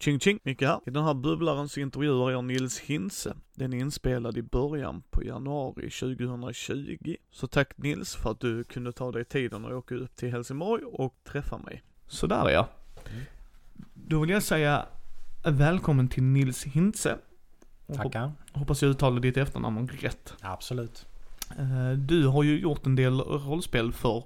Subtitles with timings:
[0.00, 0.80] Ching ching, Micke här.
[0.86, 3.34] I den här bubblaren så intervjuar jag Nils Hintze.
[3.54, 7.16] Den är inspelad i början på januari 2020.
[7.30, 10.84] Så tack Nils för att du kunde ta dig tiden och åka upp till Helsingborg
[10.84, 11.82] och träffa mig.
[12.06, 12.68] Sådär ja.
[13.94, 14.86] Då vill jag säga
[15.44, 17.18] välkommen till Nils Hintze.
[17.96, 18.32] Tackar.
[18.52, 20.34] hoppas jag uttalar ditt efternamn rätt.
[20.40, 21.06] Absolut.
[21.58, 24.24] Eh, Du har ju gjort en del rollspel för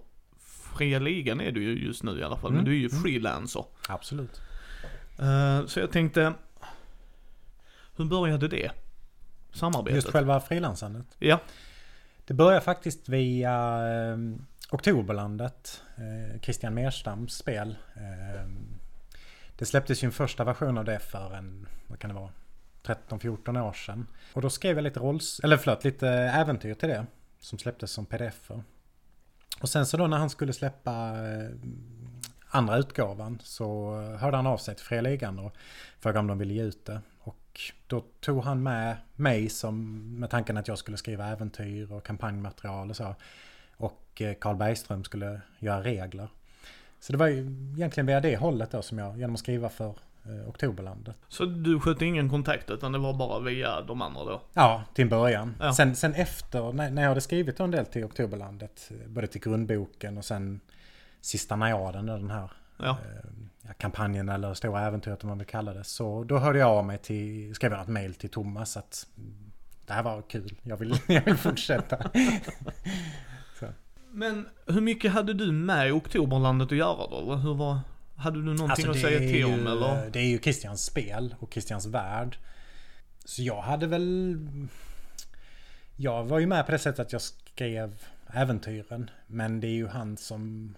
[0.76, 2.88] Fria Ligan är du ju just nu i alla fall, men Mm, du är ju
[2.88, 3.02] mm.
[3.02, 3.64] freelancer.
[3.88, 4.40] Absolut.
[5.18, 6.34] Eh, Så jag tänkte,
[7.96, 8.70] hur började det?
[9.52, 9.94] Samarbetet?
[9.94, 11.06] Just själva frilansandet.
[11.18, 11.40] Ja.
[12.24, 13.52] Det börjar faktiskt via
[13.88, 14.16] eh,
[14.70, 15.82] Oktoberlandet.
[15.96, 17.76] Eh, Christian Merstams spel.
[17.94, 18.48] Eh,
[19.58, 22.30] det släpptes ju en första version av det för en, vad kan det vara,
[22.84, 24.06] 13-14 år sedan.
[24.32, 27.06] Och då skrev jag lite rolls, eller förlåt, lite äventyr till det.
[27.40, 28.62] Som släpptes som pdf -er.
[29.60, 31.50] Och sen så då när han skulle släppa eh,
[32.54, 35.52] andra utgåvan så hörde han av sig till Fria Ligan och
[36.00, 37.00] frågade om de ville ge ut det.
[37.18, 42.06] Och då tog han med mig som, med tanken att jag skulle skriva äventyr och
[42.06, 43.14] kampanjmaterial och så.
[43.76, 46.28] Och eh, Carl Bergström skulle göra regler.
[47.00, 47.38] Så det var ju
[47.76, 49.94] egentligen via det hållet då som jag, genom att skriva för
[50.24, 51.16] eh, Oktoberlandet.
[51.28, 54.40] Så du skötte ingen kontakt utan det var bara via de andra då?
[54.52, 55.54] Ja, till en början.
[55.60, 55.72] Ja.
[55.72, 59.40] Sen, sen efter, när, när jag hade skrivit en del till Oktoberlandet, eh, både till
[59.40, 60.60] grundboken och sen
[61.22, 62.90] sista najaden, den här Ja.
[62.90, 63.30] eh,
[63.62, 65.84] ja, kampanjen eller stora äventyret om man vill kalla det.
[65.84, 69.52] Så då hörde jag av mig till, skrev jag ett mail till Thomas att mm,
[69.86, 72.10] det här var kul, jag vill, jag vill fortsätta.
[74.14, 77.34] Men hur mycket hade du med i Oktoberlandet att göra då?
[77.34, 77.80] Hur var,
[78.16, 80.10] hade du någonting Alltså, att säga till ju, om eller?
[80.10, 82.38] Det är ju Christians spel och Christians värld.
[83.24, 84.36] Så jag hade väl...
[85.96, 89.10] Jag var ju med på det sättet att jag skrev äventyren.
[89.26, 90.74] Men det är ju han som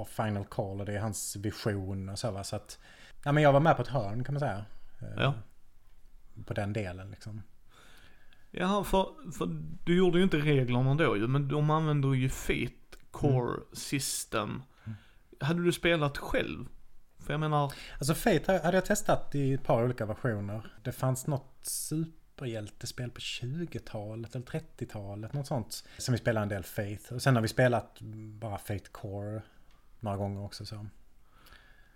[0.00, 2.44] har final call och det är hans vision och så va.
[2.44, 2.78] Så att...
[3.24, 4.64] Ja men jag var med på ett hörn kan man säga.
[5.00, 5.34] Eh, Ja.
[6.46, 7.42] På den delen liksom.
[8.50, 9.46] Ja, för, för
[9.84, 13.64] du gjorde ju inte reglerna då ju, men de använder ju Fate Core Mm.
[13.72, 14.62] System.
[15.40, 16.66] Hade du spelat själv?
[17.18, 20.74] För jag menar, Alltså Fate hade jag testat i ett par olika versioner.
[20.82, 25.32] Det fanns något superhjältespel på 20-talet eller 30-talet.
[25.32, 25.84] Något sånt.
[25.98, 27.12] Som vi spelade en del Faith.
[27.12, 27.98] Och sen har vi spelat
[28.40, 29.42] bara Fate Core
[30.00, 30.66] några gånger också.
[30.66, 30.86] Så.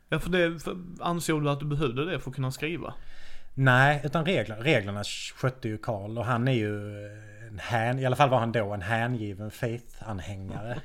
[0.09, 2.95] ja för det, för, ansåg du att du behövde det för att kunna skriva?
[3.55, 5.05] Nej, utan regler, reglerna
[5.35, 7.07] skötte ju Karl och han är ju
[7.49, 10.81] en hän, i alla fall var han då en hängiven Faith-anhängare.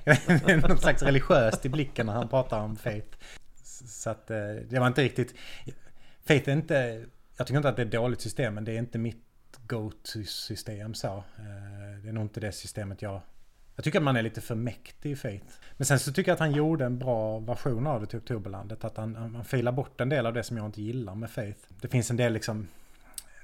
[0.68, 3.18] Något slags religiöst i blicken när han pratar om Faith.
[3.86, 4.38] Så att eh,
[4.70, 5.36] det var inte riktigt...
[6.26, 7.06] Faith är inte...
[7.38, 9.26] Jag tycker inte att det är ett dåligt system men det är inte mitt
[9.68, 11.08] go-to-system så.
[11.18, 13.22] Eh, Det är nog inte det systemet jag...
[13.80, 15.46] Jag tycker att man är lite för mäktig i Faith.
[15.78, 18.84] Men sen så tycker jag att han gjorde en bra version av det till Oktoberlandet.
[18.84, 21.60] Att han, han filar bort en del av det som jag inte gillar med Faith.
[21.82, 22.68] Det finns en del liksom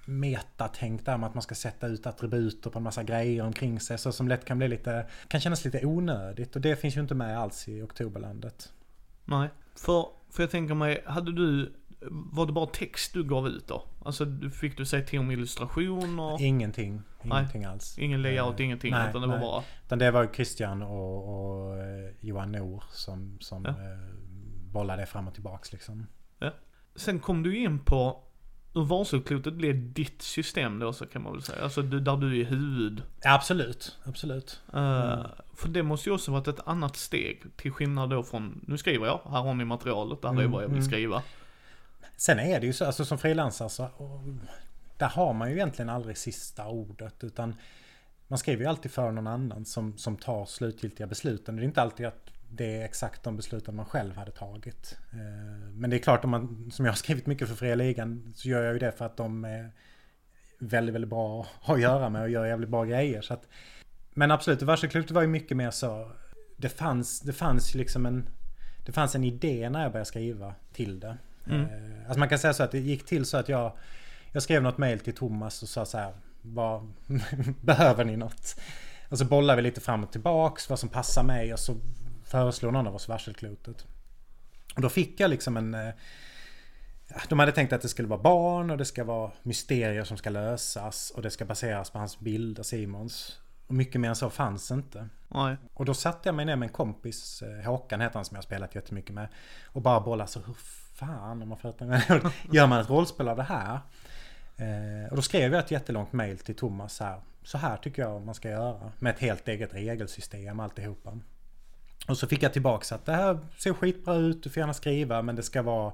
[0.06, 3.98] metatänk där med att man ska sätta ut attributer på en massa grejer omkring sig.
[3.98, 6.56] Så som lätt kan bli lite, kan kännas lite onödigt.
[6.56, 8.74] Och det finns ju inte med alls i Oktoberlandet.
[9.26, 9.50] Nej.
[9.76, 11.74] För, för jag tänker mig, hade du,
[12.12, 13.84] var det bara text du gav ut då?
[14.06, 14.26] Alltså
[14.62, 16.42] fick du säga till om illustrationer?
[16.42, 17.02] Ingenting.
[17.24, 17.98] Ingenting alls.
[18.00, 19.46] Ingen layout, Eh, ingenting, nej, utan det var nej.
[19.46, 19.64] bara...
[19.86, 21.28] Utan det var Christian och,
[21.68, 23.70] och eh, Johan Nor som, som Ja.
[23.72, 23.76] eh,
[24.72, 26.08] bollade fram och tillbaks liksom.
[26.98, 28.22] Sen kom du in på
[28.74, 31.64] hur Varsoklotet blev ditt system då så kan man väl säga.
[31.64, 33.04] Alltså du, där du är huvud.
[33.22, 34.62] Ja, absolut, absolut.
[34.74, 37.44] Eh, För det måste ju också varit ett annat steg.
[37.56, 40.52] Till skillnad då från, nu skriver jag, här har ni materialet, det här är Mm,
[40.52, 40.90] vad jag vill mm.
[40.90, 41.22] skriva.
[42.18, 43.90] Sen är det ju så, alltså som frilansare så
[44.98, 47.56] där har man ju egentligen aldrig sista ordet utan
[48.28, 51.56] man skriver ju alltid för någon annan som, som tar slutgiltiga besluten.
[51.56, 54.98] Det är inte alltid att det är exakt de besluten man själv hade tagit.
[55.12, 58.34] Eh, men det är klart om man, som jag har skrivit mycket för Fria Ligan,
[58.36, 59.72] så gör jag ju det för att de är
[60.60, 63.22] väldigt, väldigt bra att ha att göra med och gör jävligt bra grejer.
[63.22, 63.48] Så att,
[64.14, 66.12] men absolut, Varselklotet var ju mycket mer så,
[66.58, 68.30] det fanns, det fanns liksom en,
[68.86, 71.18] det fanns en idé när jag började skriva till det.
[71.48, 71.62] Mm.
[71.62, 73.72] Eh, Alltså man kan säga så att det gick till så att jag,
[74.32, 76.94] jag skrev något mail till Thomas och sa så här, vad,
[77.62, 78.56] behöver ni något?
[79.10, 81.76] Och så bollade vi lite fram och tillbaks vad som passar mig och så
[82.24, 83.86] föreslog någon av oss varselklotet.
[84.76, 85.74] Och då fick jag liksom en...
[85.74, 85.94] eh,
[87.30, 90.30] De hade tänkt att det skulle vara barn och det ska vara mysterier som ska
[90.30, 93.40] lösas och det ska baseras på hans bilder, Simons.
[93.68, 95.10] Och mycket mer än så fanns inte.
[95.28, 95.58] Nej.
[95.74, 98.44] Och då satte jag mig ner med en kompis, eh, Håkan heter han som jag
[98.44, 99.28] spelat jättemycket med.
[99.66, 100.56] Och bara bollade så hur
[100.96, 102.04] fan om man fattar mig.
[102.52, 103.80] Gör man ett rollspel av det här?
[104.58, 107.22] Eh, och då skrev jag ett jättelångt mail till Thomas här.
[107.44, 108.92] Så här tycker jag man ska göra.
[109.00, 111.20] Med ett helt eget regelsystem alltihopa.
[112.08, 115.22] Och så fick jag tillbaks att det här ser skitbra ut, du får gärna skriva
[115.22, 115.94] men det ska vara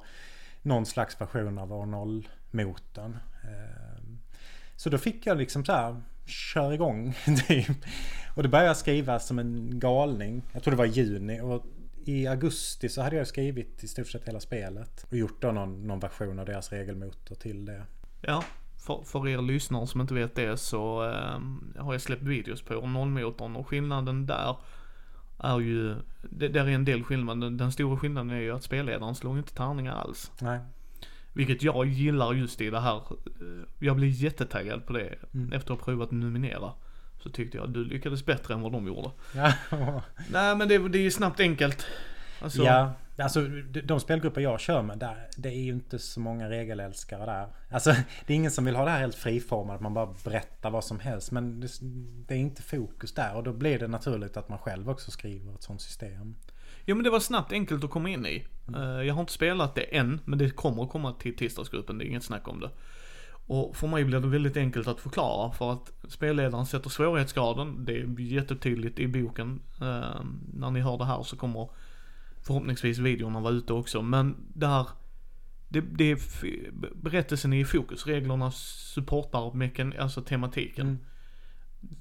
[0.62, 3.18] någon slags version av år 0-motorn.
[3.44, 4.04] Eh,
[4.76, 7.16] så då fick jag liksom så här, kör igång
[7.48, 7.78] typ.
[8.36, 10.42] Och det började jag skriva som en galning.
[10.54, 11.42] Jag tror det var i juni.
[11.42, 11.66] Och
[12.06, 15.06] i augusti så hade jag skrivit i stort sett hela spelet.
[15.10, 17.84] Och gjort då någon, någon version av deras regelmotor till det.
[18.22, 18.44] Ja,
[18.86, 21.40] för, för er lyssnare som inte vet det så eh,
[21.84, 24.56] har jag släppt videos på nollmotorn och skillnaden där
[25.40, 25.96] är ju,
[26.30, 27.42] det, där är en del skillnad.
[27.42, 30.32] Den, den stora skillnaden är ju att spelledaren slår inte tärningar alls.
[30.42, 30.60] Nej.
[31.34, 32.96] Vilket jag gillar just i det här.
[32.98, 35.54] eh, Jag blir jättetaggad på det Mm.
[35.54, 36.74] efter att ha provat nominera.
[37.24, 39.12] Så tyckte jag att du lyckades bättre än vad de gjorde.
[39.36, 39.54] Ja,
[40.32, 41.86] Nej men det, det är ju snabbt enkelt.
[42.42, 43.42] Alltså, ja, alltså
[43.84, 47.48] de, spelgrupper jag kör med där, det är ju inte så många regelälskare där.
[47.70, 47.90] Alltså
[48.26, 50.84] det är ingen som vill ha det här helt friformat, att man bara berättar vad
[50.84, 51.32] som helst.
[51.32, 51.68] Men det,
[52.28, 55.54] det är inte fokus där och då blir det naturligt att man själv också skriver
[55.56, 56.36] ett sånt system.
[56.86, 58.46] Ja men det var snabbt enkelt att komma in i.
[58.68, 58.82] Mm.
[58.82, 62.06] Eh, Jag har inte spelat det än, men det kommer att komma till tisdagsgruppen, det
[62.06, 62.70] är inget snack om det.
[63.46, 67.94] Och för mig blir det väldigt enkelt att förklara för att spelledaren sätter svårighetsgraden, det
[67.94, 69.62] är jättetydligt i boken.
[69.82, 70.22] Eh,
[70.54, 71.70] När ni hör det här så kommer
[72.42, 74.88] förhoppningsvis videorna vara ute också, men där
[75.70, 76.20] det, det är
[76.96, 80.88] berättelsen är i fokus, reglerna supportar mekan, alltså tematiken.
[80.88, 81.00] Mm.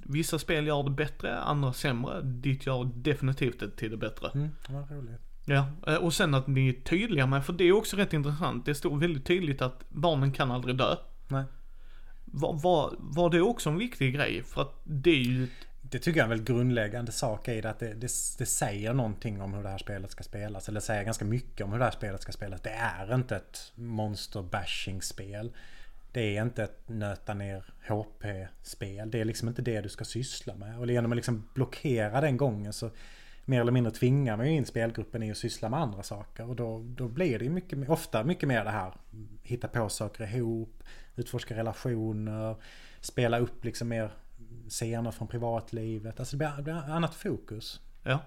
[0.02, 2.22] Vissa spel gör det bättre, andra sämre.
[2.22, 4.30] Ditt gör definitivt det till det bättre.
[4.34, 5.20] Mm, var roligt.
[5.44, 8.66] Ja, eh, och sen att ni är tydliga med, för det är också rätt intressant.
[8.66, 10.96] Det står väldigt tydligt att barnen kan aldrig dö.
[11.30, 11.44] Nej.
[12.24, 14.42] Var, var, var det också en viktig grej?
[14.42, 15.48] För att det är ju,
[15.82, 17.70] Det tycker jag är en väldigt grundläggande sak i det.
[17.70, 20.68] Att det, det, det säger någonting om hur det här spelet ska spelas.
[20.68, 22.60] Eller säger ganska mycket om hur det här spelet ska spelas.
[22.60, 25.52] Det är inte ett monster bashing spel.
[26.12, 29.10] Det är inte ett nöta ner HP-spel.
[29.10, 30.78] Det är liksom inte det du ska syssla med.
[30.78, 32.90] Och genom att liksom blockera den gången så
[33.44, 36.48] mer eller mindre tvingar man ju in spelgruppen i att syssla med andra saker.
[36.48, 38.92] Och då, då blir det ju mycket, ofta mycket mer det här.
[39.42, 40.82] Hitta på saker ihop,
[41.16, 42.56] utforska relationer,
[43.00, 44.10] spela upp liksom mer
[44.68, 46.20] scener från privatlivet.
[46.20, 47.80] Alltså det blir, det blir annat fokus.
[48.02, 48.18] ja.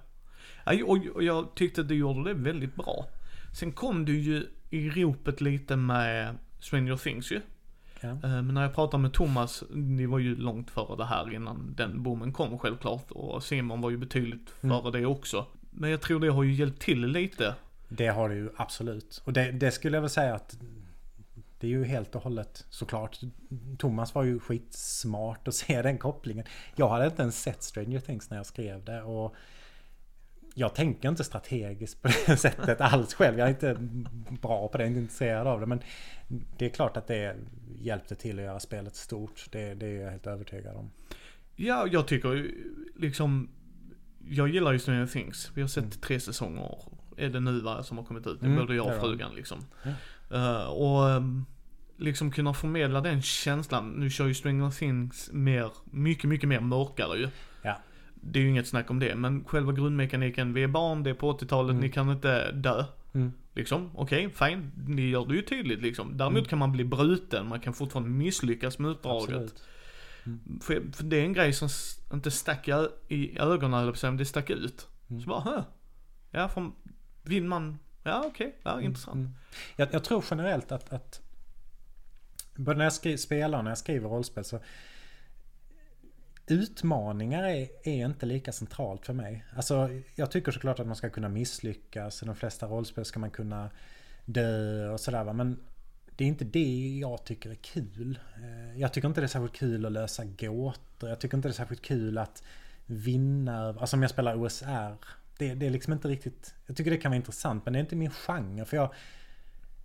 [0.86, 3.07] Och, och jag tyckte att du gjorde det väldigt bra.
[3.54, 7.42] Sen kom du ju i ropet lite med Stranger Things ju.
[8.04, 8.10] Ja.
[8.10, 11.74] Eh, Men när jag pratade med Thomas, ni var ju långt före det här innan
[11.78, 13.12] den boomen kom självklart.
[13.12, 15.46] Och Simon var ju betydligt före det också.
[15.72, 17.56] Men jag tror det har ju hjälpt till lite.
[17.90, 19.22] Det har det ju absolut.
[19.26, 20.58] Och det, det skulle jag väl säga att
[21.60, 23.20] det är ju helt och hållet såklart.
[23.78, 26.46] Thomas var ju skitsmart att se den kopplingen.
[26.76, 29.02] Jag hade inte ens sett Stranger Things när jag skrev det.
[29.02, 29.36] Och
[30.54, 33.40] jag tänker inte strategiskt på det sättet alls själv.
[33.40, 33.78] Jag är inte
[34.42, 35.66] bra på det, inte intresserad av det.
[35.66, 35.82] Men
[36.58, 37.36] det är klart att det
[37.80, 39.46] hjälpte till att göra spelet stort.
[39.52, 40.92] Det, det är jag helt övertygad om.
[41.56, 42.52] Ja, jag tycker
[42.96, 43.50] liksom,
[44.30, 45.52] jag gillar ju Stranger Things.
[45.54, 46.78] Vi har sett tre säsonger,
[47.18, 48.42] är det nu va, som har kommit ut.
[48.42, 49.02] Mm, Både jag det och är det.
[49.02, 49.66] frugan liksom.
[50.32, 51.46] Eh, och ehm,
[51.98, 53.90] liksom kunna förmedla den känslan.
[53.90, 57.30] Nu kör ju Stranger Things mer, mycket, mycket mer mörkare ju.
[58.25, 61.14] Det är ju inget snack om det, men själva grundmekaniken, vi är barn, det är
[61.14, 61.81] på 80-talet, Mm.
[61.81, 62.86] ni kan inte dö.
[63.14, 63.31] Mm.
[63.56, 64.72] Liksom, okej, fine.
[64.88, 66.18] Ni gör det ju tydligt liksom.
[66.18, 66.50] Däremot Mm.
[66.50, 69.24] kan man bli bruten, man kan fortfarande misslyckas med uppdraget.
[69.24, 69.64] Absolut.
[70.64, 71.69] För, för det är en grej som
[72.14, 74.88] inte stack i, i ögonen, eller så, men det stack ut.
[75.09, 75.21] Mm.
[75.21, 75.64] Så bara, hö.
[76.31, 76.71] Ja, för
[77.24, 79.16] vill man, ja okej, ja intressant.
[79.16, 79.33] Mm.
[79.76, 81.21] Jag, jag tror generellt att, att
[82.56, 84.59] både när jag skri, spelar och när jag skriver rollspel så
[86.47, 89.45] Utmaningar är, är inte lika centralt för mig.
[89.56, 92.23] Alltså jag tycker såklart att man ska kunna misslyckas.
[92.23, 93.69] I de flesta rollspel ska man kunna
[94.26, 95.33] dö och sådär va.
[95.33, 95.59] Men
[96.16, 98.19] det är inte det jag tycker är kul.
[98.35, 101.09] Eh, jag tycker inte det är särskilt kul att lösa gåtor.
[101.09, 102.44] Jag tycker inte det är särskilt kul att
[102.85, 103.68] vinna.
[103.68, 104.97] Alltså om jag spelar OSR.
[105.38, 106.56] Det, det är liksom inte riktigt...
[106.66, 108.66] Jag tycker det kan vara intressant men det är inte min genre.
[108.66, 108.94] För jag...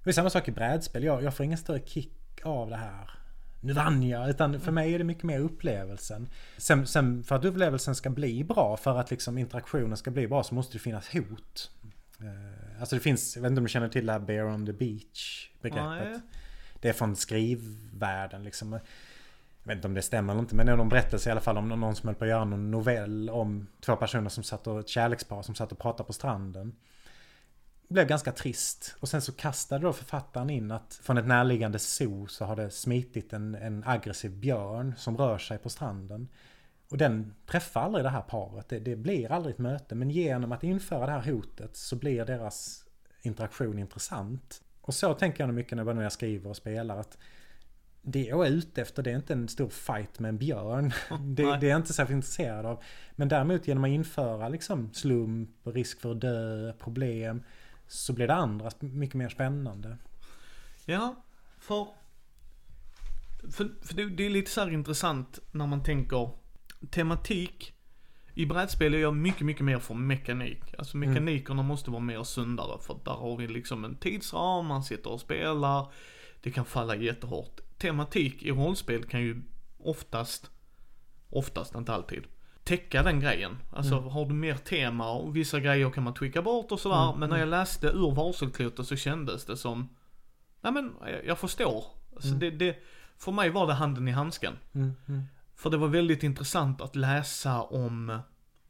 [0.05, 1.05] Det är samma sak i brädspel.
[1.05, 3.18] Jag, jag får ingen större kick av det här.
[3.61, 4.31] Nu vann jag!
[4.31, 6.29] Utan för mig är det mycket mer upplevelsen.
[6.57, 10.43] Sen, sen för att upplevelsen ska bli bra, för att liksom interaktionen ska bli bra
[10.43, 11.71] så måste det finnas hot.
[12.21, 14.67] Eh, Alltså det finns, jag vet inte om du känner till det här Bear on
[14.67, 16.23] the Beach begreppet.
[16.81, 18.73] Det är från skrivvärlden liksom.
[18.73, 18.81] Jag
[19.63, 21.59] vet inte om det stämmer eller inte men det är någon berättelse i alla fall
[21.59, 24.81] om någon som höll på att göra någon novell om två personer som satt och
[24.81, 26.73] ett kärlekspar som satt och pratade på stranden.
[27.89, 28.97] Det blev ganska trist.
[29.01, 32.71] Och sen så kastade då författaren in att från ett närliggande zoo så har det
[32.71, 36.29] smitit en, en aggressiv björn som rör sig på stranden.
[36.91, 38.69] Och den träffar aldrig det här paret.
[38.69, 39.95] Det, det blir aldrig ett möte.
[39.95, 42.85] Men genom att införa det här hotet så blir deras
[43.23, 44.63] interaktion intressant.
[44.81, 46.97] Och så tänker jag nog mycket när jag- skriver och spelar.
[46.97, 47.19] att
[48.03, 50.93] det jag är ute efter det är inte en stor fight med en björn.
[51.11, 51.59] Det, Nej.
[51.61, 52.83] det är jag inte särskilt intresserad av.
[53.17, 57.43] Men däremot genom att införa liksom slump, risk för att dö, problem.
[57.89, 59.97] Så blir det andra mycket mer spännande.
[60.85, 61.25] Ja,
[61.59, 61.87] för...
[63.53, 66.31] För, för det, det är lite så här intressant när man tänker
[66.91, 67.73] tematik.
[68.35, 70.75] I brädspel är jag mycket, mycket mer för mekanik.
[70.79, 75.11] Alltså mekanikerna måste vara mer sundare för där har vi liksom en tidsram, man sitter
[75.11, 75.93] och spelar.
[76.41, 77.61] Det kan falla jättehårt.
[77.79, 79.43] Tematik i rollspel kan ju
[79.79, 80.51] oftast,
[81.31, 82.25] oftast, inte alltid,
[82.69, 83.57] täcka den grejen.
[83.73, 87.15] Alltså har du mer tema och vissa grejer kan man tweaka bort och sådär.
[87.19, 89.89] Men när jag läste ur varselklotet så kändes det som,
[90.61, 91.85] nej men jag, jag förstår.
[92.17, 92.77] Alltså det, det,
[93.19, 94.53] för mig var det handen i handsken.
[94.75, 95.23] Mm, mm,
[95.57, 98.19] För det var väldigt intressant att läsa om,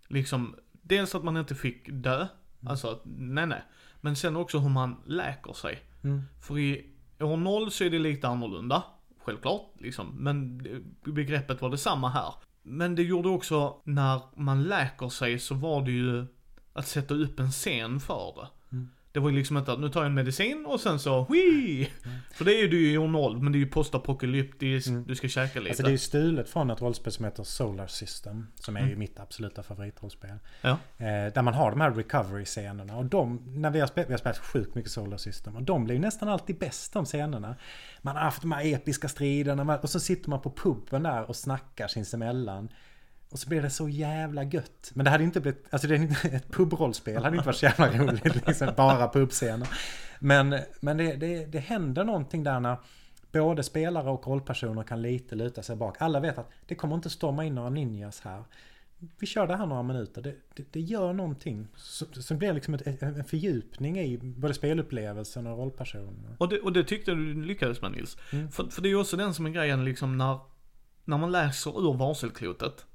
[0.09, 2.27] liksom, dels att man inte fick dö.
[2.67, 3.63] Alltså, att- nej nej.
[4.01, 5.83] Men sen också hur man läker sig.
[6.05, 6.23] mm.
[6.41, 6.87] För i
[7.21, 8.83] år 0 så är det lite annorlunda.
[9.25, 10.07] Självklart, liksom.
[10.19, 10.59] Men
[11.05, 12.35] begreppet var detsamma här.
[12.63, 16.27] Men det gjorde också, när man läker sig så var det ju
[16.73, 18.49] att sätta upp en scen för det.
[19.09, 19.13] Mm.
[19.13, 21.91] Det var ju liksom inte att nu tar jag en medicin och sen så, hui!
[22.33, 25.05] För det är ju ju i år 0, men det är ju postapokalyptiskt, Mm.
[25.07, 25.71] du ska käka lite.
[25.71, 28.47] Alltså det är ju stulet från ett rollspel som heter Solar System.
[28.55, 28.99] Som är ju Mm.
[28.99, 30.31] mitt absoluta favoritrollspel.
[30.61, 30.71] Ja.
[30.99, 32.97] Eh, där man har de här recovery-scenerna.
[32.97, 35.57] Och de, när vi har, spelat, vi har spelat sjukt mycket Solar System.
[35.57, 37.57] Och de blir ju nästan alltid bäst de scenerna.
[38.03, 39.79] Man har haft de här episka striderna.
[39.79, 42.69] Och så sitter man på puben där och snackar sinsemellan.
[43.31, 44.91] Och så blir det så jävla gött.
[44.95, 47.67] Men det hade inte blivit, alltså det är inte, ett pubrollspel hade inte varit så
[47.67, 48.47] jävla roligt.
[48.47, 49.69] Liksom, bara pubscener.
[50.19, 52.77] Men, men det, det, det händer någonting där när
[53.33, 55.97] både spelare och rollpersoner kan lite luta sig bak.
[55.99, 58.45] Alla vet att det kommer inte storma in några ninjas här.
[59.19, 60.23] Vi kör det här några minuter.
[60.23, 61.69] Det, det, det gör någonting.
[61.77, 66.37] Så, så blir det liksom ett, en fördjupning i både spelupplevelsen och rollpersonerna.
[66.39, 68.17] Och det, och det tyckte du lyckades med Nils.
[68.33, 68.51] Mm.
[68.51, 70.39] För, för det är ju också den som är grejen liksom när,
[71.05, 72.87] när man läser ur varselklotet.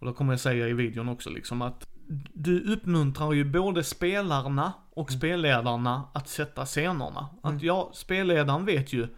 [0.00, 1.88] Och då kommer jag säga i videon också liksom att
[2.32, 7.28] du uppmuntrar ju både spelarna och spelledarna att sätta scenerna.
[7.42, 7.64] Att Mm.
[7.64, 9.08] ja, spelledaren vet ju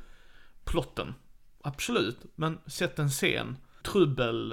[0.64, 1.14] plotten.
[1.62, 2.18] Absolut.
[2.34, 3.56] Men sätt en scen.
[3.84, 4.52] Trubbel.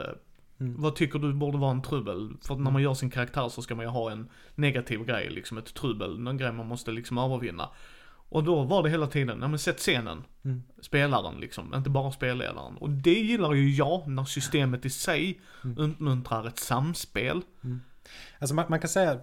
[0.59, 0.81] Mm.
[0.81, 2.33] Vad tycker du borde vara en trubbel?
[2.41, 5.57] För när man gör sin karaktär så ska man ju ha en negativ grej, liksom
[5.57, 6.19] ett trubbel.
[6.19, 7.69] Någon grej man måste liksom övervinna.
[8.29, 10.23] Och då var det hela tiden, ja men sätt scenen.
[10.45, 10.63] Mm.
[10.81, 12.77] Spelaren liksom, inte bara spelledaren.
[12.77, 15.77] Och det gillar ju jag, när systemet i sig Mm.
[15.77, 17.41] uppmuntrar ett samspel.
[18.39, 19.19] Alltså man, man kan säga,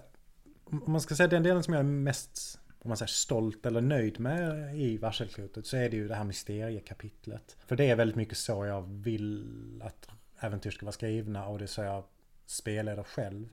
[0.64, 3.80] om man ska säga den delen som jag är mest om man säger stolt eller
[3.80, 7.56] nöjd med i varselklotet så är det ju det här mysteriekapitlet.
[7.66, 9.46] För det är väldigt mycket så jag vill
[9.84, 10.08] att
[10.40, 12.04] äventyr ska vara skrivna och det är så jag
[12.46, 13.48] spelleder själv.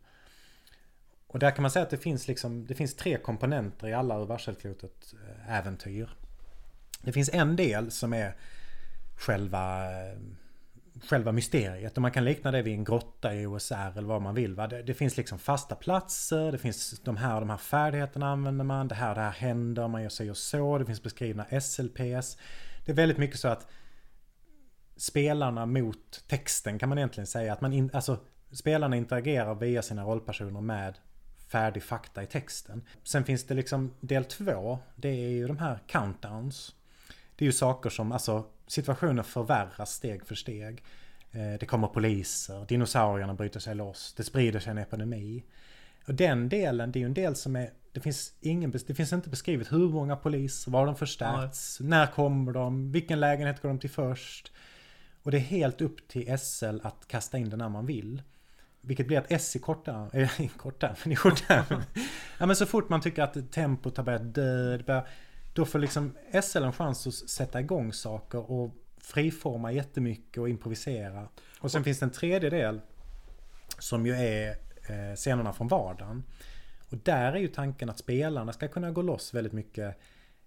[1.33, 4.19] Och där kan man säga att det finns liksom, det finns tre komponenter i alla
[4.19, 6.09] ur varselklotet eh, äventyr.
[7.01, 8.35] Det finns en del som är
[9.15, 10.17] själva eh,
[11.01, 11.95] själva mysteriet.
[11.95, 14.55] Och man kan likna det vid en grotta i OSR eller vad man vill.
[14.55, 14.67] Va?
[14.67, 18.65] Det, det finns liksom fasta platser, det finns de här och de här färdigheterna använder
[18.65, 21.45] man, det här och det här händer, man gör sig och så, det finns beskrivna
[21.61, 22.37] SLPS.
[22.85, 23.67] Det är väldigt mycket så att
[24.97, 27.53] spelarna mot texten kan man egentligen säga.
[27.53, 28.17] Att man in, alltså,
[28.51, 30.97] spelarna interagerar via sina rollpersoner med
[31.53, 32.81] färdig fakta i texten.
[33.03, 36.75] Sen finns det liksom del två, det är ju de här countdowns.
[37.35, 40.83] Det är ju saker som, alltså situationen förvärras steg för steg.
[41.31, 45.43] Eh, Det kommer poliser, dinosaurierna bryter sig loss, det sprider sig en epidemi.
[46.07, 49.13] Och den delen, det är ju en del som är, det finns, ingen, det finns
[49.13, 53.79] inte beskrivet hur många poliser, var de förstärkts, när kommer de, vilken lägenhet går de
[53.79, 54.51] till först.
[55.23, 58.21] Och det är helt upp till SL att kasta in den när man vill.
[58.85, 61.83] Vilket blir att S i kortärm, äh, i kortärm, men i kortärm.
[62.37, 65.07] ja men så fort man tycker att tempot har börjat dö, börjar,
[65.53, 66.13] då får liksom
[66.43, 71.27] SL en chans att sätta igång saker och friforma jättemycket och improvisera.
[71.59, 72.81] Och sen finns det en tredje del
[73.79, 74.49] som ju är
[74.87, 76.23] eh, scenerna från vardagen.
[76.89, 79.97] Och där är ju tanken att spelarna ska kunna gå loss väldigt mycket.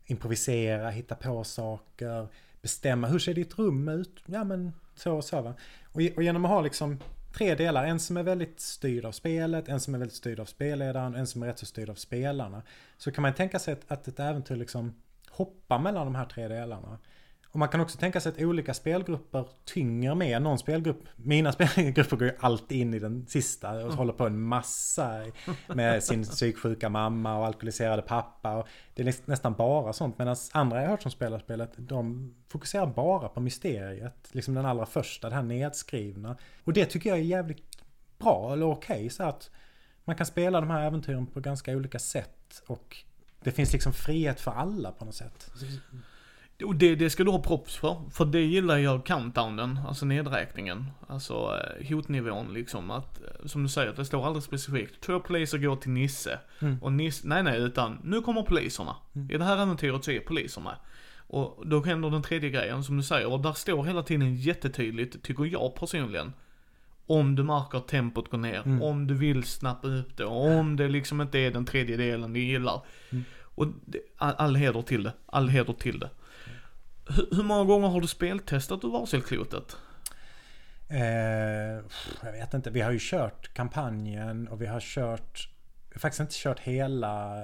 [0.04, 2.28] Improvisera, hitta på saker,
[2.62, 4.22] bestämma hur ser ditt rum ut?
[4.26, 5.54] Ja men så och så va.
[5.84, 6.98] Och, och genom att ha liksom
[7.36, 10.44] tre delar, en som är väldigt styrd av spelet, en som är väldigt styrd av
[10.44, 12.62] spelledaren, en som är rätt så styrd av spelarna.
[12.98, 14.94] Så kan man tänka sig att, att ett äventyr liksom
[15.30, 16.98] hoppar mellan de här tre delarna.
[17.56, 21.04] Och man kan också tänka sig att olika spelgrupper tynger med någon spelgrupp.
[21.16, 25.24] Mina spelgrupper går ju alltid in i den sista och håller på en massa
[25.66, 28.56] med sin psyksjuka mamma och alkoholiserade pappa.
[28.56, 30.18] Och det är nästan bara sånt.
[30.18, 34.28] Medan andra jag har hört som spelar spelet, de fokuserar bara på mysteriet.
[34.32, 36.36] Liksom den allra första, det här nedskrivna.
[36.64, 37.78] Och det tycker jag är jävligt
[38.18, 38.96] bra, eller okej.
[38.96, 39.50] Okay, så att
[40.04, 42.62] man kan spela de här äventyren på ganska olika sätt.
[42.66, 42.96] Och
[43.40, 45.50] det finns liksom frihet för alla på något sätt.
[46.64, 47.96] Och det, det ska du ha props för.
[48.10, 50.84] För det gillar jag countdownen, alltså nedräkningen.
[51.06, 52.90] Alltså eh, hotnivån liksom.
[52.90, 55.00] Att, eh, som du säger, det står aldrig specifikt.
[55.00, 56.38] Två poliser går till Nisse.
[56.60, 56.82] Mm.
[56.82, 58.96] Och Nisse, nej nej, utan nu kommer poliserna.
[59.14, 59.30] Mm.
[59.30, 60.74] I det här äventyret så är poliser med.
[61.28, 65.22] Och då händer den tredje grejen som du säger, och där står hela tiden jättetydligt,
[65.22, 66.32] tycker jag personligen.
[67.06, 68.82] Om du märker att tempot går ner, Mm.
[68.82, 72.40] om du vill snappa upp det, om det liksom inte är den tredje delen du
[72.40, 72.82] gillar.
[73.10, 73.24] Mm.
[73.42, 73.66] Och
[74.16, 76.10] all, all heder till det, all heder till det.
[77.08, 79.76] Hur, många gånger har du speltestat varselklotet?
[80.88, 81.00] Eh,
[82.22, 82.70] jag vet inte.
[82.70, 85.48] Vi har ju kört kampanjen och vi har kört...
[85.88, 87.36] Vi har faktiskt inte kört hela...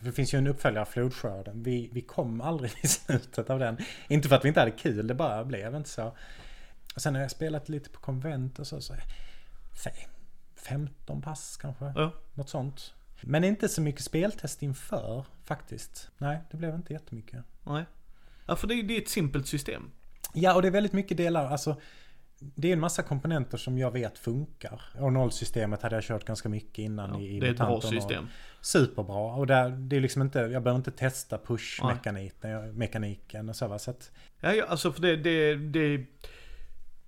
[0.00, 1.62] Det finns ju en uppföljare, Flodskörden.
[1.62, 3.76] Vi, vi kom aldrig till slutet av den.
[4.08, 6.16] Inte för att vi inte hade kul, det bara blev inte så.
[6.94, 8.80] Och sen har jag spelat lite på konvent och så.
[8.80, 8.94] så
[9.82, 10.08] säg,
[10.56, 11.92] 15 pass kanske.
[11.96, 12.12] Ja.
[12.34, 12.94] Något sånt.
[13.20, 16.10] Men inte så mycket speltest inför faktiskt.
[16.18, 17.44] Nej, det blev inte jättemycket.
[17.62, 17.84] Nej.
[18.52, 19.82] Ja, för det, är- det är ett simpelt system.
[20.34, 21.46] Ja, och det är väldigt mycket delar.
[21.46, 21.76] Alltså,
[22.38, 24.82] det är en massa komponenter som jag vet funkar.
[24.98, 27.84] Och nollsystemet hade jag kört ganska mycket innan Ja, i, det är ett bra Mutant
[27.84, 28.26] och system.
[28.60, 29.16] Superbra.
[29.34, 33.78] Och där, det är liksom inte, jag behöver inte testa push-mekaniken mekaniken och så va.
[33.78, 36.06] Så att, Ja, ja alltså för det, det, det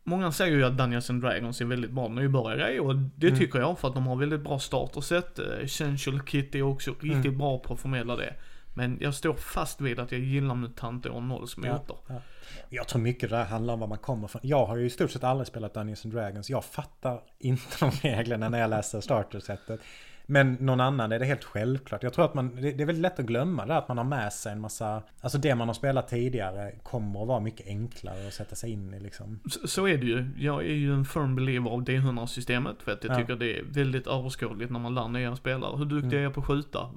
[0.07, 3.39] Många säger ju att Dungeons and Dragons är väldigt bra nybörjargrej och det Mm.
[3.39, 5.39] tycker jag för att de har väldigt bra startersätt.
[5.39, 7.39] Eh, Essential Kit är också riktigt Mm.
[7.39, 8.35] bra på att förmedla det.
[8.75, 12.21] Men jag står fast vid att jag gillar MUTANT år 0 som Ja, ja.
[12.69, 14.41] Jag tror mycket det där handlar om var man kommer från.
[14.45, 16.51] Jag har ju i stort sett aldrig spelat Dungeons and Dragons.
[16.51, 19.81] Jag fattar inte de reglerna när jag läser startersättet.
[20.27, 22.03] Men någon annan är det helt självklart.
[22.03, 24.33] Jag tror att man, det är väldigt lätt att glömma det att man har med
[24.33, 28.35] sig en massa, alltså det man har spelat tidigare kommer att vara mycket enklare att
[28.35, 29.41] sätta sig in i liksom.
[29.51, 30.31] Så, så är det ju.
[30.39, 33.19] Jag är ju en firm believer av D100-systemet för att jag Ja.
[33.19, 35.77] tycker det är väldigt överskådligt när man lär nya spelare.
[35.79, 36.19] Hur duktig Mm.
[36.19, 36.91] är jag på att skjuta?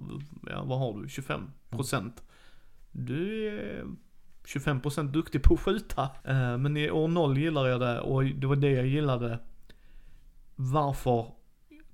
[0.50, 1.10] Ja, vad har du?
[1.10, 2.24] 25 procent?
[2.91, 3.84] Du är
[4.46, 6.10] 25 procent duktig på att skjuta.
[6.24, 9.39] Eh, Men i år 0 gillar jag det och det var det jag gillade.
[10.56, 11.25] Varför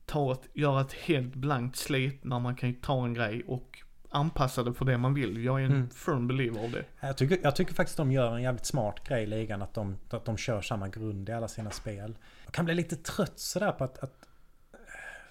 [0.05, 4.63] ta ett, göra ett helt blankt slit när man kan ta en grej och anpassa
[4.63, 5.43] det för det man vill.
[5.43, 5.89] Jag är en Mm.
[5.89, 6.85] firm believer av det.
[6.99, 9.61] Jag tycker, jag tycker faktiskt de gör en jävligt smart grej i ligan.
[9.61, 12.17] Att de, att de kör samma grund i alla sina spel.
[12.45, 14.27] Jag kan bli lite trött sådär på att, att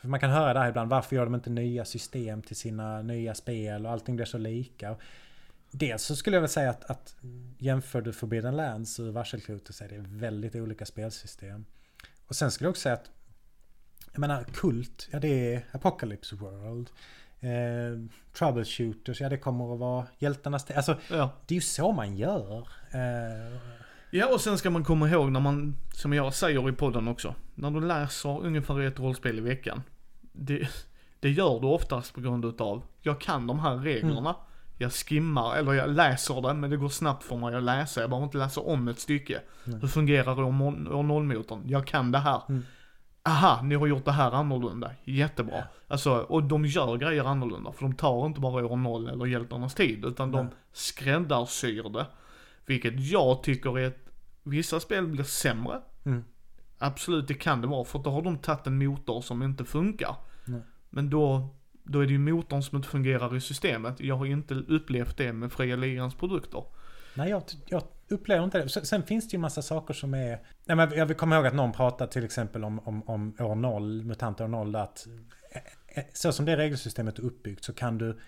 [0.03, 3.87] man kan höra där ibland, varför gör de inte nya system till sina nya spel
[3.87, 4.97] och allting blir så lika.
[5.71, 7.17] Dels så skulle jag väl säga att, att
[7.59, 11.65] jämför du Forbidden Lands och Varselklotet så är det väldigt olika spelsystem.
[12.27, 13.11] Och sen skulle jag också säga att
[14.13, 16.91] jag menar Kult, ja det är Apocalypse World.
[17.41, 17.51] Eh,
[18.39, 20.71] troubleshooters, ja det kommer att vara hjältarnas...
[20.71, 21.31] Alltså Ja.
[21.47, 22.69] det är ju så man gör.
[22.91, 23.59] Eh,
[24.15, 27.35] Ja och sen ska man komma ihåg när man, som jag säger i podden också,
[27.55, 29.83] när du läser ungefär ett rollspel i veckan.
[30.33, 30.69] Det,
[31.21, 34.37] det gör du oftast på grund utav, jag kan de här reglerna.
[34.79, 38.01] Jag skimmar, eller jag läser det, men det går snabbt för mig att läsa.
[38.01, 39.41] Jag behöver inte läsa om ett stycke.
[39.65, 40.45] Hur fungerar år
[40.95, 41.63] år noll-motorn?
[41.67, 42.43] Jag kan det här.
[42.49, 42.63] Mm.
[43.25, 44.91] Aha, ni har gjort det här annorlunda.
[45.05, 45.65] Jättebra.
[45.89, 47.73] Alltså, och de gör grejer annorlunda.
[47.73, 50.55] För de tar inte bara år noll eller hjältarnas tid, utan de Nej.
[50.73, 52.07] skräddarsyr det.
[52.67, 54.09] Vilket jag tycker är ett,
[54.43, 55.81] vissa spel blir sämre.
[56.05, 56.25] Mm.
[56.79, 57.85] Absolut, det kan det vara.
[57.85, 60.17] För då har de tagit en motor som inte funkar.
[60.45, 60.61] Nej.
[60.91, 61.49] Men då,
[61.83, 64.01] då är det ju motorn som inte fungerar i systemet.
[64.01, 66.65] Jag har inte upplevt det med Fria Ligans produkter.
[67.15, 67.83] Nej, jag, jag
[68.13, 68.69] upplever inte det.
[68.69, 70.39] Sen, finns det ju massa saker som är...
[70.65, 74.03] Nej, men jag komma ihåg att någon pratade till exempel om, om, om år 0,
[74.05, 75.07] MUTANT år 0, att
[75.51, 78.19] eh, eh, så som det regelsystemet är uppbyggt så kan du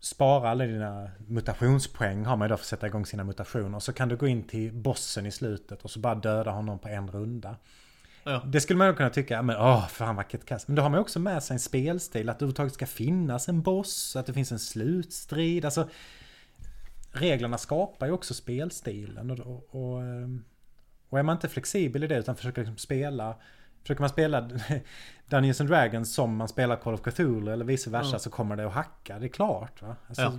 [0.00, 3.78] spara alla dina mutationspoäng har man ju då för att sätta igång sina mutationer.
[3.78, 6.88] Så kan du gå in till bossen i slutet och så bara döda honom på
[6.88, 7.56] en runda.
[8.24, 8.42] Ja.
[8.46, 10.68] Det skulle man ju kunna tycka, men åh fan vilket kast.
[10.68, 13.48] Men då har man ju också med sig en spelstil, att det överhuvudtaget ska finnas
[13.48, 15.64] en boss, att det finns en slutstrid.
[15.64, 15.88] Alltså,
[17.18, 19.30] reglerna skapar ju också spelstilen.
[19.30, 20.44] Och, och, och, ehm,
[21.08, 23.36] och är man inte flexibel i det utan försöker liksom spela
[23.82, 24.40] Försöker man spela
[25.28, 28.18] Dungeons and Dragons som man spelar Call of Cthulhu eller vice versa Ja.
[28.18, 29.18] så kommer det att hacka.
[29.18, 29.96] Det är klart va?
[30.08, 30.38] Alltså, Ja.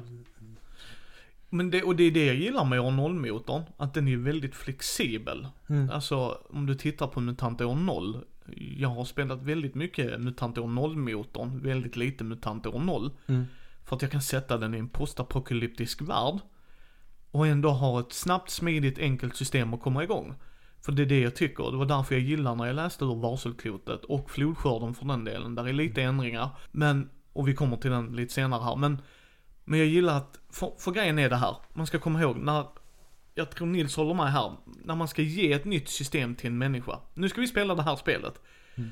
[1.50, 3.64] Men det, och det är det jag gillar med år 0-motorn.
[3.78, 5.48] Att den är väldigt flexibel.
[5.70, 5.90] Mm.
[5.90, 8.26] Alltså om du tittar på MUTANT år 0.
[8.78, 11.64] Jag har spelat väldigt mycket MUTANT år 0-motorn.
[11.64, 13.12] Väldigt lite MUTANT år 0.
[13.28, 13.46] Mm.
[13.86, 16.40] För att jag kan sätta den i en postapokalyptisk värld.
[17.32, 20.36] Och ändå ha ett snabbt, smidigt, enkelt system att komma igång.
[20.82, 21.72] För det är det jag tycker.
[21.72, 25.56] Det var därför jag gillar när jag läste ur varselklotet och flodskörden för den delen.
[25.56, 26.50] Där är lite ändringar.
[26.72, 28.76] Men, och vi kommer till den lite senare här.
[28.76, 29.02] Men,
[29.66, 31.56] men jag gillar att, för, för grejen är det här.
[31.74, 32.66] Man ska komma ihåg när,
[33.36, 34.52] jag tror Nils håller med här.
[34.84, 37.00] När man ska ge ett nytt system till en människa.
[37.14, 38.42] Nu ska vi spela det här spelet.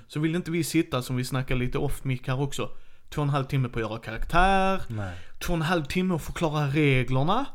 [0.08, 2.70] Så vill inte vi sitta, som vi snackar lite off mic här också.
[3.10, 5.18] Två och en halv timme på att göra karaktär Nej.
[5.40, 7.46] två och en halv timme att förklara reglerna.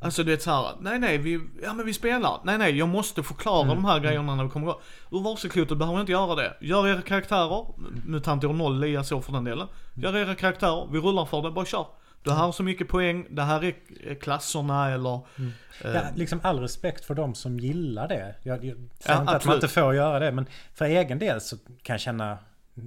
[0.00, 2.40] Alltså du vet såhär, nej nej vi, ja men vi spelar.
[2.44, 4.80] Nej nej jag måste förklara de här grejerna när vi kommer igång.
[5.10, 6.56] Ur varselklotet behöver jag inte göra det.
[6.60, 7.66] Gör era karaktärer,
[8.06, 9.66] MUTANT år 0, Lia så för den delen.
[9.94, 11.86] Gör era karaktärer, vi rullar för det, bara kör.
[12.22, 13.74] Du har så mycket poäng, det här är
[14.14, 15.20] klasserna eller...
[15.38, 15.52] Mm.
[15.84, 18.34] eh, Ja, liksom all respekt för de som gillar det.
[18.42, 21.40] Jag, jag säger Ja, inte att man inte får göra det, men för egen del
[21.40, 22.38] så kan jag känna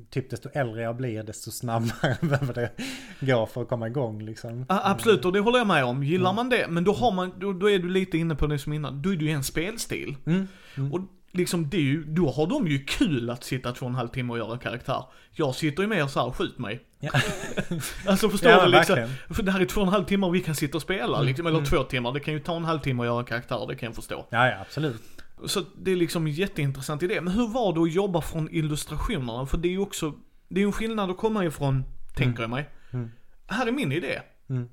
[0.09, 2.71] Typ desto äldre jag blir desto snabbare behöver det
[3.19, 4.65] gå för att komma igång liksom.
[4.69, 6.03] Ja, absolut, och det håller jag med om.
[6.03, 6.35] Gillar Mm.
[6.35, 8.73] man det, men då har man, då, då är du lite inne på det som
[8.73, 10.15] innan, då är det ju en spelstil.
[10.25, 10.47] Mm.
[10.77, 10.93] Mm.
[10.93, 10.99] Och
[11.33, 14.07] liksom det är ju, då har de ju kul att sitta två och en halv
[14.07, 15.03] timme och göra karaktär.
[15.31, 16.81] Jag sitter ju mer så här, skjut mig.
[16.99, 17.11] Ja.
[18.07, 18.95] Alltså förstår Ja, du liksom?
[18.95, 19.35] verkligen.
[19.35, 21.15] För det här är två och en halv timme och vi kan sitta och spela
[21.17, 21.69] Mm, liksom, eller mm.
[21.69, 22.11] två timmar.
[22.13, 24.27] Det kan ju ta en halv timme att göra karaktär, det kan jag förstå.
[24.29, 25.01] Ja, ja, absolut.
[25.45, 27.21] Så det är liksom en jätteintressant idé.
[27.21, 29.45] Men hur var det att jobba från illustrationerna?
[29.45, 30.13] För det är ju också,
[30.47, 31.83] det är ju en skillnad att komma ifrån,
[32.15, 32.69] tänker jag mig.
[32.91, 33.11] Mm.
[33.47, 34.21] Här är min idé.
[34.49, 34.69] Mm.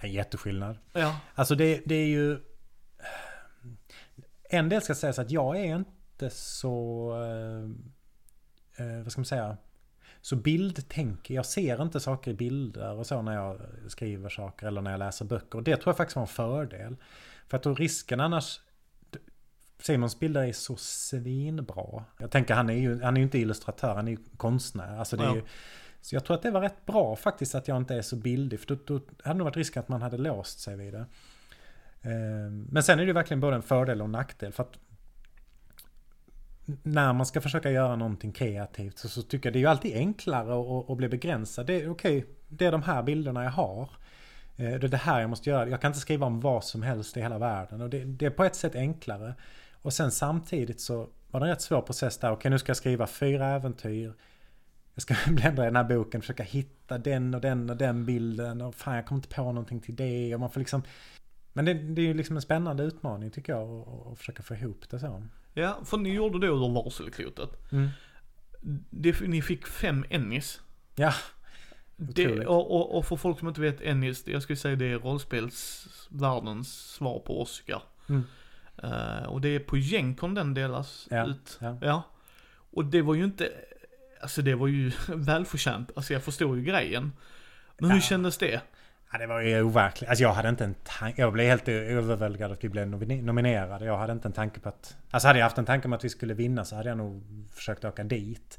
[0.00, 0.78] En jätteskillnad.
[0.92, 1.16] Ja.
[1.34, 2.38] Alltså det, det är ju...
[4.50, 7.10] En del ska sägas att jag är inte så...
[8.76, 9.56] Eh, eh, vad ska man säga?
[10.20, 11.30] Så bildtänk.
[11.30, 14.98] Jag ser inte saker i bilder och så när jag skriver saker eller när jag
[14.98, 15.58] läser böcker.
[15.58, 16.96] Och det tror jag faktiskt var en fördel.
[17.48, 18.60] För att då risken annars...
[19.82, 22.04] Simons bilder är så svinbra.
[22.18, 24.98] Jag tänker han är ju, han är ju inte illustratör, han är ju konstnär.
[24.98, 25.34] Alltså det är Ja.
[25.34, 25.42] ju,
[26.00, 28.60] så jag tror att det var rätt bra faktiskt att jag inte är så bildig.
[28.60, 31.06] För då, då hade det varit risk att man hade låst sig vid det.
[32.02, 34.52] Ehm, Men sen är det ju verkligen både en fördel och en nackdel.
[34.52, 34.78] För att
[36.82, 39.96] när man ska försöka göra någonting kreativt så, så tycker jag det är ju alltid
[39.96, 41.66] enklare att, att bli begränsad.
[41.66, 43.82] Det är okej, det är de här bilderna jag har.
[44.56, 45.68] Eh, Det är det här jag måste göra.
[45.68, 47.80] Jag kan inte skriva om vad som helst i hela världen.
[47.80, 49.34] Och det, det är på ett sätt enklare.
[49.82, 52.32] Och sen samtidigt så var det en rätt svår process där.
[52.32, 54.14] Okej, nu ska jag skriva fyra äventyr.
[54.94, 58.60] Jag ska bläddra i den här boken, försöka hitta den och den och den bilden.
[58.60, 60.34] Och fan, jag kommer inte på någonting till det.
[60.34, 60.82] Och man får liksom...
[61.52, 63.88] Men det, det är ju liksom en spännande utmaning tycker jag.
[64.12, 65.22] Att, försöka få ihop det så.
[65.54, 67.72] Ja, för ni gjorde det ur varselklotet.
[67.72, 67.88] Mm.
[68.90, 70.60] Det, ni fick fem Ennis.
[70.94, 71.14] Ja,
[71.96, 74.98] Det, och, och, och för folk som inte vet Ennis, jag skulle säga det är
[74.98, 77.82] rollspelsvärldens svar på Oscar.
[78.08, 78.22] Mm.
[78.82, 81.58] Eh, och det är på Gencon den delas Ja, ut.
[81.60, 81.78] ja.
[81.80, 82.02] ja.
[82.72, 83.48] Och det var ju inte,
[84.20, 85.90] alltså det var ju välförtjänt.
[85.96, 87.12] Alltså jag förstår ju grejen.
[87.78, 88.02] Men hur Ja.
[88.02, 88.60] kändes det?
[89.12, 90.08] Ja, det var ju overkligt.
[90.10, 91.20] Alltså jag hade inte en tanke.
[91.22, 93.84] Jag blev helt överväldigad att vi blev nomine- nominerade.
[93.84, 94.96] Jag hade inte en tanke på att...
[95.10, 97.22] Alltså hade jag haft en tanke om att vi skulle vinna så hade jag nog
[97.54, 98.58] försökt åka dit.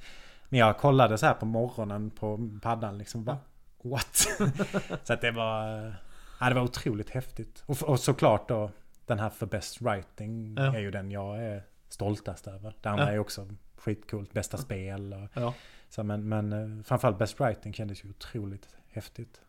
[0.50, 3.24] Men jag kollade så här på morgonen på paddan liksom.
[3.24, 3.38] Bara,
[3.84, 4.16] what?
[5.04, 5.94] så att det var...
[6.40, 7.64] Ja, det var otroligt häftigt.
[7.66, 8.72] Och, och såklart då
[9.06, 10.76] den här för best writing Ja.
[10.76, 12.74] är ju den jag är stoltast över.
[12.82, 13.12] Det andra Ja.
[13.12, 14.34] är också skitcoolt.
[14.34, 15.42] Bästa spel och...
[15.42, 15.54] Ja.
[15.90, 19.42] Så, men, men eh, framförallt best writing kändes ju otroligt häftigt.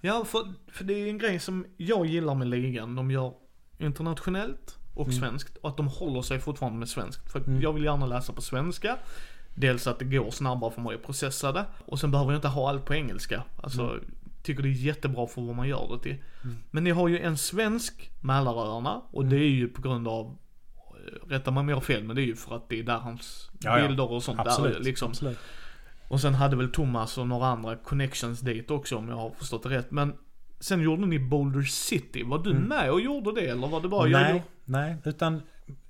[0.00, 2.94] Ja, för, för det är en grej som jag gillar med ligan.
[2.96, 3.32] De gör
[3.78, 5.18] internationellt och Mm.
[5.20, 5.56] svenskt.
[5.56, 7.32] Och att de håller sig fortfarande med svenskt.
[7.32, 7.60] För Mm.
[7.60, 8.98] jag vill gärna läsa på svenska.
[9.54, 11.64] Dels att det går snabbare för mig att processa det.
[11.86, 13.42] Och sen behöver jag inte ha allt på engelska.
[13.62, 14.00] Alltså,
[14.44, 16.16] tycker det är jättebra för vad man gör det till.
[16.44, 16.56] Mm.
[16.70, 19.02] Men ni har ju en svensk Mälaröarna.
[19.10, 19.30] Och Mm.
[19.34, 20.36] det är ju på grund av,
[20.76, 22.82] eh, rätta mig om jag har fel, men det är ju för att det är
[22.82, 24.74] där hans Ja, bilder och sånt Absolut.
[24.76, 25.08] där liksom.
[25.08, 25.38] absolut.
[26.08, 29.62] Och sen hade väl Thomas och några andra connections dit också om jag har förstått
[29.62, 29.90] det rätt.
[29.90, 30.12] Men
[30.60, 32.22] sen gjorde ni Boulder City.
[32.22, 32.62] Var du Mm.
[32.62, 35.42] med och gjorde det eller var det bara jag nej, nej, utan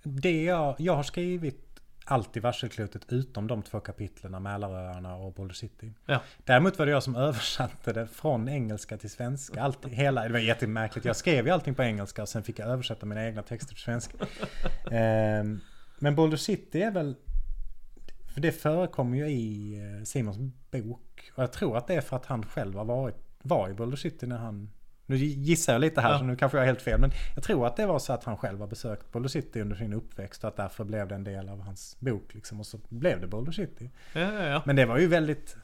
[0.03, 1.74] det jag, jag har skrivit
[2.05, 5.93] allt i varselklotet utom de två kapitlen Mälaröarna och Boulder City.
[6.07, 6.21] Ja.
[6.45, 9.63] Däremot var det jag som översatte det från engelska till svenska.
[9.63, 11.05] Allt, hela, det var jättemärkligt.
[11.05, 13.85] Jag skrev ju allting på engelska och sen fick jag översätta mina egna texter till
[13.85, 14.19] svenska.
[14.91, 15.61] Ehm,
[15.99, 17.17] men Boulder City är väl...
[18.35, 20.37] För det förekommer ju i eh, Simons
[20.71, 21.33] bok.
[21.35, 23.97] Och jag tror att det är för att han själv har varit, var i Boulder
[23.97, 24.71] City när han...
[25.07, 26.19] Nu gissar jag lite här Ja.
[26.19, 27.01] så nu kanske jag har helt fel.
[27.01, 29.77] Men jag tror att det var så att han själv har besökt Boulder City under
[29.77, 30.45] sin uppväxt.
[30.45, 32.61] Och att därför blev det en del av hans bok liksom.
[32.61, 33.91] Och så blev det Boulder City.
[34.13, 34.63] Ja, ja.
[34.67, 35.57] Men det var ju väldigt...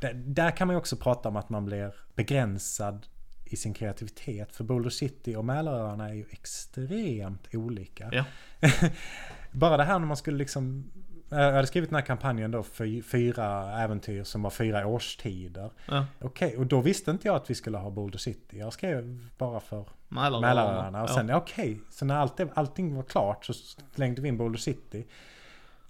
[0.00, 3.06] Där, där kan man ju också prata om att man blir begränsad
[3.44, 4.56] i sin kreativitet.
[4.56, 8.24] För Boulder City och Mälaröarna är ju extremt olika.
[9.50, 10.90] Bara det här när man skulle liksom...
[11.30, 15.70] Jag hade skrivit den här kampanjen då för fyra äventyr som var fyra årstider.
[15.86, 16.06] ja.
[16.20, 18.58] Okej, och då visste inte jag att vi skulle ha Boulder City.
[18.58, 21.02] Jag skrev bara för Mälaröarna.
[21.02, 21.36] Och sen, ja.
[21.36, 23.52] okej, så när allt, allting var klart så
[23.94, 25.06] slängde vi in Boulder City.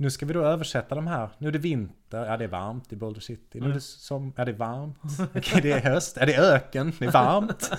[0.00, 1.28] Nu ska vi då översätta de här.
[1.38, 3.60] Nu är det vinter, ja det är varmt i Boulder City.
[3.60, 4.96] Nu är det som, ja det är varmt.
[5.36, 7.70] Okej, det är höst, ja det är öken, det är varmt.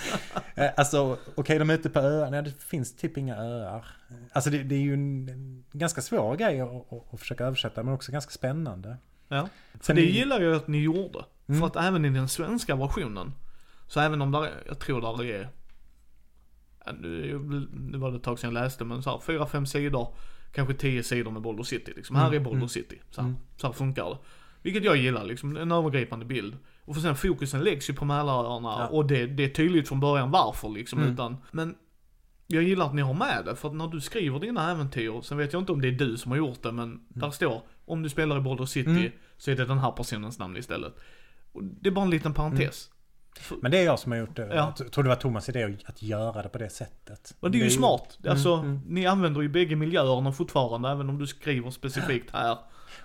[0.55, 3.85] Eh, Alltså, okej de är ute på öarna, ja det finns typ inga öar.
[4.31, 7.83] Alltså det, det är ju en, en ganska svår grej att, att, att försöka översätta,
[7.83, 8.97] men också ganska spännande.
[9.27, 9.49] ja.
[9.79, 11.25] För det gillar jag att ni gjorde.
[11.47, 11.59] Mm.
[11.59, 13.33] För att även i den svenska versionen.
[13.87, 15.49] Så även om där är, jag tror där är,
[17.91, 20.13] nu var det ett tag sedan jag läste men så här, fyra, fem sidor.
[20.51, 22.15] Kanske tio sidor med Boulder City liksom.
[22.15, 22.99] Här Mm, är Boulder mm, City.
[23.11, 23.39] Så här, mm.
[23.57, 24.17] så här funkar det.
[24.61, 26.57] Vilket jag gillar, liksom en övergripande bild.
[26.85, 28.87] Och för sen fokusen läggs ju på Mälaröarna Ja.
[28.87, 30.99] och det, det är tydligt från början varför liksom.
[30.99, 31.13] Mm.
[31.13, 31.75] Utan, men
[32.47, 35.37] jag gillar att ni har med det, för att när du skriver dina äventyr, sen
[35.37, 38.03] vet jag inte om det är du som har gjort det, men där står, om
[38.03, 39.11] du spelar i Baldur's City, Mm.
[39.37, 40.93] så är det den här personens namn istället.
[41.51, 42.89] Och det är bara en liten parentes.
[43.61, 44.47] Men det är jag som har gjort det.
[44.55, 44.73] Ja.
[44.77, 47.35] Jag tror det var Thomas idé att göra det på det sättet.
[47.39, 48.17] Och det är ju smart.
[48.27, 48.81] Alltså, mm.
[48.87, 52.57] ni använder ju bägge miljöerna fortfarande, även om du skriver specifikt här.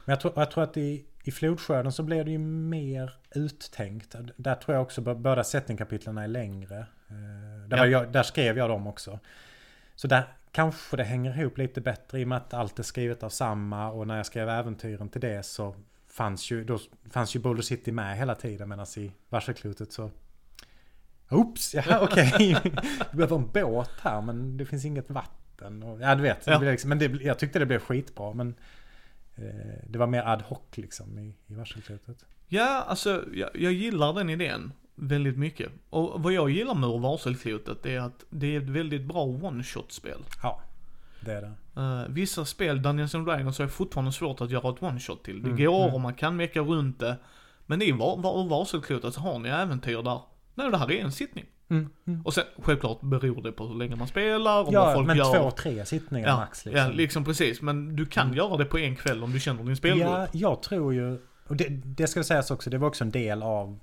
[0.04, 4.14] Men jag tror, jag tror att i, i Flodskörden så blev det ju mer uttänkt.
[4.36, 6.78] Där tror jag också båda settingkapitlen är längre.
[7.08, 7.86] Eh, Där, Ja.
[7.86, 9.18] jag, där skrev jag dem också.
[9.94, 13.22] Så där kanske det hänger ihop lite bättre i och med att allt är skrivet
[13.22, 13.90] av samma.
[13.90, 15.74] Och när jag skrev äventyren till det så
[16.16, 16.78] fanns ju, då
[17.10, 18.68] fanns ju Boulder City med hela tiden.
[18.68, 20.10] Medan i Varselklotet så...
[21.30, 21.74] Oops!
[21.74, 22.56] Ja okej.
[23.10, 25.82] Det behöver en båt här men det finns inget vatten.
[25.82, 26.44] Och, ja du vet.
[26.44, 26.58] Det Ja.
[26.58, 28.54] blev liksom, men det, jag tyckte det blev skitbra men...
[29.36, 29.44] Eh,
[29.88, 32.24] Det var mer ad hoc liksom i, i varselklotet.
[32.48, 35.72] Ja, alltså jag, jag gillar den idén väldigt mycket.
[35.90, 40.24] Och vad jag gillar med varselklotet är att det är ett väldigt bra one-shot-spel.
[40.42, 40.60] Ja,
[41.26, 41.80] det är det.
[41.80, 45.42] Uh, vissa spel, Dungeons and Dragons, är fortfarande svårt att göra ett one-shot till.
[45.42, 45.94] Det Mm, går mm.
[45.94, 47.16] och man kan mecka runt det.
[47.66, 50.20] Men i var, var, varselklotet så har ni äventyr där.
[50.54, 51.44] Nej, det här är en sittning.
[51.68, 52.22] Mm, mm.
[52.26, 55.34] Och sen självklart beror det på hur länge man spelar vad Ja, folk men gör.
[55.34, 56.84] två, tre sittningar ja, max liksom.
[56.84, 57.62] Ja, liksom precis.
[57.62, 58.36] Men du kan Mm.
[58.36, 60.08] göra det på en kväll om du känner din spelgrupp.
[60.08, 61.18] Ja, jag tror ju...
[61.48, 63.78] Och det, det ska sägas också, det var också en del av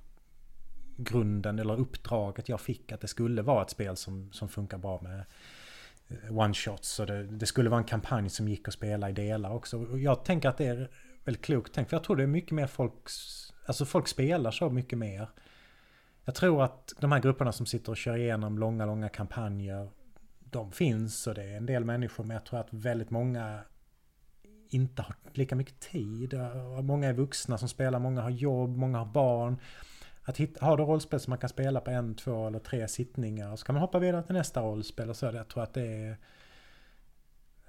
[0.97, 4.99] grunden eller uppdraget jag fick att det skulle vara ett spel som, som funkar bra
[5.01, 5.25] med
[6.29, 6.99] one-shots.
[6.99, 9.77] Och det, det skulle vara en kampanj som gick att spela i delar också.
[9.77, 10.89] Och jag tänker att det är
[11.23, 11.89] väldigt klokt tänkt.
[11.89, 12.93] För jag tror det är mycket mer folk...
[13.65, 15.29] Alltså folk spelar så mycket mer.
[16.25, 19.89] Jag tror att de här grupperna som sitter och kör igenom långa, långa kampanjer.
[20.39, 22.23] De finns och det är en del människor.
[22.23, 23.59] Men jag tror att väldigt många
[24.69, 26.33] inte har lika mycket tid.
[26.83, 29.57] Många är vuxna som spelar, många har jobb, många har barn.
[30.23, 33.51] Att hitta, ha då rollspel som man kan spela på en, två eller tre sittningar.
[33.51, 35.25] Och så kan man hoppa vidare till nästa rollspel och så.
[35.25, 36.17] Jag tror att det är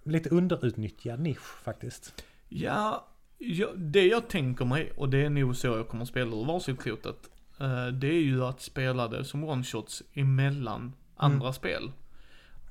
[0.02, 2.24] lite underutnyttjad nisch faktiskt.
[2.48, 3.06] Ja,
[3.38, 6.44] ja, det jag tänker mig, och det är nog så jag kommer att spela ur
[6.44, 11.92] varselklotet, eh, det är ju att spela det som one-shots emellan andra spel.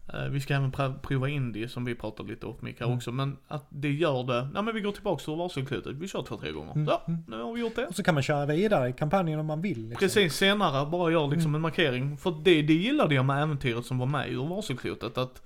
[0.07, 2.97] Eh, vi ska även pr- prova indie som vi pratade lite off mic här Mm.
[2.97, 6.21] också, men att det gör det, nej men vi går tillbaka till varselklotet, vi kör
[6.23, 6.71] två, tre gånger.
[6.73, 7.23] Mm, Ja, mm.
[7.27, 7.87] nu har vi gjort det.
[7.87, 9.81] Och så kan man köra vidare i kampanjen om man vill.
[9.89, 10.05] Liksom.
[10.05, 11.55] Precis, senare bara gör liksom Mm.
[11.55, 12.17] en markering.
[12.17, 15.41] För det, det gillade jag med äventyret som var med ur varselklotet, att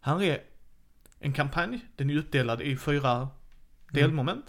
[0.00, 0.38] här är
[1.20, 3.28] en kampanj, den är uppdelad i fyra
[3.90, 4.44] delmoment.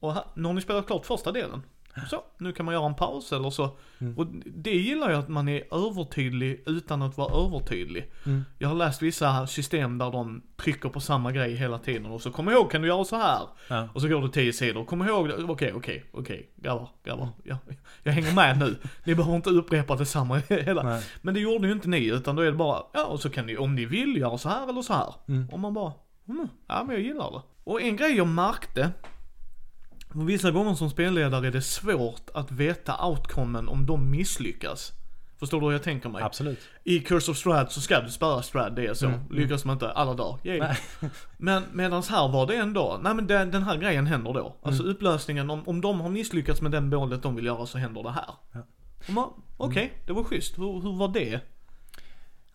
[0.00, 1.62] Och här, nu har ni spelat klart första delen.
[2.06, 3.76] Så, nu kan man göra en paus eller så.
[3.98, 4.18] Mm.
[4.18, 8.10] Och det gillar jag att man är övertydlig utan att vara övertydlig.
[8.26, 8.44] Mm.
[8.58, 12.30] Jag har läst vissa system där de trycker på samma grej hela tiden och så
[12.30, 13.40] kom ihåg kan du göra så här.
[13.68, 13.88] Ja.
[13.94, 14.84] Och så går det tio sidor.
[14.84, 15.34] Kom ihåg, det.
[15.44, 17.28] okej, okej, okej, grabbar, grabbar.
[17.44, 17.58] Ja,
[18.02, 18.76] jag hänger med nu.
[19.04, 20.82] Ni behöver inte upprepa detsamma hela.
[20.82, 21.02] Nej.
[21.22, 23.46] Men det gjorde ju inte ni, utan då är det bara, ja och så kan
[23.46, 25.14] ni, om ni vill, göra så här eller så här.
[25.28, 25.48] Mm.
[25.48, 25.92] Och man bara,
[26.28, 27.42] mm, ja men jag gillar det.
[27.64, 28.90] Och en grej jag märkte,
[30.12, 34.92] för vissa gånger som spelledare är det svårt att veta outcomen om de misslyckas.
[35.38, 36.22] Förstår du hur jag tänker mig?
[36.22, 36.58] Absolut.
[36.84, 39.06] I Curse of Strad så ska du spöa Strad, det är så.
[39.06, 39.32] Mm, mm.
[39.36, 40.38] Lyckas man inte, alla dagar.
[40.44, 40.78] Nej.
[41.36, 44.56] Men medans här var det ändå, nej men den, den här grejen händer då.
[44.62, 44.94] Alltså Mm.
[44.94, 48.10] upplösningen, om, om de har misslyckats med den målet de vill göra så händer det
[48.10, 48.30] här.
[48.52, 48.60] Ja.
[49.08, 50.58] Och man, Okej, det var schysst.
[50.58, 51.40] Hur, hur var det?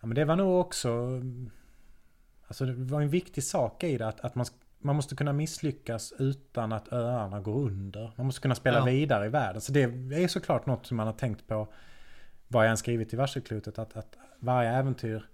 [0.00, 1.20] Ja, men det var nog också...
[2.48, 4.46] Alltså det var en viktig sak i det att, att man,
[4.84, 8.12] man måste kunna misslyckas utan att öarna går under.
[8.16, 8.84] Man måste kunna spela Ja.
[8.84, 9.60] vidare i världen.
[9.60, 11.68] Så det är såklart något som man har tänkt på
[12.48, 13.78] vad jag än skrivit i varselklotet.
[13.78, 15.26] Att, att varje äventyr...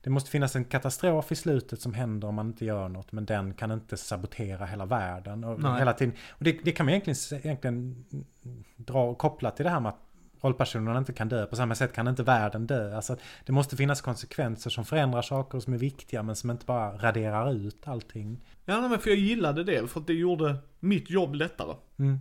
[0.00, 3.12] Det måste finnas en katastrof i slutet som händer om man inte gör något.
[3.12, 5.44] Men den kan inte sabotera hela världen.
[5.44, 5.78] Och, Nej.
[5.78, 8.04] hela tiden, och det, det kan man egentligen, egentligen
[8.76, 9.98] dra och koppla till det här med att
[10.40, 11.46] rollpersonerna inte kan dö.
[11.46, 12.96] På samma sätt kan inte världen dö.
[12.96, 16.96] Alltså, det måste finnas konsekvenser som förändrar saker som är viktiga men som inte bara
[16.96, 18.44] raderar ut allting.
[18.64, 21.76] Ja, nej, men för jag gillade det, för att det gjorde mitt jobb lättare.
[21.98, 22.18] Mm.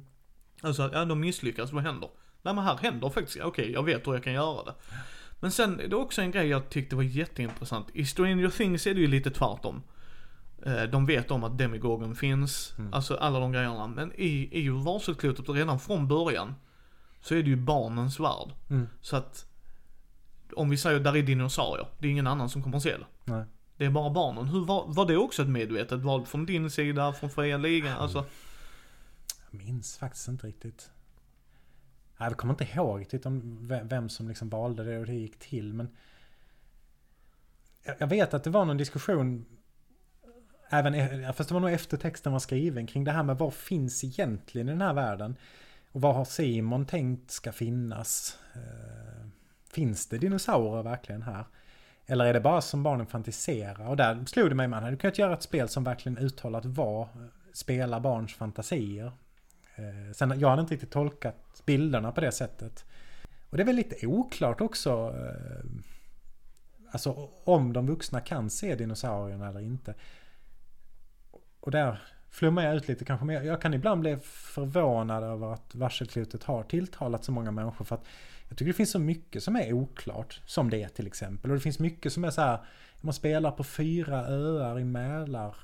[0.61, 2.09] Alltså, ja de misslyckas, vad händer?
[2.41, 4.73] Nej men här händer faktiskt, okej jag vet hur jag kan göra det.
[5.39, 7.87] Men sen är det också en grej jag tyckte var jätteintressant.
[7.93, 9.83] I Stranger Things är det ju lite tvärtom.
[10.65, 12.93] Eh, De vet om att demigogen finns, Mm.
[12.93, 13.87] alltså alla de grejerna.
[13.87, 16.55] Men i, i varselklotet redan från början
[17.21, 18.53] så är det ju barnens värld.
[18.69, 18.87] Mm.
[19.01, 19.45] Så att
[20.55, 23.05] om vi säger där är dinosaurier, det är ingen annan som kommer att se det.
[23.25, 23.43] Nej.
[23.81, 24.45] Det är bara barnen.
[24.45, 27.97] Hur var, var det också ett medvetet val från din sida, från fria ligan?
[27.97, 28.25] Alltså,
[29.51, 30.91] Jag minns faktiskt inte riktigt.
[32.17, 35.39] Jag kommer inte ihåg riktigt om vem som liksom valde det och hur det gick
[35.39, 35.73] till.
[35.73, 35.89] Men
[37.99, 39.45] jag vet att det var någon diskussion
[40.69, 43.53] även, e-, fast det var nog efter texten var skriven, kring det här med vad
[43.53, 45.35] finns egentligen i den här världen?
[45.91, 48.37] Och vad har Simon tänkt ska finnas?
[48.53, 49.27] Eh,
[49.71, 51.45] finns det dinosaurier verkligen här?
[52.11, 53.87] Eller är det bara som barnen fantiserar?
[53.87, 57.07] Och där slog det mig, man hade kunnat göra ett spel som verkligen uttalat var
[57.53, 59.11] spela barns fantasier.
[59.75, 62.85] Eh, sen, jag hade inte riktigt tolkat bilderna på det sättet.
[63.49, 65.15] Och det är väl lite oklart också.
[65.17, 65.65] Eh,
[66.91, 69.93] alltså om de vuxna kan se dinosaurierna eller inte.
[71.59, 73.25] Och där flummar jag ut lite kanske.
[73.25, 77.85] Men jag kan ibland bli förvånad över att varselklotet har tilltalat så många människor.
[77.85, 78.05] För att
[78.51, 80.41] jag tycker det finns så mycket som är oklart.
[80.45, 81.51] Som det till exempel.
[81.51, 82.59] Och det finns mycket som är så här.
[83.01, 85.55] Man spelar på fyra öar i Mälar.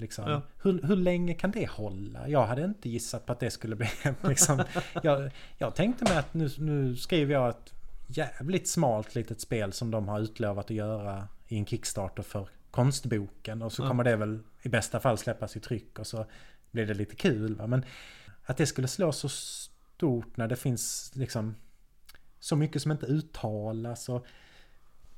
[0.00, 0.30] Liksom.
[0.30, 0.42] Ja.
[0.62, 2.28] Hur, hur länge kan det hålla?
[2.28, 3.88] Jag hade inte gissat på att det skulle bli
[4.22, 4.62] liksom,
[5.02, 7.74] jag, jag tänkte mig att nu, nu skriver jag ett
[8.06, 13.62] jävligt smalt litet spel som de har utlovat att göra i en Kickstarter för konstboken.
[13.62, 13.88] Och så ja.
[13.88, 16.26] kommer det väl i bästa fall släppas i tryck och så
[16.70, 17.54] blir det lite kul.
[17.54, 17.66] Va?
[17.66, 17.84] Men
[18.44, 21.54] att det skulle slå så stort när det finns liksom
[22.44, 24.08] så mycket som inte uttalas.
[24.08, 24.26] Och,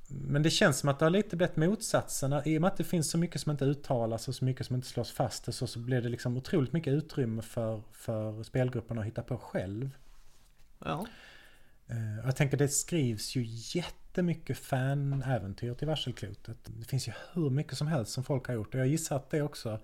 [0.09, 2.43] men det känns som att det har lite blivit motsatsen.
[2.45, 4.77] I och med att det finns så mycket som inte uttalas och så mycket som
[4.77, 9.05] inte slås fast så, så blir det liksom otroligt mycket utrymme för, för spelgruppen att
[9.05, 9.91] hitta på själv.
[10.79, 11.07] Ja.
[11.91, 16.59] Uh, jag tänker det skrivs ju jättemycket fan-äventyr till varselklotet.
[16.65, 19.31] Det finns ju hur mycket som helst som folk har gjort och jag gissar att
[19.31, 19.81] det också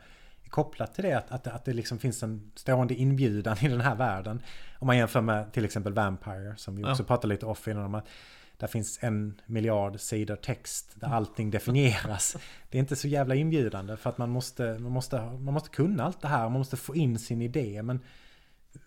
[0.52, 3.94] kopplat till det att, att, att det liksom finns en stående inbjudan i den här
[3.94, 4.42] världen.
[4.78, 7.06] Om man jämför med till exempel Vampire som vi också ja.
[7.06, 8.08] pratade lite off innan om att
[8.56, 12.36] där finns en miljard sidor text där allting definieras.
[12.70, 16.04] Det är inte så jävla inbjudande för att man måste, man måste, man måste kunna
[16.04, 17.82] allt det här, man måste få in sin idé.
[17.82, 18.00] Men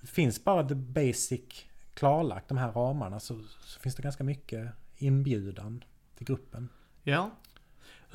[0.04, 5.84] finns bara the basic klarlagt, de här ramarna, så, så finns det ganska mycket inbjudan
[6.18, 6.70] till gruppen.
[7.04, 7.32] Ja.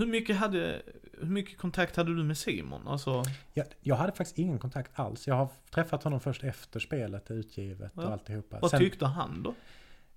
[0.01, 0.83] Hur mycket, hade,
[1.21, 2.89] hur mycket kontakt hade du med Simon?
[2.89, 3.23] Alltså...
[3.53, 5.27] Jag, jag hade faktiskt ingen kontakt alls.
[5.27, 8.03] Jag har träffat honom först efter spelet är utgivet ja.
[8.03, 8.59] och alltihopa.
[8.61, 9.55] Vad Sen, tyckte han då?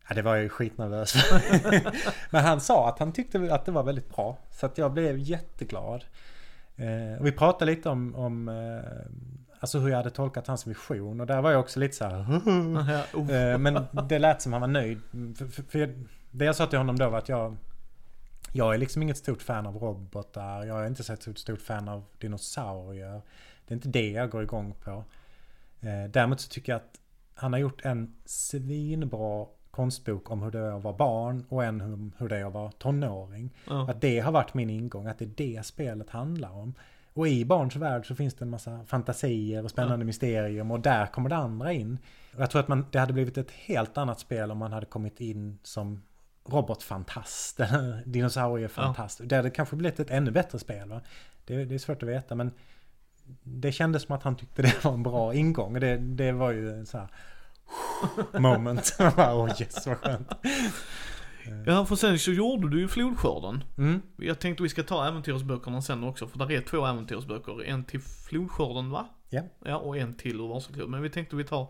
[0.08, 1.16] Ja, det var jag ju skitnervös
[2.30, 4.38] Men han sa att han tyckte att det var väldigt bra.
[4.52, 6.04] Så att jag blev jätteglad.
[6.76, 8.90] Eh, och vi pratade lite om, om eh,
[9.60, 11.22] alltså hur jag hade tolkat hans vision.
[11.22, 12.20] Och där var jag också lite så här.
[13.54, 15.02] eh, men det lät som han var nöjd.
[15.38, 15.94] För, för, för
[16.32, 17.58] det jag sa till honom då var att jag
[18.56, 20.66] jag är liksom inget stort fan av robotar.
[20.66, 23.22] Jag är inte så ett stort fan av dinosaurier.
[23.68, 25.04] Det är inte det jag går igång på.
[25.82, 27.00] Eh, däremot så tycker jag att
[27.36, 31.82] han har gjort en svinbra konstbok om hur det är att vara barn och en
[31.82, 33.50] om hur det är att vara tonåring.
[33.68, 33.90] Ja.
[33.90, 36.74] Att det har varit min ingång, att det är det spelet handlar om.
[37.14, 40.06] Och i barns värld så finns det en massa fantasier och spännande ja.
[40.06, 41.98] mysterium och där kommer det andra in.
[42.36, 44.86] Och jag tror att man, det hade blivit ett helt annat spel om man hade
[44.86, 46.02] kommit in som
[46.46, 47.60] robotfantast,
[48.06, 49.20] dinosauriefantast.
[49.20, 49.26] Ja.
[49.26, 50.90] Det hade kanske blivit ett ännu bättre spel.
[50.90, 51.02] Va?
[51.46, 52.52] Det, det, är svårt att veta men
[53.44, 55.80] det kändes som att han tyckte det var en bra ingång.
[55.80, 57.08] Det, det var ju så här
[58.40, 58.96] moment.
[59.00, 60.32] Oh, yes, vad skönt.
[61.66, 63.64] Ja, för sen så gjorde du ju Flodskörden.
[63.78, 64.02] Mm.
[64.18, 67.64] Jag tänkte vi ska ta äventyrsböckerna sen också, för där är två äventyrsböcker.
[67.64, 69.10] En till Flodskörden va?
[69.30, 69.42] Ja.
[69.66, 70.92] Ja, och en till ur Vasaklubben.
[70.92, 71.68] Men vi tänkte vi tar,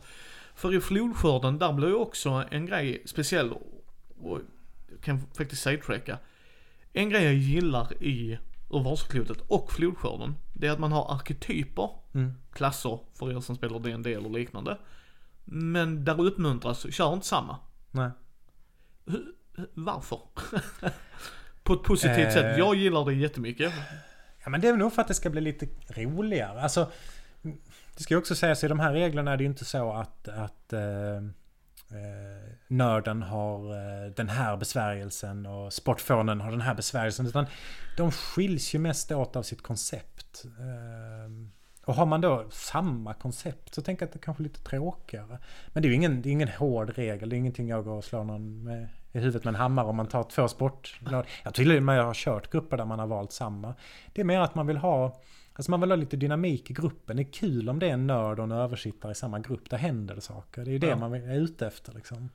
[0.55, 3.53] för i Flodskörden, där blir ju också en grej speciell,
[4.21, 4.39] och
[5.03, 6.17] kan faktiskt sidetracka.
[6.93, 8.39] En grej jag gillar i
[8.69, 12.33] ur Vasaklotet och Flodskörden, det är att man har arketyper, mm.
[12.53, 14.77] klasser för er som spelar D&D eller liknande.
[15.43, 17.57] Men där uppmuntras, kör inte samma.
[17.91, 18.09] Nej.
[19.73, 20.19] Varför?
[21.63, 22.57] På ett positivt eh, sätt.
[22.57, 23.73] Jag gillar det jättemycket.
[24.43, 26.61] Ja men det är nog för att det ska bli lite roligare.
[26.61, 26.91] Alltså,
[27.95, 30.27] det ska ju också sägas i de här reglerna är det ju inte så att,
[30.27, 31.21] att eh,
[31.91, 37.27] eh, nörden har eh, den här besvärjelsen och sportfånen har den här besvärjelsen.
[37.27, 37.45] Utan
[37.97, 40.43] de skiljs ju mest åt av sitt koncept.
[40.45, 41.47] Eh,
[41.85, 45.39] och har man då samma koncept så tänker jag att det kanske är lite tråkigare.
[45.67, 47.29] Men det är ju ingen, det är ingen hård regel.
[47.29, 49.95] Det är ingenting jag går och slår någon med i huvudet med en hammare om
[49.95, 51.25] man tar två sportlag.
[51.43, 53.75] Jag till och med har kört grupper där man har valt samma.
[54.13, 55.21] Det är mer att man vill ha
[55.55, 57.17] Alltså man vill ha lite dynamik i gruppen.
[57.17, 59.69] Det är kul om det är en nörd och en översittare i samma grupp.
[59.69, 60.65] Där händer det saker.
[60.65, 60.95] Det är ju det ja.
[60.95, 62.29] man är ute efter liksom.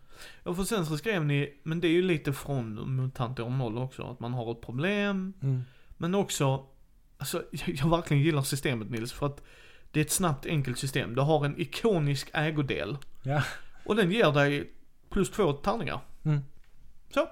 [0.44, 3.78] Ja för sen så skrev ni, men det är ju lite från MUTANT år 0
[3.78, 4.02] också.
[4.02, 5.32] Att man har ett problem.
[5.42, 5.62] Mm.
[5.96, 6.66] Men också
[7.18, 9.42] Alltså, jag verkligen gillar systemet Nils, för att
[9.90, 11.14] det är ett snabbt enkelt system.
[11.14, 12.98] Du har en ikonisk ägodel.
[13.22, 13.42] Ja.
[13.84, 14.72] Och den ger dig
[15.10, 16.00] plus två tärningar.
[16.24, 16.40] Mm.
[17.10, 17.28] Så.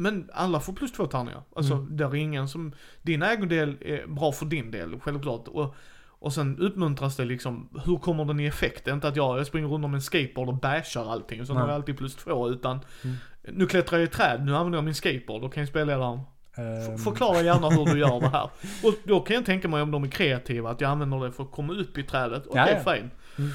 [0.00, 1.42] Men alla får plus två tärningar.
[1.56, 1.96] Alltså, mm.
[1.96, 2.72] det är ingen som...
[3.02, 5.48] Din ägodel är bra för din del, självklart.
[5.48, 5.74] Och,
[6.08, 8.84] och sen uppmuntras det liksom, hur kommer den i effekt?
[8.84, 11.54] Det är inte att jag, jag springer runt med en skateboard och bashar allting, så
[11.54, 13.16] har jag alltid plus två, utan mm.
[13.42, 16.20] nu klättrar jag i träd, nu använder jag min skateboard, då kan jag spela där
[16.56, 18.50] Ehm, Förklara gärna hur du gör det här.
[18.84, 21.42] Och då kan jag tänka mig om de är kreativa, att jag använder det för
[21.42, 22.46] att komma upp i trädet.
[22.46, 22.94] Okej, Ja, ja.
[22.94, 23.10] fine.
[23.38, 23.50] Mm.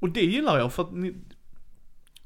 [0.00, 1.14] Och det gillar jag för att ni,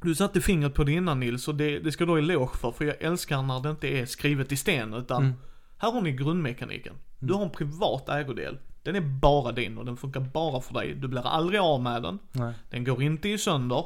[0.03, 2.73] du satte fingret på det innan Nils och det, det ska du ha eloge för,
[2.73, 5.35] för jag älskar när det inte är skrivet i sten utan Mm.
[5.79, 6.95] här har ni grundmekaniken.
[7.19, 8.59] Du har en privat ägodel.
[8.83, 10.95] Den är bara din och den funkar bara för dig.
[10.95, 12.19] Du blir aldrig av med den.
[12.33, 12.53] Nej.
[12.71, 13.85] Den går inte i sönder.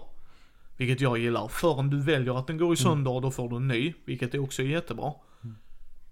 [0.77, 1.49] Vilket jag gillar.
[1.49, 3.95] Förrän du väljer att den går i sönder, då får du en ny.
[4.05, 5.13] Vilket är också jättebra.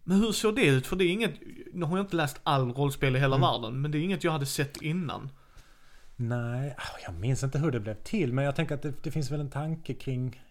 [0.04, 0.86] Men hur såg det ut?
[0.86, 1.34] För det är inget,
[1.72, 4.32] nu har jag inte läst all rollspel i hela världen, men det är inget jag
[4.32, 5.30] hade sett innan.
[6.28, 9.10] Nej, ah, jag minns inte hur det blev till men jag tänker att det, det
[9.10, 10.42] finns väl en tanke kring...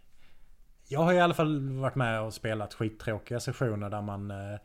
[0.87, 4.31] Jag har i alla fall varit med och spelat skittråkiga sessioner där man...
[4.31, 4.59] Eh,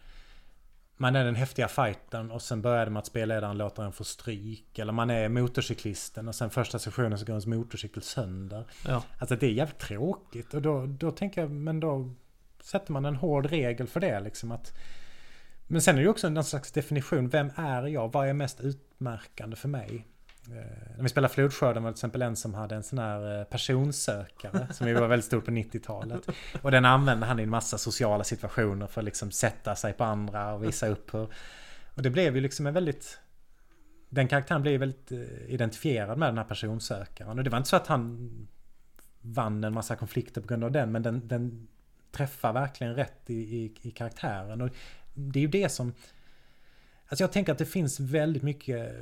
[0.97, 4.05] man är den häftiga fighten och sen börjar det med att spelledaren låter en få
[4.05, 4.79] stryk.
[4.79, 8.65] Eller man är motorcyklisten och sen första sessionen så går ens motorcykel sönder.
[8.87, 9.03] Ja.
[9.19, 12.11] Alltså det är jävligt tråkigt och då, då tänker jag, men då
[12.63, 14.79] sätter man en hård regel för det liksom att
[15.67, 18.13] Men sen är det ju också en slags definition, vem är jag?
[18.13, 20.07] Vad är mest utmärkande för mig?
[20.49, 23.39] Eh, när vi spelade Flodskörden var det till exempel en som hade en sån här
[23.39, 26.29] eh, personsökare som ju var väldigt stor på 90-talet.
[26.63, 30.05] Och den använde han i en massa sociala situationer för att liksom sätta sig på
[30.05, 31.29] andra och visa upp hur...
[31.95, 33.19] Och det blev ju liksom en väldigt...
[34.09, 37.39] Den karaktären blev väldigt eh, identifierad med den här personsökaren.
[37.39, 38.31] Och det var inte så att han
[39.21, 41.69] vann en massa konflikter på grund av den, men den, den
[42.13, 44.61] träffar verkligen rätt i, i, i karaktären.
[44.61, 44.71] Och
[45.15, 45.93] det är ju det som...
[47.09, 48.95] Alltså jag tänker att det finns väldigt mycket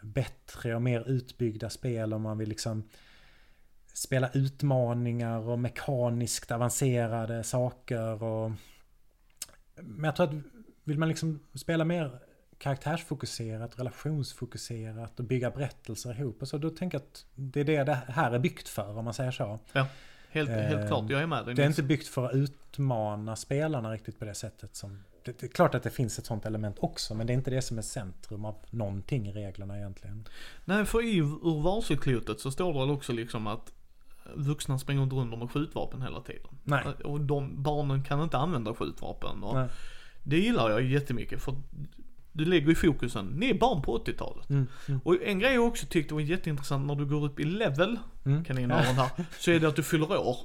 [0.00, 2.88] bättre och mer utbyggda spel om man vill liksom
[3.92, 8.52] spela utmaningar och mekaniskt avancerade saker och...
[9.74, 10.34] Men jag tror att
[10.84, 12.18] vill man liksom spela mer
[12.58, 17.84] karaktärsfokuserat, relationsfokuserat och bygga berättelser ihop och så då tänker jag att det är det
[17.84, 19.58] det här är byggt för om man säger så.
[19.72, 23.36] Helt, Eh, helt klart, jag är med dig Det är inte byggt för att utmana
[23.36, 25.04] spelarna riktigt på det sättet som...
[25.26, 27.62] Det, är klart att det finns ett sånt element också, men det är inte det
[27.62, 30.28] som är centrum av någonting i reglerna egentligen.
[30.64, 31.20] Nej, för i
[31.62, 33.72] varselklotet så står det väl också liksom att
[34.34, 36.48] vuxna springer inte runt med skjutvapen hela tiden.
[36.64, 36.84] Nej.
[37.04, 39.42] Och de barnen kan inte använda skjutvapen.
[39.42, 39.68] Och Nej.
[40.22, 41.54] Det gillar jag jättemycket för
[42.36, 44.50] du lägger i fokusen, ni är barn på 80-talet.
[44.50, 47.44] Mm, mm, Och en grej jag också tyckte var jätteintressant när du går upp i
[47.44, 48.44] level, mm.
[48.44, 50.36] kaninöron här, så är det att du fyller år.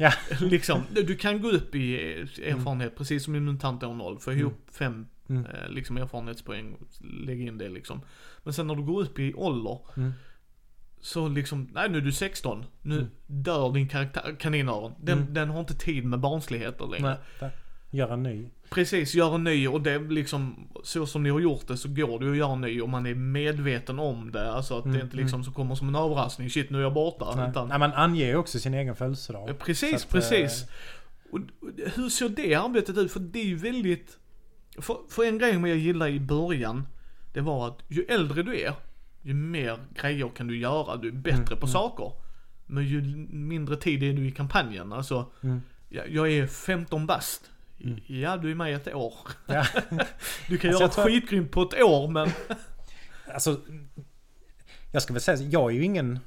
[0.00, 0.12] Ja.
[0.40, 1.96] liksom, du kan gå upp i
[2.44, 5.46] erfarenhet precis som i Mutant år 0, få ihop fem Mm.
[5.46, 6.76] eh, liksom erfarenhetspoäng,
[7.26, 8.00] lägga in det liksom.
[8.42, 10.12] Men sen när du går upp i ålder, Mm.
[11.00, 13.10] så liksom, nej nu är du 16, nu Mm.
[13.26, 14.92] dör din karaktär, kaninöron.
[15.00, 15.34] Den, Mm.
[15.34, 17.18] den har inte tid med barnsligheter längre.
[17.40, 17.50] Nej,
[17.90, 17.98] där.
[17.98, 18.50] Gör en ny.
[18.70, 22.18] Precis, gör en ny och det liksom, så som ni har gjort det så går
[22.18, 24.52] det ju att göra en ny och man är medveten om det.
[24.52, 26.94] Alltså att det Mm, inte liksom så kommer som en överraskning, shit nu är jag
[26.94, 27.34] borta.
[27.36, 27.50] Nej.
[27.50, 29.58] Utan, Nej, man anger ju också sin egen födelsedag.
[29.58, 30.62] Precis, att, precis.
[30.62, 30.68] eh,
[31.32, 33.12] Och, och hur ser det arbetet ut?
[33.12, 34.18] För det är ju väldigt...
[34.78, 36.86] För, för en grej som jag gillade i början,
[37.34, 38.72] det var att ju äldre du är,
[39.22, 41.68] ju mer grejer kan du göra, du är bättre Mm, på mm.
[41.68, 42.12] saker.
[42.66, 44.92] Men ju mindre tid är du i kampanjen.
[44.92, 45.60] Alltså, Mm.
[45.88, 47.50] jag, jag är 15 bast.
[47.84, 48.00] Mm.
[48.06, 49.14] Ja, du är med i ett år.
[49.46, 49.66] Ja.
[50.48, 52.30] Du kan Alltså, göra jag tror- skitgrymt på ett år, men...
[53.34, 53.60] Alltså,
[54.92, 56.18] jag ska väl säga, jag är ju ingen...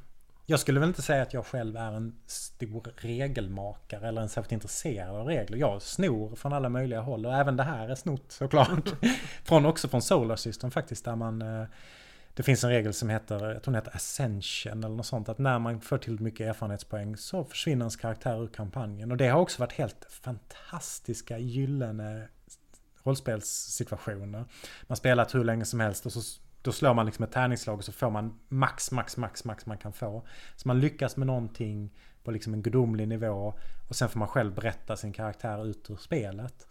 [0.45, 4.51] Jag skulle väl inte säga att jag själv är en stor regelmakare eller en särskilt
[4.51, 5.57] intresserad av regler.
[5.57, 8.93] Jag snor från alla möjliga håll och även det här är snott såklart.
[9.43, 11.41] från, också från Solar System faktiskt där man...
[12.35, 15.29] Det finns en regel som heter, jag tror den heter Ascension eller något sånt.
[15.29, 19.11] Att när man får till mycket erfarenhetspoäng så försvinner ens karaktär ur kampanjen.
[19.11, 22.27] Och det har också varit helt fantastiska gyllene
[23.03, 24.45] rollspelssituationer.
[24.87, 27.85] Man spelat hur länge som helst och så då slår man liksom ett tärningsslag och
[27.85, 30.27] så får man max, max, max, max man kan få.
[30.55, 33.53] Så man lyckas med någonting på liksom en gudomlig nivå
[33.89, 36.67] och sen får man själv berätta sin karaktär ut ur spelet.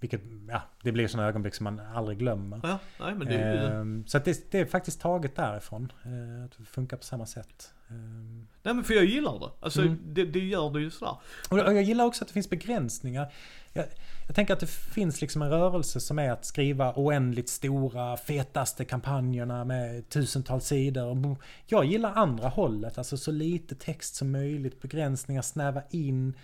[0.00, 2.60] Vilket, ja, det blir sådana ögonblick som man aldrig glömmer.
[2.62, 3.38] Ja, nej men det.
[3.38, 5.92] Ehm, Så att det, det är faktiskt taget därifrån.
[6.04, 7.72] eh, Att det funkar på samma sätt.
[7.90, 9.50] Ehm, Nej men för jag gillar det.
[9.60, 9.98] Alltså Mm.
[10.04, 11.14] det, det gör det ju sådär.
[11.50, 13.32] Och och jag gillar också att det finns begränsningar.
[13.72, 13.84] Jag,
[14.26, 18.84] jag tänker att det finns liksom en rörelse som är att skriva oändligt stora, fetaste
[18.84, 21.36] kampanjerna med tusentals sidor.
[21.66, 26.34] Jag gillar andra hållet, alltså så lite text som möjligt, begränsningar, snäva in.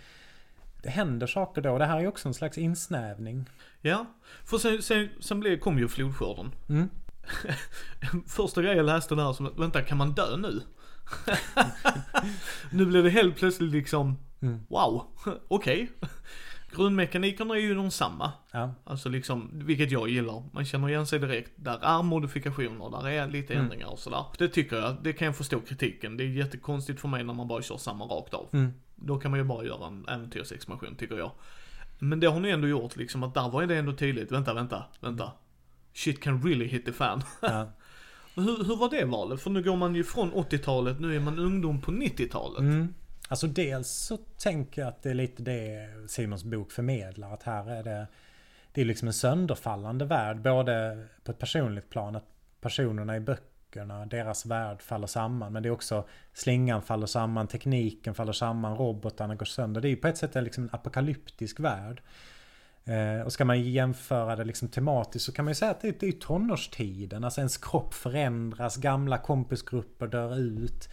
[0.83, 1.77] Det händer saker då.
[1.77, 3.49] Det här är också en slags insnävning.
[3.81, 4.05] Ja,
[4.45, 6.51] för sen, sen, sen blev, kom ju flodskörden.
[6.69, 6.89] Mm.
[8.27, 10.61] Första grejen jag läste där som, vänta kan man dö nu?
[12.71, 14.59] nu blev det helt plötsligt liksom, Mm.
[14.69, 15.03] wow,
[15.47, 15.91] okej.
[16.75, 18.31] Grundmekanikerna är ju de samma.
[18.51, 18.73] Ja.
[18.83, 20.43] Alltså liksom, vilket jag gillar.
[20.53, 21.51] Man känner igen sig direkt.
[21.55, 23.63] Där är modifikationer, där är lite Mm.
[23.65, 24.25] ändringar och sådär.
[24.37, 26.17] Det tycker jag, det kan jag förstå kritiken.
[26.17, 28.49] Det är jättekonstigt för mig när man bara kör samma rakt av.
[28.53, 28.73] Mm.
[29.05, 31.31] Då kan man ju bara göra en äventyrsexpansion tycker jag.
[31.99, 34.31] Men det har ni ändå gjort liksom, att där var det ändå tydligt.
[34.31, 35.31] Vänta, vänta, vänta.
[35.93, 37.23] Shit can really hit the fan.
[37.41, 37.71] Ja.
[38.35, 39.41] hur, hur var det valet?
[39.41, 42.59] För nu går man ju från 80-talet, nu är man ungdom på 90-talet.
[42.59, 42.93] Mm.
[43.27, 47.33] Alltså dels så tänker jag att det är lite det Simons bok förmedlar.
[47.33, 48.07] Att här är det,
[48.73, 50.41] det är liksom en sönderfallande värld.
[50.41, 52.27] Både på ett personligt plan, att
[52.61, 53.19] personerna i
[53.73, 55.53] böckerna, deras värld faller samman.
[55.53, 59.81] Men det är också slingan faller samman, tekniken faller samman, robotarna går sönder.
[59.81, 62.01] Det är ju på ett sätt en, liksom en apokalyptisk värld.
[62.85, 65.87] Eh, och ska man jämföra det liksom tematiskt så kan man ju säga att det,
[65.87, 67.23] är- det är ju tonårstiden.
[67.23, 70.89] Alltså ens kropp förändras, gamla kompisgrupper dör ut.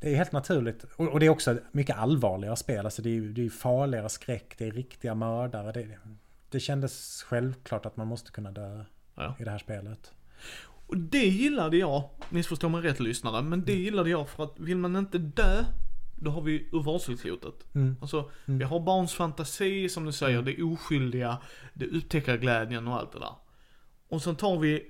[0.00, 0.84] Det är helt naturligt.
[0.96, 2.84] Och, och det är också mycket allvarligare spel.
[2.84, 5.72] Alltså det är ju det är ju farligare skräck, det är riktiga mördare.
[5.72, 5.88] Det,
[6.50, 8.84] det kändes självklart att man måste kunna dö
[9.18, 9.34] Ja.
[9.38, 10.12] i det här spelet.
[10.86, 14.76] Och det gillade jag, missförstå mig rätt lyssnare, men det gillade jag för att vill
[14.76, 15.64] man inte dö,
[16.16, 17.74] då har vi ur varselklotet.
[17.74, 17.96] Mm.
[18.00, 21.38] Alltså, vi har barns fantasi som du säger, det oskyldiga,
[21.74, 23.34] det upptäckarglädjen och allt det där.
[24.08, 24.82] Och sen tar vi,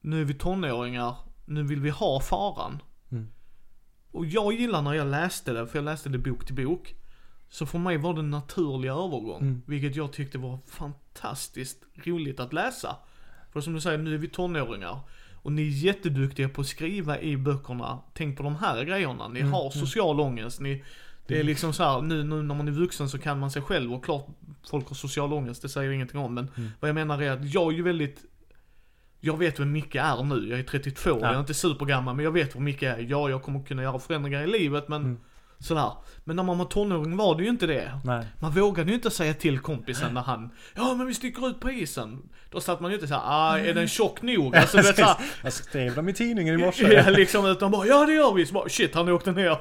[0.00, 1.16] nu är vi tonåringar,
[1.46, 2.82] nu vill vi ha faran.
[3.12, 3.28] Mm.
[4.10, 6.94] Och jag gillar när jag läste det, för jag läste det bok till bok.
[7.48, 9.62] Så för mig var det en naturlig övergång, Mm.
[9.66, 12.96] vilket jag tyckte var fantastiskt roligt att läsa.
[13.52, 14.98] För som du säger, nu är vi tonåringar.
[15.42, 19.28] Och ni är jätteduktiga på att skriva i böckerna, tänk på de här grejerna.
[19.28, 20.84] Ni Mm, har social ångest, ni,
[21.26, 23.62] det är liksom så här, nu, nu när man är vuxen så kan man sig
[23.62, 24.26] själv och klart
[24.70, 26.34] folk har social ångest, det säger jag ingenting om.
[26.34, 26.70] Men Mm.
[26.80, 28.24] vad jag menar är att jag är ju väldigt
[29.24, 32.32] jag vet vem Micke är nu, jag är 32, jag är inte supergammal men jag
[32.32, 32.98] vet vad Micke är.
[32.98, 35.18] Ja, jag kommer kunna göra förändringar i livet men Mm.
[35.62, 35.92] Sådär.
[36.24, 38.00] Men när man var tonåring var det ju inte det.
[38.04, 38.26] Nej.
[38.40, 41.70] Man vågade ju inte säga till kompisen när han, ja men vi sticker ut på
[41.70, 42.22] isen.
[42.50, 44.56] Då satt man ju inte såhär, ah, är den tjock nog?
[44.62, 46.92] Alltså vet såhär, Jag skrev dem i tidningen i morse.
[46.94, 48.46] Ja liksom utan bara, ja det gör vi.
[48.46, 49.58] Så bara, shit han åkte ner.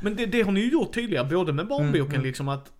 [0.02, 2.72] Men det, det har ni ju gjort tidigare, både med barnboken liksom att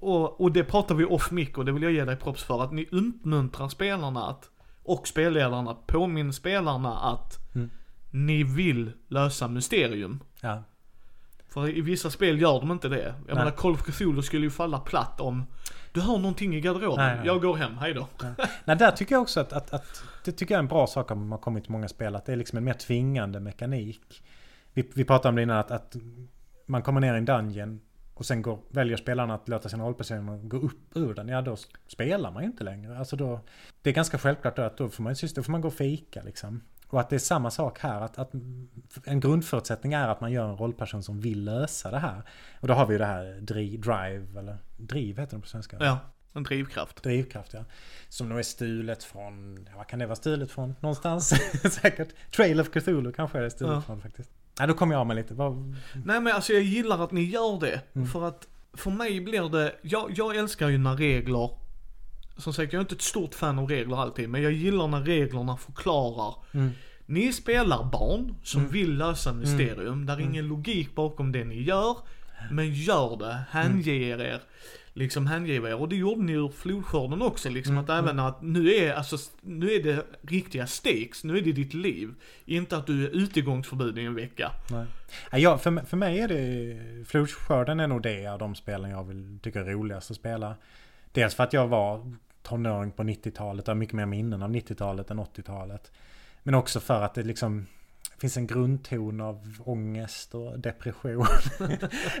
[0.00, 2.62] och, och det pratar vi off mic och det vill jag ge dig props för.
[2.64, 4.50] Att ni uppmuntrar spelarna att,
[4.82, 7.70] och spelledarna, påminner spelarna att Mm.
[8.10, 10.20] ni vill lösa mysterium.
[10.40, 10.62] Ja.
[11.54, 13.02] För i vissa spel gör de inte det.
[13.02, 13.34] Jag Nej.
[13.36, 15.46] menar Call of Cthulhu skulle ju falla platt om
[15.92, 17.26] du hör någonting i garderoben, Nej, nej.
[17.26, 18.08] jag går hem, hejdå.
[18.64, 21.10] Nej, där tycker jag också att, att, att det tycker jag är en bra sak
[21.10, 22.16] om man har kommit till många spel.
[22.16, 24.22] Att det är liksom en mer tvingande mekanik.
[24.72, 25.96] Vi, vi pratade om det innan att, att
[26.66, 27.80] man kommer ner i en dungeon
[28.14, 31.28] och sen går, väljer spelarna att låta sina rollpersoner gå upp ur den.
[31.28, 32.98] Ja, då spelar man ju inte längre.
[32.98, 33.40] Alltså då,
[33.82, 36.22] det är ganska självklart då att då får man, då får man gå och fika
[36.22, 36.60] liksom.
[36.86, 38.00] Och att det är samma sak här.
[38.00, 38.32] Att, att
[39.04, 42.22] en grundförutsättning är att man gör en rollperson som vill lösa det här.
[42.60, 45.76] Och då har vi ju det här dri, drive, eller driv heter det på svenska.
[45.80, 45.98] Ja,
[46.32, 47.02] en drivkraft.
[47.02, 47.64] Drivkraft ja.
[48.08, 50.74] Som nog är stulet från, vad kan det vara stulet från?
[50.80, 51.28] Någonstans
[51.82, 52.08] säkert.
[52.36, 53.80] Trail of Cthulhu kanske är det stulet Ja.
[53.82, 54.30] från faktiskt.
[54.58, 55.34] Nej, då kommer jag av mig lite.
[55.34, 57.80] Vad, Nej men alltså jag gillar att ni gör det.
[57.94, 58.08] Mm.
[58.08, 61.50] För att för mig blir det, jag, jag älskar ju när regler,
[62.36, 65.00] som sagt jag är inte ett stort fan av regler alltid, men jag gillar när
[65.00, 66.34] reglerna förklarar.
[66.54, 66.70] Mm.
[67.06, 68.72] Ni spelar barn som Mm.
[68.72, 71.96] vill lösa mysterium, där är ingen logik bakom det ni gör.
[72.50, 74.20] Men gör det, hänge Mm.
[74.20, 74.40] er.
[74.96, 75.74] Liksom hängiva er.
[75.80, 77.72] Och det gjorde ni ur flodskörden också liksom.
[77.74, 81.24] Mm, Att även att nu är, alltså, nu är det riktiga stakes.
[81.24, 82.14] Nu är det ditt liv.
[82.44, 84.50] Inte att du är utegångsförbud i en vecka.
[84.70, 84.86] nej.
[85.42, 87.04] Jag, för, för mig är det...
[87.08, 90.54] Flodskörden är nog det av de spelen jag vill, tycker är roligast att spela.
[91.12, 92.12] Dels för att jag var
[92.44, 95.92] tonåring på 90-talet och har mycket mer minnen av 90-talet än 80-talet.
[96.42, 97.66] Men också för att det liksom
[98.18, 101.26] finns en grundton av ångest och depression.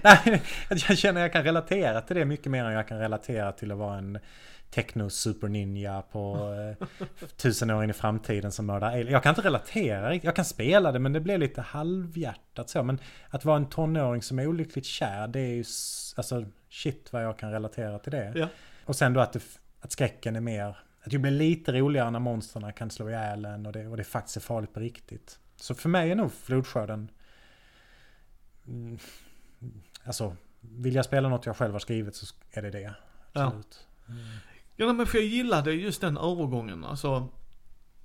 [0.02, 3.52] Nej, jag känner att jag kan relatera till det mycket mer än jag kan relatera
[3.52, 4.18] till att vara en
[4.70, 6.86] techno super ninja på eh,
[7.36, 8.96] tusen år in i framtiden som mördar.
[8.96, 10.24] Jag kan inte relatera riktigt.
[10.24, 12.82] Jag kan spela det men det blir lite halvhjärtat så.
[12.82, 12.98] Men
[13.28, 15.64] att vara en tonåring som är olyckligt kär det är ju
[16.16, 18.32] alltså shit vad jag kan relatera till det.
[18.34, 18.48] Ja.
[18.84, 19.42] Och sen då att, det,
[19.84, 20.78] att skräcken är mer...
[21.02, 24.04] Att det blir lite roligare när monstren kan slå ihjäl en och det, och det
[24.04, 25.38] faktiskt är farligt på riktigt.
[25.56, 27.10] Så för mig är nog flodskörden...
[28.66, 28.98] Mm,
[30.04, 32.80] alltså, vill jag spela något jag själv har skrivit så är det det.
[32.80, 33.42] Ja.
[33.42, 33.86] Absolut.
[34.76, 36.84] Ja nej, men för jag gillade just den övergången.
[36.84, 37.28] Alltså,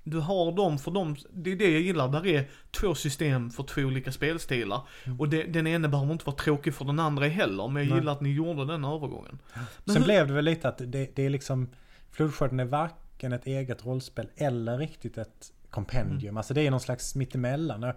[0.04, 2.08] du har dem för dem, det är det jag gillar.
[2.08, 4.82] Där är två system för två olika spelstilar.
[5.06, 5.20] Mm.
[5.20, 8.00] Och det, den ena behöver inte vara tråkig för den andra heller, men jag Nej.
[8.00, 9.39] gillar att ni gjorde den övergången.
[9.54, 11.70] Men Sen hur- blev det väl lite att det, det är liksom...
[12.12, 16.30] Flodskörden är varken ett eget rollspel eller riktigt ett kompendium.
[16.30, 16.38] Mm.
[16.38, 17.93] Alltså det är någon slags mittemellan.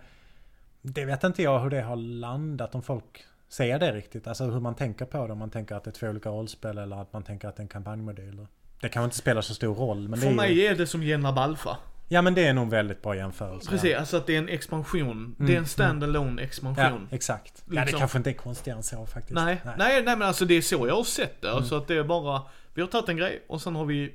[0.82, 4.26] Det vet inte jag hur det har landat om folk ser det riktigt.
[4.26, 5.32] Alltså hur man tänker på det.
[5.32, 7.60] Om man tänker att det är två olika rollspel eller att man tänker att det
[7.60, 8.46] är en kampanjmodell.
[8.80, 10.08] Det kan inte spela så stor roll.
[10.08, 11.76] Men det för är mig ju, är det som Genab Alpha.
[12.12, 13.70] Ja men det är nog en väldigt bra jämförelse.
[13.70, 15.34] Precis, alltså att det är en expansion.
[15.38, 17.06] Det är en standalone Ja, expansion.
[17.10, 17.64] ja exakt.
[17.66, 17.98] Ja, det Liksom.
[17.98, 19.34] kanske inte är konstigare än så faktiskt.
[19.34, 21.48] Nej, nej, nej, men alltså det är så jag har sett det.
[21.48, 21.58] Mm.
[21.58, 22.42] Alltså att det är bara,
[22.74, 24.14] vi har tagit en grej och sen har vi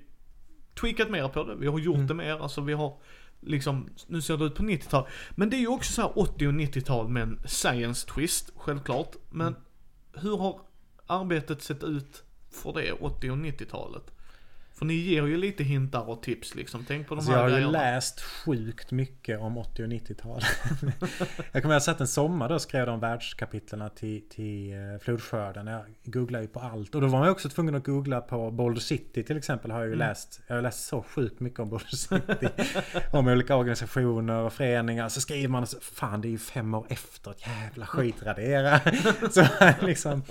[0.82, 1.56] tweakat mer på det.
[1.56, 2.08] Vi har gjort Mm.
[2.08, 2.98] det mer, alltså vi har
[3.42, 5.08] liksom, nu ser det ut på 90-tal.
[5.32, 9.12] Men det är ju också så här 80 och 90-tal med en science twist, självklart.
[9.30, 9.60] Men Mm.
[10.14, 10.60] hur har
[11.08, 14.04] arbetet sett ut för det 80 och 90-talet?
[14.78, 16.86] För ni ger ju lite hintar och tips liksom.
[16.88, 17.72] Tänk på de Alltså här jag har ju grejerna.
[17.94, 20.42] läst sjukt mycket om 80 och 90-tal.
[21.52, 25.68] jag kommer ihåg att jag en sommar då skrev de världskapitlerna till, till eh, flodskörden.
[25.68, 26.96] Jag googlade ju på allt.
[26.96, 29.72] Och då var man också tvungen att googla på Boulder City till exempel.
[29.72, 30.08] Har jag ju Mm.
[30.08, 30.42] läst.
[30.48, 32.48] Jag har läst så sjukt mycket om Boulder City.
[33.14, 35.10] om olika organisationer och föreningar.
[35.10, 37.34] Så skriver man och så, fan det är ju fem år efter.
[37.38, 38.80] Jävla skit radera.
[39.32, 39.46] så
[39.86, 40.24] liksom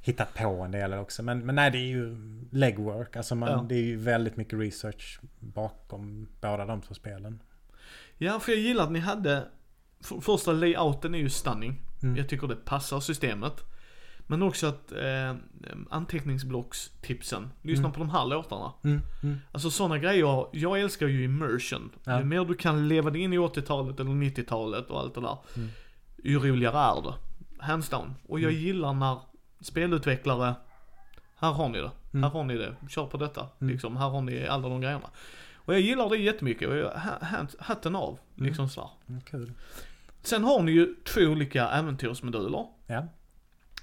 [0.00, 1.22] hittat på en del också.
[1.22, 2.16] Men, men nej, det är ju
[2.50, 3.16] legwork.
[3.16, 3.66] Alltså man, Ja.
[3.68, 7.42] det är ju väldigt mycket research bakom båda de två spelen.
[8.18, 9.46] Ja, för jag gillar att ni hade,
[10.00, 11.82] för, första layouten är ju stunning.
[12.02, 12.16] Mm.
[12.16, 13.64] Jag tycker det passar systemet.
[14.30, 15.34] Men också att eh,
[15.90, 17.92] anteckningsblockstipsen, lyssna Mm.
[17.92, 18.72] på de här låtarna.
[18.84, 19.36] Mm, mm.
[19.52, 21.90] Alltså sådana grejer, jag älskar ju immersion.
[22.04, 22.18] Ja.
[22.18, 25.38] Ju mer du kan leva dig in i 80-talet eller 90-talet och allt det där,
[25.56, 25.68] Mm.
[26.24, 27.14] ju roligare är det.
[27.64, 28.14] Hands down.
[28.28, 28.62] Och jag Mm.
[28.64, 29.18] gillar när
[29.60, 30.54] spelutvecklare,
[31.36, 32.22] här har ni det, Mm.
[32.22, 33.46] här har ni det, kör på detta.
[33.60, 33.72] Mm.
[33.72, 35.10] Liksom, här har ni alla de grejerna.
[35.56, 38.48] Och jag gillar det jättemycket och jag, ha- ha- hatten av, Mm.
[38.48, 38.90] liksom sådär.
[39.08, 39.52] Mm, kul.
[40.22, 42.66] Sen har ni ju två olika äventyrsmoduler.
[42.86, 43.06] Ja.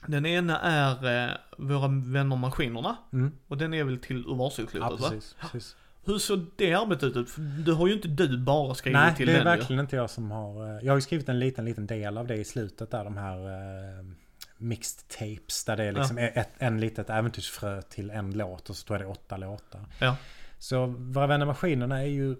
[0.08, 2.96] Den ena är eh, Våra vänner maskinerna.
[3.14, 3.32] Mm.
[3.48, 5.10] Och den är väl till Ja, Urvarselklotet va?
[5.10, 5.36] precis.
[5.42, 5.76] precis.
[6.06, 7.36] Hur såg det arbetet ut?
[7.66, 9.58] Du har ju inte du bara skrivit Nej, till det är den ju.
[9.58, 10.64] verkligen inte jag som har...
[10.78, 13.04] eh, Jag har ju skrivit en liten, liten del av det i slutet där.
[13.04, 14.06] De här uh,
[14.58, 15.66] mixed tapes.
[15.66, 19.08] Där det är liksom ett, en litet äventyrsfrö till en låt och så tror jag
[19.08, 19.86] det är åtta låtar.
[20.00, 20.18] Ja.
[20.58, 22.36] Så Våra vänner maskinerna är ju...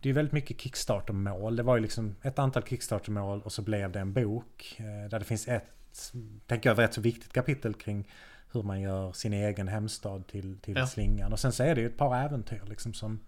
[0.00, 1.56] Det är väldigt mycket Kickstarter-mål.
[1.56, 4.76] Det var ju liksom ett antal Kickstarter-mål och så blev det en bok.
[4.78, 6.12] eh, Där det finns ett,
[6.46, 8.08] tänker jag, rätt så viktigt kapitel kring
[8.52, 10.86] hur man gör sin egen hemstad till, till Ja.
[10.86, 11.32] slingan.
[11.32, 13.20] Och sen så är det ju ett par äventyr liksom som...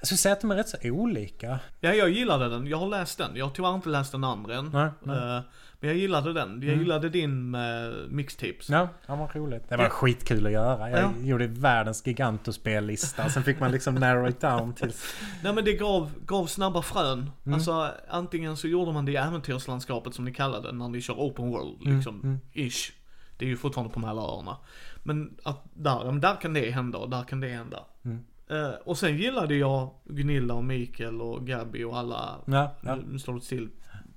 [0.00, 1.58] Jag skulle säga att de är rätt så olika.
[1.80, 2.66] Ja, jag gillade den.
[2.66, 3.30] Jag har läst den.
[3.36, 4.70] Jag har tyvärr inte läst den andra än.
[4.72, 5.16] Nej, nej.
[5.36, 5.42] Eh,
[5.80, 6.48] men jag gillade den.
[6.50, 6.78] Jag Mm.
[6.80, 8.68] gillade din med mixtapes.
[8.68, 9.68] Ja, det var roligt.
[9.68, 9.90] Det var Ja.
[9.90, 10.90] skitkul att göra.
[10.90, 11.12] Jag Ja.
[11.22, 13.28] gjorde världens gigantospellista.
[13.28, 14.92] Sen fick man liksom narrow it down till...
[15.42, 17.30] Nej men det gav, gav snabba frön.
[17.44, 17.54] Mm.
[17.54, 21.14] Alltså antingen så gjorde man det i äventyrslandskapet som ni kallade det när ni kör
[21.14, 22.20] open world Mm, liksom.
[22.22, 22.38] mm.
[22.52, 22.92] Ish.
[23.38, 24.56] Det är ju fortfarande på Mälaröarna.
[25.02, 27.78] Men att där, där kan det hända och där kan det hända.
[28.04, 28.24] Mm.
[28.50, 32.38] Eh, och sen gillade jag Gunilla och Mikael och Gabby och alla.
[32.46, 32.96] Ja, ja.
[33.08, 33.68] Nu, står det still.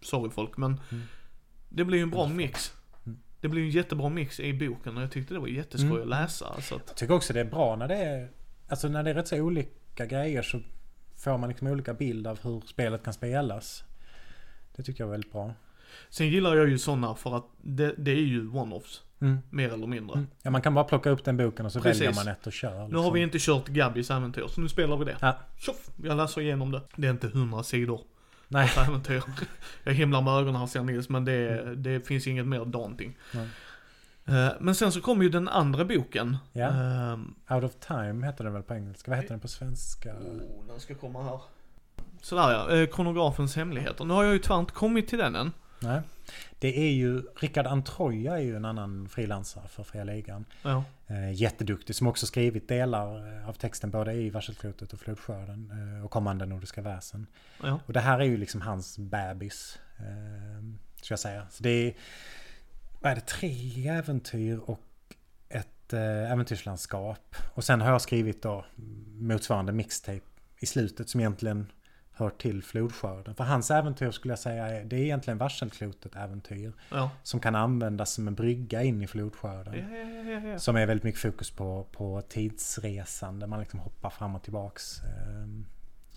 [0.01, 0.79] Sorry folk men.
[0.91, 1.03] Mm.
[1.69, 2.73] Det blir ju en bra mix.
[3.05, 3.19] Mm.
[3.41, 6.01] Det blir ju en jättebra mix i boken och jag tyckte det var jätteskoj Mm.
[6.01, 6.47] att läsa.
[6.47, 8.29] Att, Jag tycker också det är bra när det är...
[8.67, 10.59] Alltså när det är rätt så olika grejer så
[11.15, 13.83] får man liksom olika bild av hur spelet kan spelas.
[14.75, 15.53] Det tycker jag är väldigt bra.
[16.09, 19.01] sen gillar jag ju sådana för att det, det är ju one-offs.
[19.23, 19.39] Mm.
[19.49, 20.17] Mer eller mindre.
[20.17, 20.27] Mm.
[20.41, 22.01] Ja, man kan bara plocka upp den boken och så Precis.
[22.01, 22.87] väljer man ett och kör.
[22.87, 25.17] Nu har vi inte kört Gabbys äventyr, så nu spelar vi det.
[25.21, 25.37] Ja.
[25.57, 25.89] Tjoff!
[26.03, 26.81] Jag läser igenom det.
[26.95, 28.01] Det är inte hundra sidor
[28.47, 28.69] Nej.
[28.87, 29.23] äventyr.
[29.83, 33.17] Jag himlar med ögonen här ser Nils, men det, det finns inget mer daunting.
[33.33, 33.47] Nej.
[34.25, 36.37] Eh, Men sen så kommer ju den andra boken.
[36.51, 36.67] Ja.
[36.67, 39.11] Ehm, Out of time heter den väl på engelska?
[39.11, 40.13] Vad heter den på svenska?
[40.13, 41.39] Oh, den ska komma här.
[42.21, 44.05] Sådär ja, eh, kronografens hemligheter.
[44.05, 45.51] Nu har jag ju tyvärr inte kommit till den än.
[45.83, 46.01] Nej.
[46.59, 50.45] Det är ju, Rickard Antroja är ju en annan frilansare för Fria Ligan.
[50.61, 50.83] Ja.
[51.07, 56.05] Eh, jätteduktig som också skrivit delar eh, av texten både i Varselklotet och Flodskörden eh,
[56.05, 57.27] och kommande Nordiska väsen.
[57.63, 57.79] ja.
[57.85, 59.79] Och det här är ju liksom hans bebis.
[59.99, 60.63] Eh,
[61.01, 61.47] ska jag säga.
[61.51, 61.93] Så det är,
[62.99, 64.79] vad är det, tre äventyr och
[65.49, 67.35] ett äventyrslandskap.
[67.53, 68.65] Och sen har jag skrivit då
[69.19, 70.21] motsvarande mixtape
[70.59, 71.67] i slutet som egentligen
[72.15, 73.35] hör till flodskörden.
[73.35, 76.73] För hans äventyr skulle jag säga det är egentligen varselklotet äventyr.
[76.89, 77.11] Ja.
[77.23, 79.75] Som kan användas som en brygga in i flodskörden.
[80.25, 80.59] Ja, ja.
[80.59, 83.47] Som är väldigt mycket fokus på, på tidsresande.
[83.47, 85.01] Man liksom hoppar fram och tillbaks.
[85.03, 85.65] Ehm,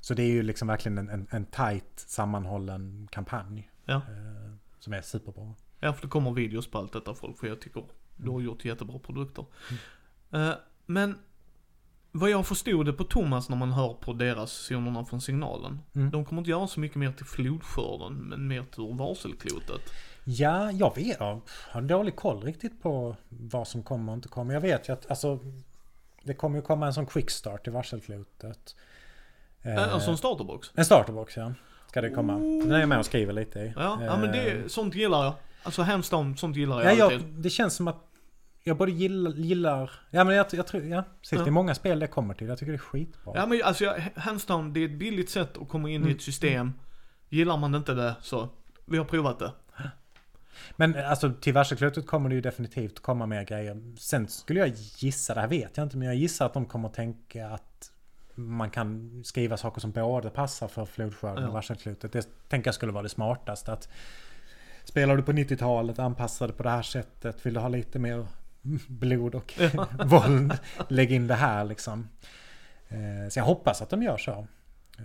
[0.00, 3.70] Så det är ju liksom verkligen en, en, en tight sammanhållen kampanj.
[3.86, 4.00] Eh,
[4.78, 5.54] Som är superbra.
[5.80, 7.84] Ja, för det kommer videos på allt detta folk, för jag tycker
[8.16, 9.44] du har gjort jättebra produkter.
[10.32, 10.52] Eh,
[10.86, 11.18] men
[12.18, 15.80] vad jag förstod det på Thomas när man hör på deras Zonerna från signalen.
[15.94, 16.10] Mm.
[16.10, 19.92] De kommer inte göra så mycket mer till flodskörden, men mer till varselklotet.
[20.24, 21.20] Ja, jag vet.
[21.20, 21.40] Jag
[21.70, 24.54] har dålig koll riktigt på vad som kommer och inte kommer.
[24.54, 25.38] Jag vet ju att alltså,
[26.22, 28.76] det kommer ju komma en sån quickstart i varselklotet.
[29.62, 30.70] Eh, alltså en starterbox.
[30.74, 31.52] en starterbox ja.
[31.88, 32.32] Ska det komma.
[32.32, 33.72] Den är jag med och skriver lite i.
[33.76, 35.32] Ja, ja men Eh, det, sånt gillar jag.
[35.62, 37.28] Alltså hands down, sånt gillar Ja, jag jag, alltid.
[37.28, 38.05] det känns som att
[38.66, 41.44] jag både gillar, gillar ja men jag, jag tror, ja, precis, Ja.
[41.44, 42.48] det är många spel det kommer till.
[42.48, 43.32] Jag tycker det är skitbra.
[43.36, 46.04] Ja men alltså, jag, hands down, det är ett billigt sätt att komma in i
[46.04, 46.16] Mm.
[46.16, 46.72] ett system.
[47.28, 48.48] Gillar man inte det så,
[48.84, 49.52] vi har provat det.
[50.76, 53.96] Men alltså till världsklotet kommer det ju definitivt komma mer grejer.
[53.98, 56.88] Sen skulle jag gissa, det här vet jag inte, men jag gissar att de kommer
[56.88, 57.90] tänka att
[58.34, 61.48] man kan skriva saker som både passar för flodskörden Ja.
[61.48, 62.12] och världsklotet.
[62.12, 63.72] Det tänker jag skulle vara det smartaste.
[63.72, 63.88] Att
[64.84, 68.26] spelar du på 90-talet, anpassar det på det här sättet, vill du ha lite mer
[68.88, 69.54] blod och
[70.06, 70.58] våld,
[70.88, 72.08] lägg in det här liksom.
[72.88, 74.30] Eh, Så jag hoppas att de gör så.
[74.98, 75.04] Eh,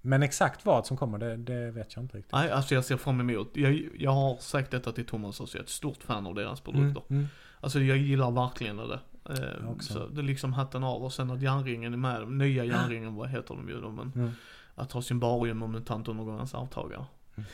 [0.00, 2.32] Men exakt vad som kommer, det, det vet jag inte riktigt.
[2.32, 3.50] Nej, alltså jag ser fram emot.
[3.54, 6.60] Jag, jag har sagt detta till Thomas också, jag är ett stort fan av deras
[6.60, 7.02] produkter.
[7.08, 7.26] Mm, mm.
[7.60, 9.00] Alltså jag gillar verkligen det.
[9.30, 13.14] Eh, så det är liksom hatten av och sen att järnringen är med, nya järnringen,
[13.14, 13.90] vad heter de ju då?
[13.90, 14.30] Men Mm.
[14.74, 17.04] att ha symbarium och mutantundergångens arvtagare.
[17.36, 17.48] Mm.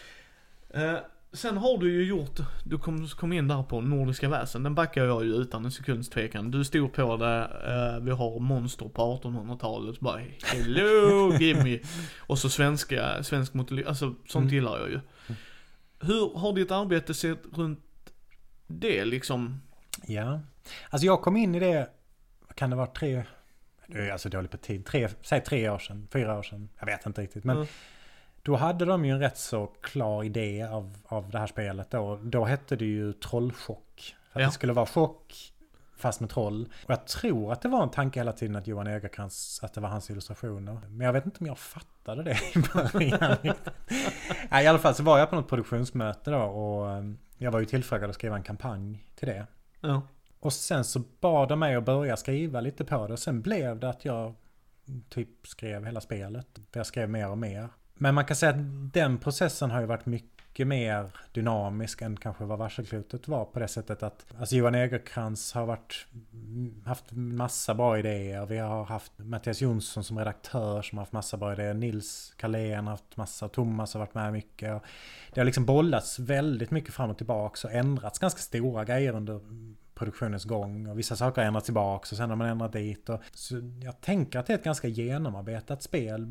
[0.70, 1.00] Eh,
[1.36, 5.04] sen har du ju gjort, du kom, kom in där på Nordiska väsen, den backar
[5.04, 6.50] jag ju utan en sekunds tvekan.
[6.50, 11.78] Du stod på det, eh, vi har monster på 1800-talet, bara hello gimme.
[12.18, 14.54] Och så svenska, svensk motorly, alltså sånt Mm.
[14.54, 15.00] gillar jag ju.
[16.00, 17.80] Hur har ditt arbete sett runt
[18.66, 19.60] det liksom?
[20.06, 20.40] Ja.
[20.90, 21.88] Alltså jag kom in i det,
[22.48, 23.22] vad kan det vara, tre...
[23.88, 24.86] Nu är jag så dålig på tid.
[24.86, 26.68] Tre, säg tre år sedan, fyra år sedan.
[26.78, 27.44] Jag vet inte riktigt.
[27.44, 27.68] Men Mm.
[28.46, 32.16] Då hade de ju en rätt så klar idé av, av det här spelet då.
[32.22, 34.14] Då hette det ju Trollchock.
[34.32, 34.46] För att Ja.
[34.46, 35.52] det skulle vara chock
[35.96, 36.68] fast med troll.
[36.84, 39.80] Och jag tror att det var en tanke hela tiden att Johan Egerkrans, att det
[39.80, 40.80] var hans illustrationer.
[40.88, 43.36] Men jag vet inte om jag fattade det i början.
[44.50, 47.04] Nej, I alla fall så var jag på något produktionsmöte då och eh,
[47.38, 49.46] jag var ju tillfrågad att skriva en kampanj till det.
[49.80, 50.02] Ja.
[50.40, 53.12] Och sen så bad de mig att börja skriva lite på det.
[53.12, 54.34] Och sen blev det att jag
[55.08, 56.46] typ skrev hela spelet.
[56.72, 57.68] Jag skrev mer och mer.
[57.98, 62.44] Men man kan säga att den processen har ju varit mycket mer dynamisk än kanske
[62.44, 66.06] vad varselklotet var på det sättet att alltså Johan Egerkrans har varit,
[66.84, 68.46] haft massa bra idéer.
[68.46, 71.74] Vi har haft Mattias Jonsson som redaktör som har haft massa bra idéer.
[71.74, 74.82] Nils Carlén har haft massa, Thomas har varit med mycket.
[75.34, 79.40] Det har liksom bollats väldigt mycket fram och tillbaka och ändrats ganska stora grejer under
[79.94, 80.86] produktionens gång.
[80.86, 83.08] Och vissa saker har ändrats tillbaka och sen har man ändrat dit.
[83.08, 86.26] Och, så jag tänker att det är ett ganska genomarbetat spel.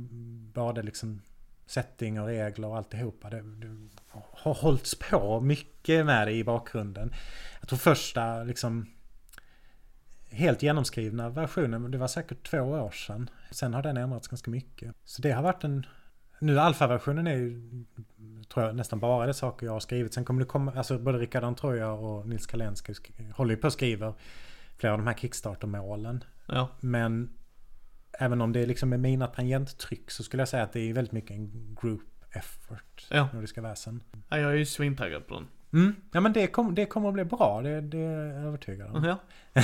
[0.53, 1.21] Både liksom
[1.65, 3.29] setting och regler och alltihopa.
[3.29, 3.89] Det, det
[4.31, 7.13] har hållits på mycket med det i bakgrunden.
[7.59, 8.87] Jag tror första liksom
[10.29, 13.29] helt genomskrivna versionen, det var säkert två år sedan.
[13.51, 14.95] Sen har den ändrats ganska mycket.
[15.03, 15.85] Så det har varit en...
[16.39, 17.61] Nu alfaversionen är ju,
[18.53, 20.13] tror jag, nästan bara det saker jag har skrivit.
[20.13, 22.93] Sen kommer det komma, alltså både Rickard Antroja och Nils Kalenski
[23.35, 24.13] håller ju på och skriver
[24.77, 26.23] flera av de här Kickstarter-målen.
[26.47, 26.69] Ja.
[26.79, 27.29] Men
[28.19, 30.93] även om det är liksom med mina tangenttryck så skulle jag säga att det är
[30.93, 32.01] väldigt mycket en group
[32.31, 33.07] effort.
[33.09, 33.29] Ja.
[33.33, 34.03] Nordiska väsen.
[34.29, 35.47] ja, jag är ju svintaggad på den.
[35.73, 35.95] Mm.
[36.11, 39.03] Ja men det, kom, det kommer att bli bra, det, det är jag övertygad om.
[39.03, 39.17] Ja.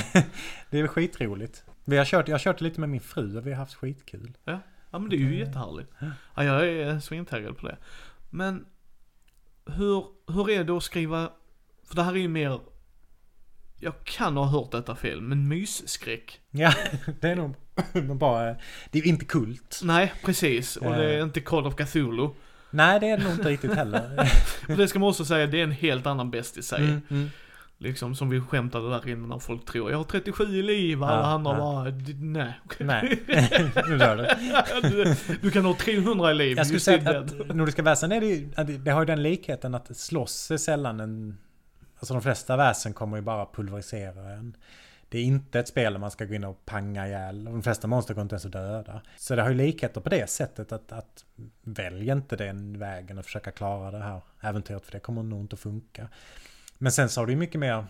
[0.70, 1.64] det är skitroligt.
[1.84, 4.36] Vi har kört, jag har kört lite med min fru och vi har haft skitkul.
[4.44, 5.92] Ja, men det är ju jättehärligt.
[6.34, 7.76] Ja, jag är svintaggad på det.
[8.30, 8.66] Men
[9.66, 11.30] hur, hur är det att skriva,
[11.84, 12.60] för det här är ju mer,
[13.82, 16.40] jag kan ha hört detta fel, men mysskräck.
[16.50, 16.72] Ja,
[17.20, 17.54] det är nog
[18.18, 18.44] bara...
[18.90, 19.80] Det är ju inte kult.
[19.84, 20.76] Nej, precis.
[20.76, 21.22] Och det är Eh.
[21.22, 22.28] inte Call of Cthulhu.
[22.70, 24.30] Nej, det är det nog inte riktigt heller.
[24.68, 26.78] Och det ska man också säga, det är en helt annan bäst i sig.
[26.82, 27.30] Mm, mm.
[27.78, 31.12] Liksom som vi skämtade där innan när folk tror, jag har 37 i liv, alla
[31.20, 31.58] Ja, andra ja.
[31.58, 32.52] bara, "D- nej.
[32.78, 33.22] Nej,
[33.88, 34.36] nu dör det.
[34.88, 38.20] du, du kan ha 300 i liv, Jag skulle säga att, att Nordiska väsen är
[38.64, 41.38] det- det har ju den likheten att slåss är sällan en...
[42.02, 44.56] Alltså de flesta väsen kommer ju bara pulverisera en.
[45.08, 47.44] Det är inte ett spel där man ska gå in och panga ihjäl.
[47.44, 49.02] De flesta monster går inte ens att döda.
[49.16, 51.24] Så det har ju likheter på det sättet att, att
[51.62, 55.54] välj inte den vägen och försöka klara det här äventyret för det kommer nog inte
[55.54, 56.08] att funka.
[56.78, 57.86] Men sen så har du ju mycket mer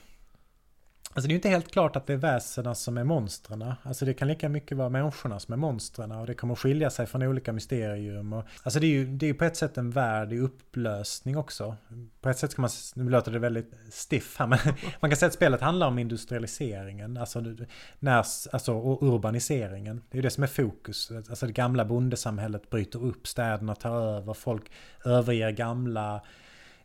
[1.15, 3.75] Alltså det är ju inte helt klart att det är väsena som är monstren.
[3.83, 7.07] Alltså det kan lika mycket vara människorna som är monstren och det kommer skilja sig
[7.07, 8.33] från olika mysterium.
[8.33, 11.77] Och, alltså det är ju det är på ett sätt en värld i upplösning också.
[12.21, 14.59] På ett sätt kan man, nu låter det väldigt stiff här, men
[15.01, 17.17] man kan säga att spelet handlar om industrialiseringen.
[17.17, 17.45] Alltså,
[17.99, 20.03] när, alltså och urbaniseringen.
[20.11, 21.11] Det är ju det som är fokus.
[21.11, 24.71] Alltså det gamla bondesamhället bryter upp, städerna tar över, folk
[25.05, 26.23] överger gamla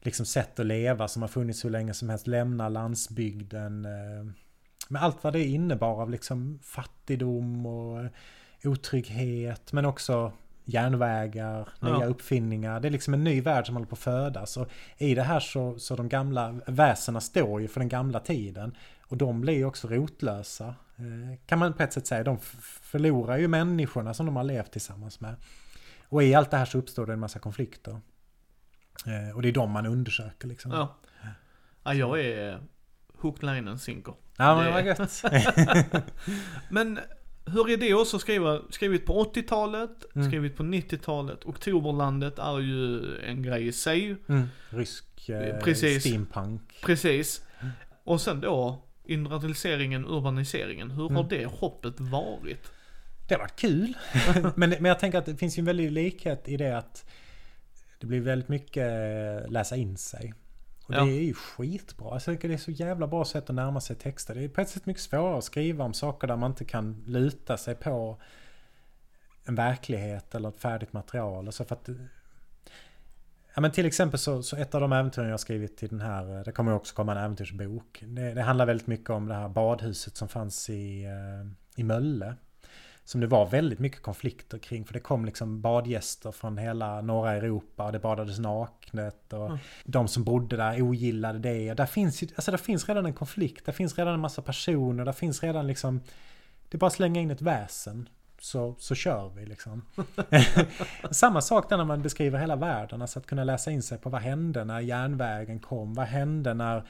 [0.07, 3.85] liksom sätt att leva som har funnits hur länge som helst, lämna landsbygden.
[3.85, 4.31] eh,
[4.89, 8.05] Med allt vad det innebar av liksom fattigdom och
[8.63, 10.31] otrygghet, men också
[10.65, 11.97] järnvägar, Ja.
[11.97, 12.79] nya uppfinningar.
[12.79, 14.57] Det är liksom en ny värld som håller på att födas.
[14.57, 18.75] Och i det här så, så de gamla väsena står ju för den gamla tiden.
[19.07, 20.67] Och de blir ju också rotlösa.
[20.97, 22.23] eh, Kan man på ett sätt säga.
[22.23, 22.37] De
[22.81, 25.35] förlorar ju människorna som de har levt tillsammans med.
[26.09, 27.99] Och i allt det här så uppstår det en massa konflikter.
[29.05, 30.71] Eh, Och det är de man undersöker liksom.
[30.71, 30.97] Ja.
[31.83, 32.59] ja, jag är
[33.17, 34.13] hook, line and sinker.
[34.37, 35.23] Ja, men Det- var gött.
[36.69, 36.99] Men
[37.45, 40.27] hur är det också skriva, skrivit på 80-talet, Mm.
[40.27, 41.45] skrivit på 90-talet.
[41.45, 44.15] Oktoberlandet är ju en grej i sig.
[44.29, 44.47] Mm.
[44.69, 46.03] Rysk eh, Precis.
[46.03, 46.61] steampunk.
[46.83, 47.41] Precis.
[47.59, 47.71] Mm.
[48.03, 50.91] Och sen då industrialiseringen, urbaniseringen.
[50.91, 51.27] Hur har Mm.
[51.29, 52.71] det hoppet varit?
[53.27, 53.93] Det har varit kul.
[54.55, 57.05] men, men jag tänker att det finns ju en väldig likhet i det att
[57.99, 60.33] det blir väldigt mycket eh, läsa in sig.
[60.87, 61.05] Och Ja.
[61.05, 62.13] det är ju skitbra.
[62.13, 64.35] Alltså, det är så jävla bra sätt att närma sig texter.
[64.35, 67.03] Det är på ett sätt mycket svårare att skriva om saker där man inte kan
[67.07, 68.17] luta sig på
[69.45, 71.45] en verklighet eller ett färdigt material.
[71.47, 71.89] Alltså för att,
[73.55, 76.01] ja, men till exempel så, så ett av de äventyren jag har skrivit till den
[76.01, 78.03] här, det kommer också komma en äventyrsbok.
[78.07, 82.35] Det, det handlar väldigt mycket om det här badhuset som fanns i, eh, i Mölle.
[83.07, 84.85] Som det var väldigt mycket konflikter kring.
[84.85, 89.33] För det kom liksom badgäster från hela norra Europa och det badades naknet.
[89.33, 89.57] Och Mm.
[89.83, 91.69] de som bodde där ogillade det.
[91.69, 93.65] Och där finns, alltså där finns redan en konflikt.
[93.65, 95.05] Där finns redan en massa personer.
[95.05, 96.01] Där finns redan liksom...
[96.69, 98.09] Det är bara att slänga in ett väsen.
[98.39, 99.81] Så, så kör vi liksom.
[101.11, 103.01] Samma sak där när man beskriver hela världen.
[103.01, 105.93] Alltså att kunna läsa in sig på vad hände när järnvägen kom.
[105.93, 106.83] Vad hände när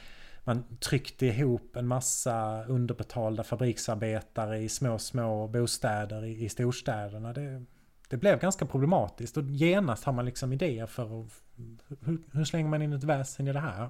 [0.48, 7.34] man tryckte ihop en massa underbetalda fabriksarbetare i små, små bostäder i, i storstäderna.
[7.34, 7.64] Det,
[8.10, 11.32] det blev ganska problematiskt och genast har man liksom idéer för att,
[12.02, 13.90] hur, hur slänger man in ett väsen i det här?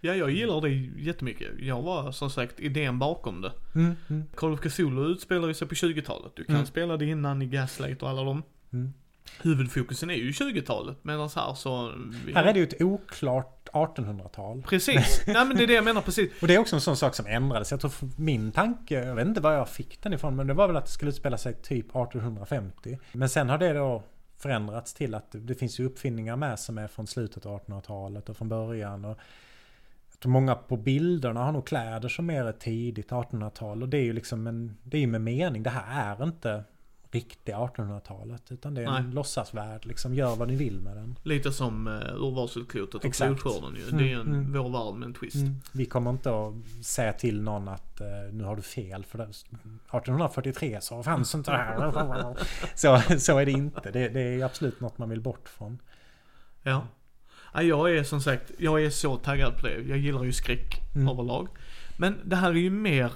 [0.00, 0.68] Ja, jag gillar det
[1.02, 1.48] jättemycket.
[1.58, 3.52] Jag var som sagt idén bakom det.
[3.74, 6.32] Mm, mm, Call of Cthulhu utspelar sig på 20-talet.
[6.36, 6.66] Du kan Mm.
[6.66, 8.42] spela det innan i Gaslight och alla dem.
[8.72, 8.92] mm.
[9.42, 11.92] Huvudfokusen är ju 20-talet, medan här så...
[12.34, 14.62] Här är det ju ett oklart 1800-tal.
[14.62, 15.22] Precis.
[15.26, 16.30] Nej men det är det jag menar precis.
[16.42, 17.70] Och det är också en sån sak som ändrades.
[17.70, 20.66] Jag tror min tanke, jag vet inte var jag fick den ifrån, men det var
[20.66, 22.98] väl att det skulle utspela sig typ 1850.
[23.12, 24.02] Men sen har det då
[24.36, 28.36] förändrats till att det finns ju uppfinningar med som är från slutet av 1800-talet och
[28.36, 29.04] från början.
[29.04, 29.18] Och
[30.24, 33.82] många på bilderna har nog kläder som är tidigt 1800-tal.
[33.82, 35.62] Och det är ju liksom en, det är ju med mening.
[35.62, 36.64] Det här är inte
[37.14, 38.52] riktiga 1800-talet.
[38.52, 39.14] Utan det är en Nej.
[39.14, 39.86] låtsasvärld.
[39.86, 41.18] Liksom gör vad ni vill med den.
[41.22, 43.40] Lite som uh, urvalsklotet och Exakt.
[43.40, 43.82] flodskörden ju.
[43.82, 44.52] Mm, Det är en mm.
[44.52, 45.36] vår värld med en twist.
[45.36, 45.54] Mm.
[45.72, 49.24] Vi kommer inte att säga till någon att eh, nu har du fel för det,
[49.24, 52.36] 1843 så fanns inte det här.
[52.74, 53.90] Så, så är det inte.
[53.90, 55.78] Det, det är absolut något man vill bort från.
[56.62, 56.86] Ja.
[57.54, 57.62] ja.
[57.62, 59.74] Jag är som sagt, jag är så taggad på det.
[59.74, 61.08] Jag gillar ju skräck Mm.
[61.08, 61.48] överlag.
[61.96, 63.12] Men det här är ju mer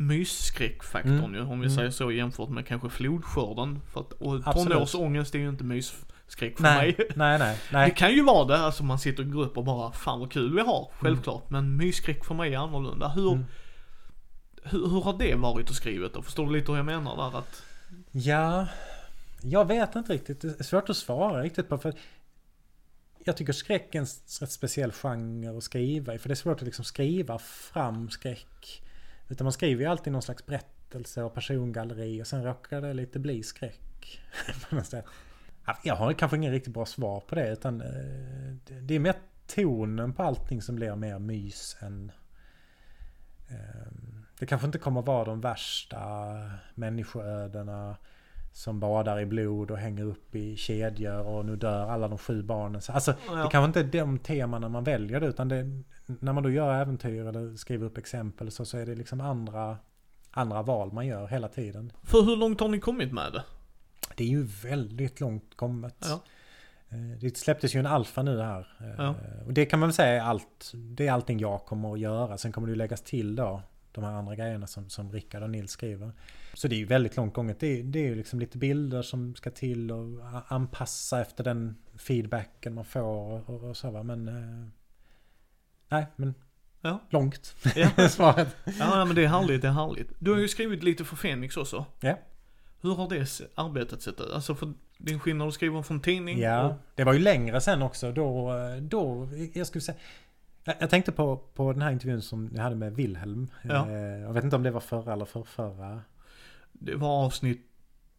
[0.00, 1.34] mysskräckfaktorn Mm.
[1.34, 1.76] ju, om vi Mm.
[1.76, 3.80] säger så jämfört med kanske flodskörden.
[3.92, 4.72] För att, och Absolut.
[4.72, 7.08] tonårsångest är ju inte mysskräck för Nej, mig.
[7.16, 7.58] nej, nej.
[7.70, 7.94] Det nej.
[7.96, 10.60] kan ju vara det, alltså man sitter i grupp och bara fan vad kul vi
[10.60, 11.50] har, självklart.
[11.50, 13.08] Men mysskräck för mig är annorlunda.
[13.08, 13.44] Hur, Mm.
[14.62, 16.22] hur, hur har det varit att skrivet då?
[16.22, 17.38] Förstår du lite hur jag menar där?
[17.38, 17.62] Att,
[18.12, 18.66] Ja,
[19.42, 20.40] jag vet inte riktigt.
[20.40, 21.78] Det är svårt att svara riktigt på.
[21.78, 21.94] För
[23.24, 24.06] jag tycker skräck är en
[24.40, 26.18] rätt speciell genre att skriva i.
[26.18, 28.82] För det är svårt att liksom skriva fram skräck.
[29.30, 33.18] Utan man skriver ju alltid någon slags berättelse och persongalleri och sen råkar det lite
[33.18, 34.20] bli skräck.
[34.68, 35.04] på något sätt.
[35.84, 39.14] Jag har kanske ingen riktigt bra svar på det utan eh, det- är mer
[39.46, 42.12] tonen på allting som blir mer mys än...
[43.48, 46.00] Ehm, det kanske inte kommer vara de värsta
[46.74, 47.96] människoödena
[48.60, 52.42] som badar i blod och hänger upp i kedjor och nu dör alla de sju
[52.42, 52.80] barnen.
[52.82, 53.34] Så, Alltså, Ja.
[53.34, 57.26] det kanske inte är de temana man väljer utan det, när man då gör äventyr
[57.26, 59.76] eller skriver upp exempel så, så är det liksom andra,
[60.30, 61.92] andra val man gör hela tiden.
[62.02, 63.42] för hur långt har ni kommit med det?
[64.16, 65.96] Det är ju väldigt långt kommet.
[66.08, 66.20] Ja.
[66.88, 68.66] Eh, Det släpptes ju en alfa nu här.
[68.80, 69.14] Eh, Ja.
[69.46, 70.72] Och det kan man väl säga är allt.
[70.74, 72.38] Det är allting jag kommer att göra.
[72.38, 73.62] Sen kommer det ju läggas till då
[73.92, 76.12] de här andra grejerna som, som Rickard och Nils skriver.
[76.54, 77.60] Så det är ju väldigt långt gånget.
[77.60, 81.76] Det är, det är ju liksom lite bilder som ska till och anpassa efter den
[81.98, 84.02] feedbacken man får och, och, och så va.
[84.02, 84.28] Men...
[84.28, 84.68] Eh,
[85.88, 86.34] nej, men
[86.82, 87.00] Ja.
[87.10, 87.54] långt.
[87.76, 88.08] Ja.
[88.08, 88.56] Svaret.
[88.78, 90.08] Ja men det är härligt, det är härligt.
[90.18, 91.84] Du har ju skrivit lite för Fenix också.
[92.00, 92.18] Ja.
[92.80, 94.30] Hur har det arbetet sett ut?
[94.32, 96.38] Alltså för din skillnad du skriver från tidning.
[96.38, 98.12] Ja, och- det var ju längre sen också.
[98.12, 99.98] Då, då jag skulle säga...
[100.64, 103.50] Jag tänkte på, på den här intervjun som jag hade med Wilhelm.
[103.62, 103.88] Ja.
[103.88, 106.02] Eh, Jag vet inte om det var förra eller förrförra.
[106.72, 107.66] Det var avsnitt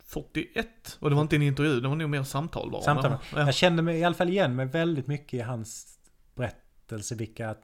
[0.06, 0.98] 41.
[1.00, 2.82] Och det var inte en intervju, det var nog mer samtal bara.
[2.82, 3.12] Samtal.
[3.12, 3.40] Ja.
[3.40, 6.00] Jag kände mig i alla fall igen mig väldigt mycket i hans
[6.36, 7.16] berättelse.
[7.16, 7.56] Vilka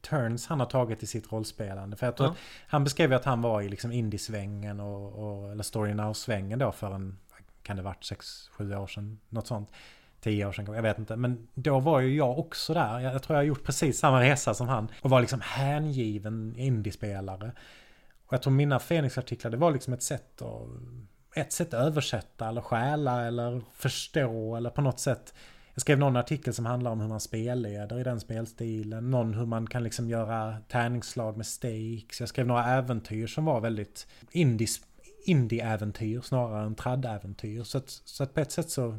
[0.00, 1.96] turns han har tagit i sitt rollspelande.
[1.96, 2.32] För jag tror Ja.
[2.32, 5.12] att han beskrev ju att han var i liksom indiesvängen och,
[5.42, 7.18] och, eller story now-svängen då för en,
[7.62, 8.02] kan det varit
[8.58, 9.18] 6-7 år sedan?
[9.28, 9.70] Något sånt
[10.26, 11.16] tio år sedan, jag vet inte.
[11.16, 13.00] Men då var ju jag också där.
[13.00, 14.88] Jag, jag tror jag har gjort precis samma resa som han.
[15.02, 17.52] Och var liksom hängiven indiespelare.
[18.26, 20.68] Och jag tror mina Fenix-artiklar, det var liksom ett sätt att...
[21.34, 25.34] Ett sätt att översätta eller stjäla eller förstå eller på något sätt.
[25.74, 29.10] Jag skrev någon artikel som handlar om hur man spelleder i den spelstilen.
[29.10, 32.20] Någon hur man kan liksom göra tärningsslag med stakes.
[32.20, 34.06] Jag skrev några äventyr som var väldigt
[35.26, 37.62] indie-äventyr snarare än tradd-äventyr.
[37.62, 38.98] Så att, så att på ett sätt så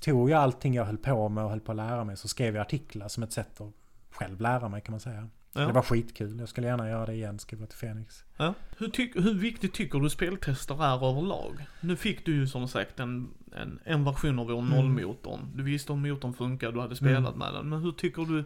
[0.00, 2.54] tog jag allting jag höll på med och höll på att lära mig så skrev
[2.54, 3.72] jag artiklar som ett sätt att
[4.10, 5.28] själv lära mig kan man säga.
[5.52, 5.60] Ja.
[5.60, 6.38] Det var skitkul.
[6.38, 8.24] Jag skulle gärna göra det igen, skriva till Fenix.
[8.36, 8.54] Ja.
[8.78, 11.66] Hur, hur viktigt tycker du speltester är överlag?
[11.80, 14.70] Nu fick du ju som sagt en, en, en version av vår mm.
[14.70, 15.40] nollmotorn.
[15.54, 17.38] Du visste om motorn funkar, du hade spelat mm.
[17.38, 17.68] med den.
[17.68, 18.44] Men hur tycker du?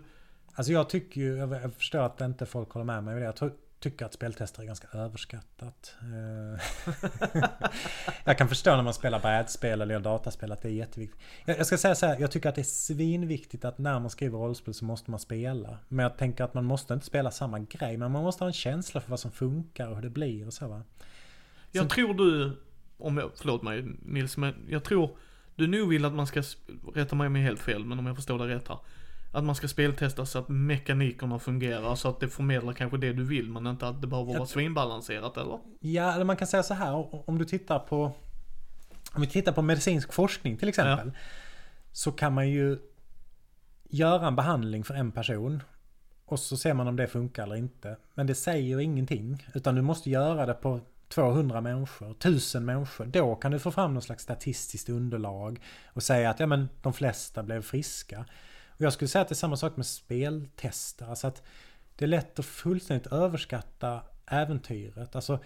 [0.54, 3.24] Alltså jag tycker ju, jag förstår att inte folk håller med mig det.
[3.24, 3.36] Jag
[3.80, 5.94] tycker att speltester är ganska överskattat.
[6.00, 6.60] Eh,
[8.24, 11.20] jag kan förstå när man spelar brädspel eller dataspel att det är jätteviktigt.
[11.44, 14.38] Jag ska säga så här, jag tycker att det är svinviktigt att när man skriver
[14.38, 15.78] rollspel så måste man spela.
[15.88, 18.52] Men jag tänker att man måste inte spela samma grej, men man måste ha en
[18.52, 20.82] känsla för vad som funkar och hur det blir och så va.
[21.70, 21.90] Jag så...
[21.90, 22.56] tror du,
[22.98, 25.18] om jag, förlåt mig Nils, men jag tror
[25.54, 26.42] du nog vill att man ska,
[26.94, 28.78] rätta mig om jag är helt fel, men om jag förstår det rätt här
[29.32, 33.24] att man ska speltesta så att mekanikerna fungerar så att det förmedlar kanske det du
[33.24, 35.58] vill men inte att det behöver vara svinbalanserat eller?
[35.80, 38.12] Ja, eller man kan säga så här om du tittar på
[39.14, 41.10] om vi tittar på medicinsk forskning till exempel.
[41.14, 41.20] Ja.
[41.92, 42.78] Så kan man ju
[43.88, 45.62] göra en behandling för en person.
[46.24, 47.96] Och så ser man om det funkar eller inte.
[48.14, 49.46] Men det säger ingenting.
[49.54, 53.04] Utan du måste göra det på 200 människor, 1000 människor.
[53.04, 55.60] Då kan du få fram något slags statistiskt underlag.
[55.86, 58.24] Och säga att ja men de flesta blev friska.
[58.76, 61.06] Och jag skulle säga att det är samma sak med speltester.
[61.06, 61.42] Alltså att
[61.96, 65.16] det är lätt att fullständigt överskatta äventyret.
[65.16, 65.38] Alltså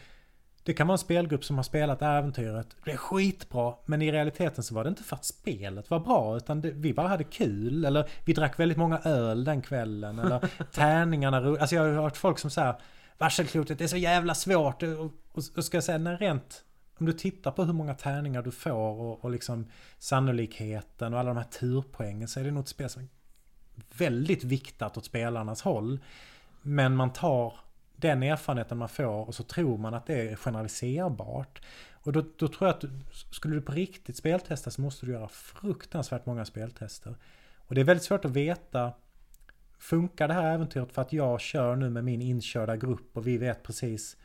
[0.63, 2.77] det kan vara en spelgrupp som har spelat äventyret.
[2.85, 3.75] Det är skitbra.
[3.87, 6.37] Men i realiteten så var det inte för att spelet var bra.
[6.37, 7.85] Utan det, vi bara hade kul.
[7.85, 10.19] Eller vi drack väldigt många öl den kvällen.
[10.19, 12.75] Eller tärningarna Alltså jag har hört folk som säger
[13.19, 14.83] Varselklotet är så jävla svårt.
[14.83, 15.01] Och,
[15.33, 16.65] och, och ska jag säga, när rent
[17.01, 19.67] om du tittar på hur många tärningar du får och, och liksom
[19.99, 23.09] sannolikheten och alla de här turpoängen så är det nog ett spel som är
[23.99, 25.99] väldigt viktat åt spelarnas håll.
[26.63, 27.55] Men man tar
[27.97, 31.63] den erfarenheten man får och så tror man att det är generaliserbart.
[31.93, 32.91] Och då, då tror jag att du,
[33.31, 37.15] skulle du på riktigt speltesta så måste du göra fruktansvärt många speltester.
[37.57, 38.93] Och det är väldigt svårt att veta
[39.79, 43.39] Funkar det här äventyret för att jag kör nu med min inkörda grupp och vi
[43.39, 44.17] vet precis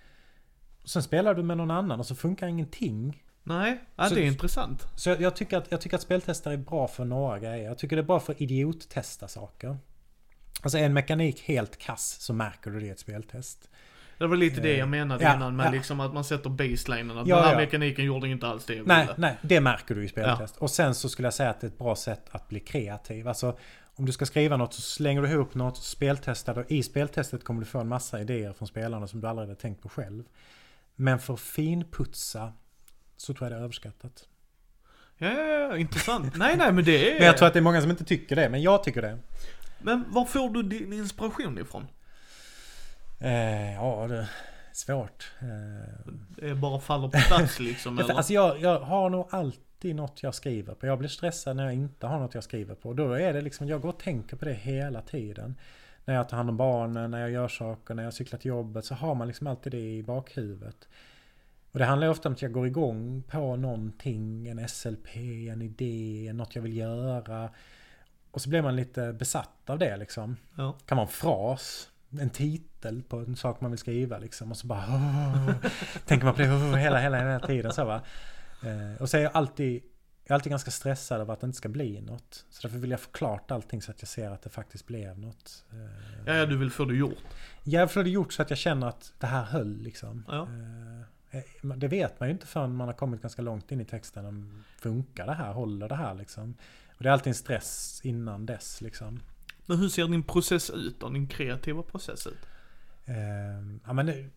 [0.86, 3.25] och Sen spelar du med någon annan och så funkar ingenting.
[3.48, 4.88] Nej, ja, så, det är intressant.
[4.96, 7.68] Så jag, jag, tycker att, jag tycker att speltester är bra för några grejer.
[7.68, 9.78] Jag tycker det är bra för att idiottesta saker.
[10.62, 13.70] Alltså en mekanik helt kass så märker du det i ett speltest.
[14.18, 15.72] Det var lite det jag eh, menade ja, innan med ja.
[15.72, 17.18] liksom att man sätter baselinen.
[17.18, 17.58] Att ja, den här ja.
[17.58, 19.14] mekaniken gjorde inte alls det jag Nej, ville.
[19.18, 20.58] nej, det märker du i speltest.
[20.58, 23.28] Och sen så skulle jag säga att det är ett bra sätt att bli kreativ.
[23.28, 23.58] Alltså
[23.96, 27.60] om du ska skriva något så slänger du ihop något, speltestar och i speltestet kommer
[27.60, 30.24] du få en massa idéer från spelarna som du aldrig hade tänkt på själv.
[30.96, 32.54] Men för finputsa
[33.18, 34.28] så tror jag det är överskattat.
[35.18, 36.36] Ja, ja, ja intressant.
[36.36, 37.14] nej, nej, men det är...
[37.14, 39.18] Men jag tror att det är många som inte tycker det, men jag tycker det.
[39.80, 41.88] Men var får du din inspiration ifrån?
[43.20, 44.30] Eh, ja, det är
[44.72, 45.32] svårt.
[45.40, 46.12] Eh...
[46.30, 48.14] Det bara faller på plats liksom, eller?
[48.14, 50.86] Alltså jag, jag har nog alltid något jag skriver på.
[50.86, 52.94] Jag blir stressad när jag inte har något jag skriver på.
[52.94, 55.56] Då är det liksom, jag går och tänker på det hela tiden.
[56.06, 58.86] När jag tar hand om barnen, när jag gör saker, när jag cyklar till jobbet
[58.86, 60.88] så har man liksom alltid det i bakhuvudet.
[61.76, 65.16] Och det handlar ofta om att jag går igång på någonting, en SLP,
[65.52, 67.50] en idé, något jag vill göra.
[68.32, 70.38] Och så blir man lite besatt av det liksom.
[70.56, 70.78] Ja.
[70.86, 74.52] kan vara en fras, en titel på en sak man vill skriva liksom.
[74.52, 75.52] Och så bara oh,
[76.06, 78.02] tänker man på det oh, hela, hela, hela tiden så va.
[78.64, 79.84] Eh, och så är jag alltid,
[80.24, 82.46] jag är alltid ganska stressad av att det inte ska bli något.
[82.50, 85.20] Så därför vill jag få klart allting så att jag ser att det faktiskt blev
[85.20, 85.66] något.
[85.72, 85.78] Eh,
[86.26, 87.24] ja, ja, du vill få det gjort.
[87.64, 90.26] Ja, jag vill få det gjort så att jag känner att det här höll liksom.
[90.28, 90.42] Ja.
[90.42, 91.15] Eh,
[91.62, 94.26] det vet man ju inte förrän man har kommit ganska långt in i texten.
[94.26, 95.54] Om funkar det här?
[95.54, 96.56] Håller det här liksom?
[96.98, 99.20] Och det är alltid en stress innan dess liksom.
[99.66, 101.10] Men hur ser din process ut då?
[101.10, 102.46] Din kreativa process ut?
[103.06, 103.16] Eh,
[103.86, 104.32] ja, men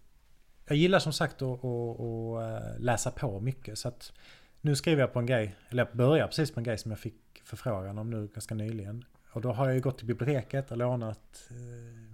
[0.67, 3.79] jag gillar som sagt att, att, att, eh, läsa på mycket.
[3.79, 4.13] Så att
[4.61, 6.99] nu skriver jag på en grej, eller jag börjar precis på en grej som jag
[6.99, 9.05] fick förfrågan om nu ganska nyligen.
[9.33, 12.08] Och då har jag ju gått till biblioteket och lånat eh,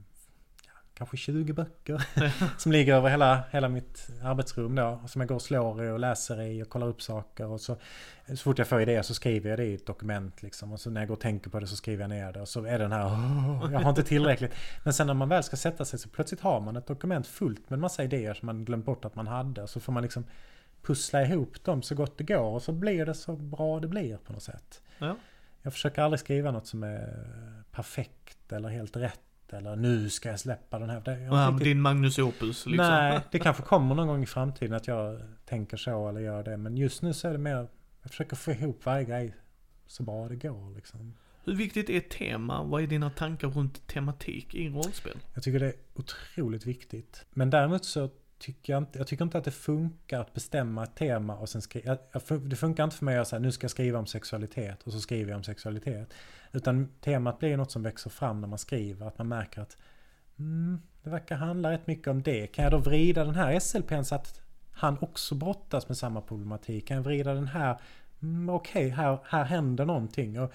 [0.94, 2.04] kanske 20 böcker
[2.58, 5.00] som ligger över hela, hela mitt arbetsrum då.
[5.06, 7.46] Som jag går och slår i och läser i och kollar upp saker.
[7.46, 7.76] Och så,
[8.28, 10.72] så fort jag får idéer så skriver jag det i ett dokument liksom.
[10.72, 12.40] Och så när jag går och tänker på det så skriver jag ner det.
[12.40, 14.54] Och så är den här, oh, jag har inte tillräckligt.
[14.84, 17.70] Men sen när man väl ska sätta sig så plötsligt har man ett dokument fullt
[17.70, 19.62] med en massa idéer som man glömt bort att man hade.
[19.62, 20.24] Och så får man liksom
[20.82, 22.54] pussla ihop dem så gott det går.
[22.54, 24.82] Och så blir det så bra det blir på något sätt.
[24.98, 25.16] Ja.
[25.62, 27.24] Jag försöker aldrig skriva något som är
[27.72, 29.20] perfekt eller helt rätt
[29.54, 31.00] eller nu ska jag släppa den här.
[31.00, 31.64] Det, ja, riktigt...
[31.64, 32.76] Din Magnus Opus liksom.
[32.76, 36.56] Nej, det kanske kommer någon gång i framtiden att jag tänker så eller gör det.
[36.56, 37.68] Men just nu så är det mer,
[38.02, 39.34] jag försöker få ihop varje grej
[39.86, 41.14] så bra det går liksom.
[41.44, 42.62] Hur viktigt är tema?
[42.62, 45.18] Vad är dina tankar runt tematik i rollspel?
[45.34, 47.24] Jag tycker det är otroligt viktigt.
[47.30, 48.10] Men däremot så
[48.44, 51.62] tycker jag inte, jag tycker inte att det funkar att bestämma ett tema och sen
[51.62, 51.98] skriva.
[52.42, 55.00] Det funkar inte för mig att säga nu ska jag skriva om sexualitet och så
[55.00, 56.14] skriver jag om sexualitet.
[56.52, 59.06] Utan temat blir något som växer fram när man skriver.
[59.06, 59.76] Att man märker att
[60.38, 62.46] mm, det verkar handla rätt mycket om det.
[62.46, 64.40] Kan jag då vrida den här SLPn så att
[64.70, 66.88] han också brottas med samma problematik?
[66.88, 67.78] Kan jag vrida den här?
[68.22, 70.40] Mm, Okej, okay, här, här händer någonting.
[70.40, 70.52] Och,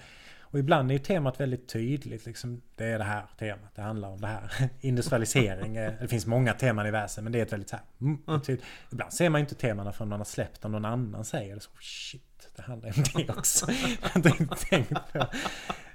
[0.50, 2.26] och ibland är ju temat väldigt tydligt.
[2.26, 4.70] Liksom, det är det här temat, det handlar om det här.
[4.80, 8.18] Industrialisering, det finns många teman i väsen men det är ett väldigt så här, mm,
[8.28, 8.58] mm.
[8.92, 11.60] Ibland ser man ju inte temana förrän man har släppt om någon annan säger det.
[11.60, 13.66] Så, shit, det handlar om det också.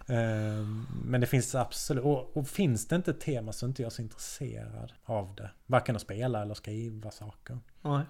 [0.07, 3.81] Ehm, men det finns absolut, och, och, finns det inte ett tema så är inte
[3.81, 5.51] jag så intresserad av det.
[5.65, 7.59] Varken att spela eller skriva saker.
[7.81, 8.03] Nej.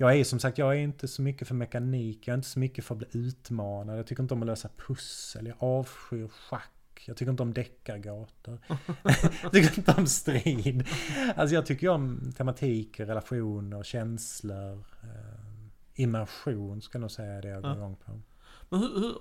[0.00, 2.28] Jag är som sagt, jag är inte så mycket för mekanik.
[2.28, 3.98] Jag är inte så mycket för att bli utmanad.
[3.98, 5.46] Jag tycker inte om att lösa pussel.
[5.46, 7.04] Jag avskyr schack.
[7.06, 8.58] Jag tycker inte om deckargator.
[9.42, 10.88] jag tycker inte om strid.
[11.36, 14.84] Alltså jag tycker om tematik, relationer, känslor.
[15.02, 18.20] Eh, immersion ska jag nog säga det jag går igång på.
[18.68, 19.14] Men hur, hur,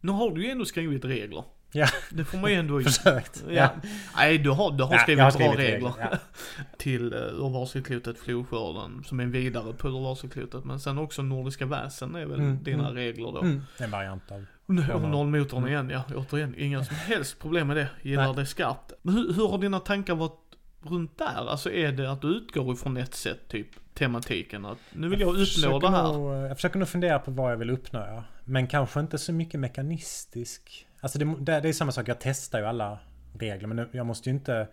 [0.00, 1.44] nu har du ju ändå skrivit regler.
[1.76, 1.88] Ja.
[2.10, 2.80] Det får man ju ändå...
[2.84, 3.44] Försökt.
[3.48, 3.54] Ja.
[3.54, 3.70] ja.
[4.16, 5.90] Nej, du har, du har ja, skrivit har bra skrivit regler.
[5.90, 6.18] regler ja.
[6.78, 10.64] Till uh, Urvarselklotet Flodskörden, som är en vidare på Urvarselklotet.
[10.64, 12.94] Men sen också Nordiska väsen är väl Mm, dina mm.
[12.94, 13.40] regler då.
[13.40, 13.62] Mm.
[13.78, 14.46] En variant av...
[14.66, 16.02] Och nollmotorn igen, ja.
[16.16, 17.88] Återigen, inga som helst problem med det.
[18.02, 18.36] Gillar Nej.
[18.36, 18.92] det skarpt.
[19.02, 20.40] Men hur, hur har dina tankar varit
[20.82, 21.50] runt där?
[21.50, 24.64] Alltså är det att du utgår ifrån ett sätt, typ tematiken?
[24.64, 26.12] Att nu vill jag uppnå försöker det här.
[26.12, 28.24] Nog, jag försöker nog fundera på vad jag vill uppnå, ja.
[28.44, 30.85] Men kanske inte så mycket mekanistisk.
[31.00, 32.98] Alltså det, det, det är samma sak, jag testar ju alla
[33.38, 33.68] regler.
[33.68, 34.68] Men nu- jag måste ju inte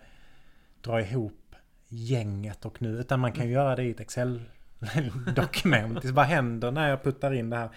[0.81, 1.55] dra ihop
[1.87, 2.99] gänget och nu.
[2.99, 6.01] Utan man kan ju göra det i ett Excel-dokument.
[6.01, 7.69] Det bara händer när jag puttar in det här.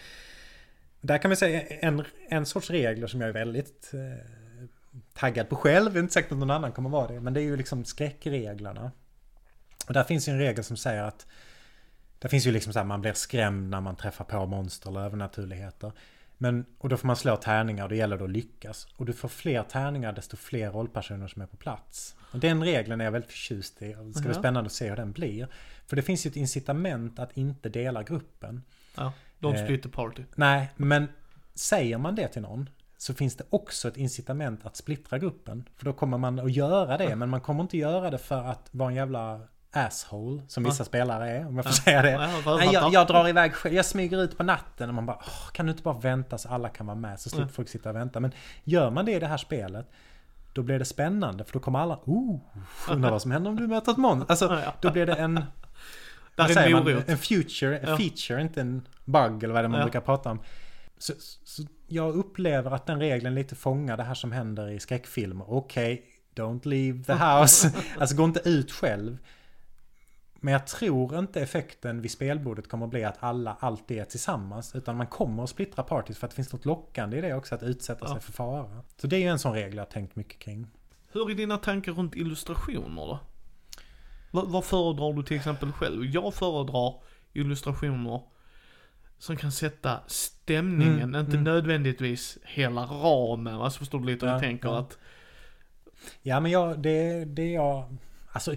[1.00, 4.26] Där kan vi säga en, en sorts regler som jag är väldigt eh,
[5.14, 5.92] taggad på själv.
[5.92, 7.20] Det är inte säkert att någon annan kommer vara det.
[7.20, 8.92] Men det är ju liksom skräckreglerna.
[9.86, 11.26] Och där finns ju en regel som säger att
[12.18, 15.00] det finns ju liksom så här, man blir skrämd när man träffar på monster eller
[15.00, 15.92] övernaturligheter.
[16.38, 18.88] Men, och då får man slå tärningar och det gäller då att lyckas.
[18.96, 22.16] Och du får fler tärningar desto fler rollpersoner som är på plats.
[22.32, 23.92] Och den regeln är jag väldigt förtjust i.
[23.92, 25.48] Det ska bli spännande att se hur den blir.
[25.86, 28.62] För det finns ju ett incitament att inte dela gruppen.
[28.96, 30.22] Ja, don't Eh, split the party.
[30.34, 31.08] Nej, men
[31.54, 35.68] säger man det till någon så finns det också ett incitament att splittra gruppen.
[35.76, 38.68] För då kommer man att göra det, men man kommer inte göra det för att
[38.70, 39.40] vara en jävla
[39.76, 42.10] asshole, som vissa spelare är, om jag får säga det.
[42.10, 45.50] Ja, jag jag, drar iväg själv, jag smyger ut på natten och man bara Åh,
[45.52, 47.96] kan du inte bara vänta så alla kan vara med så slipper folk sitta och
[47.96, 48.20] vänta.
[48.20, 48.32] Men
[48.64, 49.90] gör man det i det här spelet
[50.52, 52.38] då blir det spännande för då kommer alla oh,
[52.90, 54.30] undrar vad som händer om du möter ett monster.
[54.30, 54.74] Alltså Ja.
[54.80, 55.44] då blir det en,
[56.34, 57.96] Där säger en man, en future, Ja.
[57.96, 59.84] feature, inte en bug eller vad det är man Ja.
[59.84, 60.40] brukar prata om.
[60.98, 61.12] Så,
[61.44, 65.44] så jag upplever att den regeln lite fångar det här som händer i skräckfilmer.
[65.50, 66.04] Okej,
[66.34, 67.72] don't leave the house.
[67.98, 69.18] alltså gå inte ut själv.
[70.46, 74.74] Men jag tror inte effekten vid spelbordet kommer att bli att alla alltid är tillsammans.
[74.74, 77.54] Utan man kommer att splittra parties för att det finns något lockande i det också
[77.54, 78.12] att utsätta Ja.
[78.12, 78.82] sig för fara.
[78.96, 80.66] Så det är ju en sån regel jag har tänkt mycket kring.
[81.12, 83.18] Hur är dina tankar runt illustrationer då?
[84.30, 86.04] Vad, vad föredrar du till exempel själv?
[86.04, 86.94] Jag föredrar
[87.32, 88.22] illustrationer
[89.18, 91.44] som kan sätta stämningen, Mm, inte mm.
[91.44, 93.54] nödvändigtvis hela ramen.
[93.54, 94.68] Alltså förstår du lite hur Ja, jag tänker?
[94.68, 94.78] ja.
[94.78, 94.98] Att,
[96.22, 97.96] Ja men jag, det, det jag...
[98.32, 98.54] Alltså,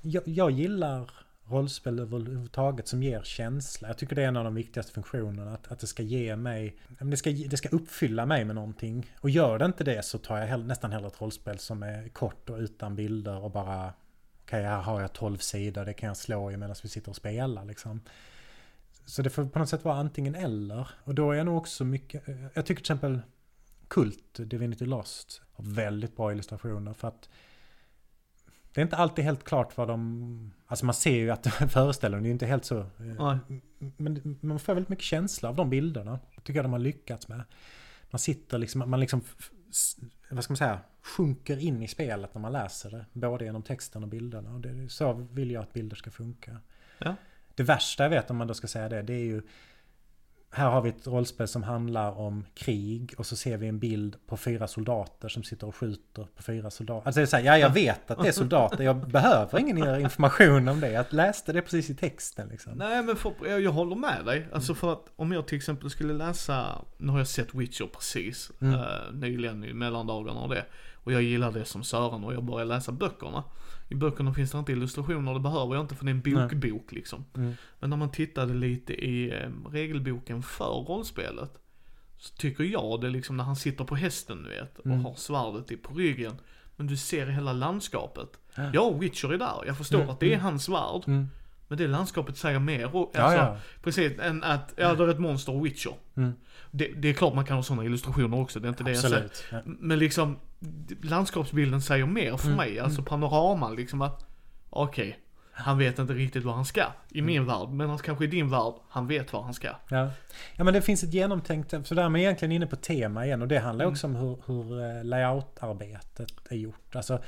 [0.00, 1.10] jag, jag gillar
[1.50, 3.88] rollspel överhuvudtaget som ger känsla.
[3.88, 5.52] Jag tycker det är en av de viktigaste funktionerna.
[5.54, 6.76] Att, att det ska ge mig...
[6.98, 9.12] Det ska, det ska uppfylla mig med någonting.
[9.20, 12.08] Och gör det inte det så tar jag hell, nästan hellre ett rollspel som är
[12.08, 13.92] kort och utan bilder och bara...
[14.42, 17.16] Okej, här har jag 12 sidor, det kan jag slå i medan vi sitter och
[17.16, 18.00] spelar liksom.
[19.04, 20.88] Så det får på något sätt vara antingen eller.
[21.04, 22.22] Och då är jag nog också mycket...
[22.26, 23.20] Jag tycker till exempel
[23.88, 27.28] Kult, Divinity Lost, har väldigt bra illustrationer för att
[28.78, 30.52] det är inte alltid helt klart vad de...
[30.66, 32.78] Alltså man ser ju att det är inte helt så...
[32.78, 33.38] eh, nej.
[33.96, 36.18] Men man får väldigt mycket känsla av de bilderna.
[36.36, 37.42] Tycker jag de har lyckats med.
[38.10, 39.22] Man sitter liksom, man liksom...
[40.30, 40.80] Vad ska man säga?
[41.02, 43.06] Sjunker in i spelet när man läser det.
[43.12, 44.54] Både genom texten och bilderna.
[44.54, 46.60] Och det, så vill jag att bilder ska funka.
[46.98, 47.14] Ja.
[47.54, 49.42] Det värsta jag vet om man då ska säga det, det är ju...
[50.50, 54.16] Här har vi ett rollspel som handlar om krig och så ser vi en bild
[54.26, 57.06] på fyra soldater som sitter och skjuter på fyra soldater.
[57.06, 59.80] Alltså det är så här, ja jag vet att det är soldater, jag behöver ingen
[59.80, 60.90] mer information om det.
[60.92, 62.72] Jag läste det precis i texten liksom.
[62.76, 64.46] Nej men för, jag, jag håller med dig.
[64.52, 68.50] Alltså för att om jag till exempel skulle läsa, nu har jag sett Witcher precis,
[68.60, 68.74] Mm.
[68.74, 68.80] eh,
[69.12, 70.64] nyligen i mellandagarna och det.
[70.94, 73.44] Och jag gillar det som Sören och jag börjar läsa böckerna.
[73.88, 76.48] I böckerna finns det inte illustrationer, det behöver jag inte för det är en Nej.
[76.48, 77.24] bokbok liksom.
[77.36, 77.54] Mm.
[77.80, 81.52] Men när man tittade lite i eh, regelboken för rollspelet.
[82.16, 85.04] Så tycker jag det liksom när han sitter på hästen du vet och Mm.
[85.04, 86.34] har svärdet i på ryggen.
[86.76, 88.28] Men du ser hela landskapet.
[88.54, 88.70] Ja.
[88.74, 89.62] Ja, Witcher är där.
[89.66, 90.44] Jag förstår Mm, att det är mm.
[90.44, 91.02] hans värld.
[91.70, 91.78] Mm.
[91.78, 92.96] Men det landskapet säger mer.
[92.96, 93.56] Och, Ja, alltså, ja.
[93.82, 95.92] Precis, än att, ja det är ett monster och Witcher.
[96.16, 96.32] Mm.
[96.70, 98.98] Det, det är klart man kan ha sådana illustrationer också, det är inte det jag
[99.00, 99.30] säger.
[99.52, 99.60] Ja.
[99.64, 100.38] Men liksom,
[101.02, 102.78] landskapsbilden säger mer för Mm, mig.
[102.80, 104.26] Alltså panoraman liksom att,
[104.70, 105.18] okej,
[105.52, 107.46] han vet inte riktigt vad han ska i min Mm.
[107.48, 107.68] värld.
[107.68, 109.68] Men kanske i din värld, han vet vad han ska.
[109.88, 110.10] Ja.
[110.56, 113.42] ja men det finns ett genomtänkt, så där är man egentligen inne på tema igen
[113.42, 113.92] och det handlar Mm.
[113.92, 116.96] också om hur, hur eh, layout-arbetet är gjort.
[116.96, 117.22] Alltså,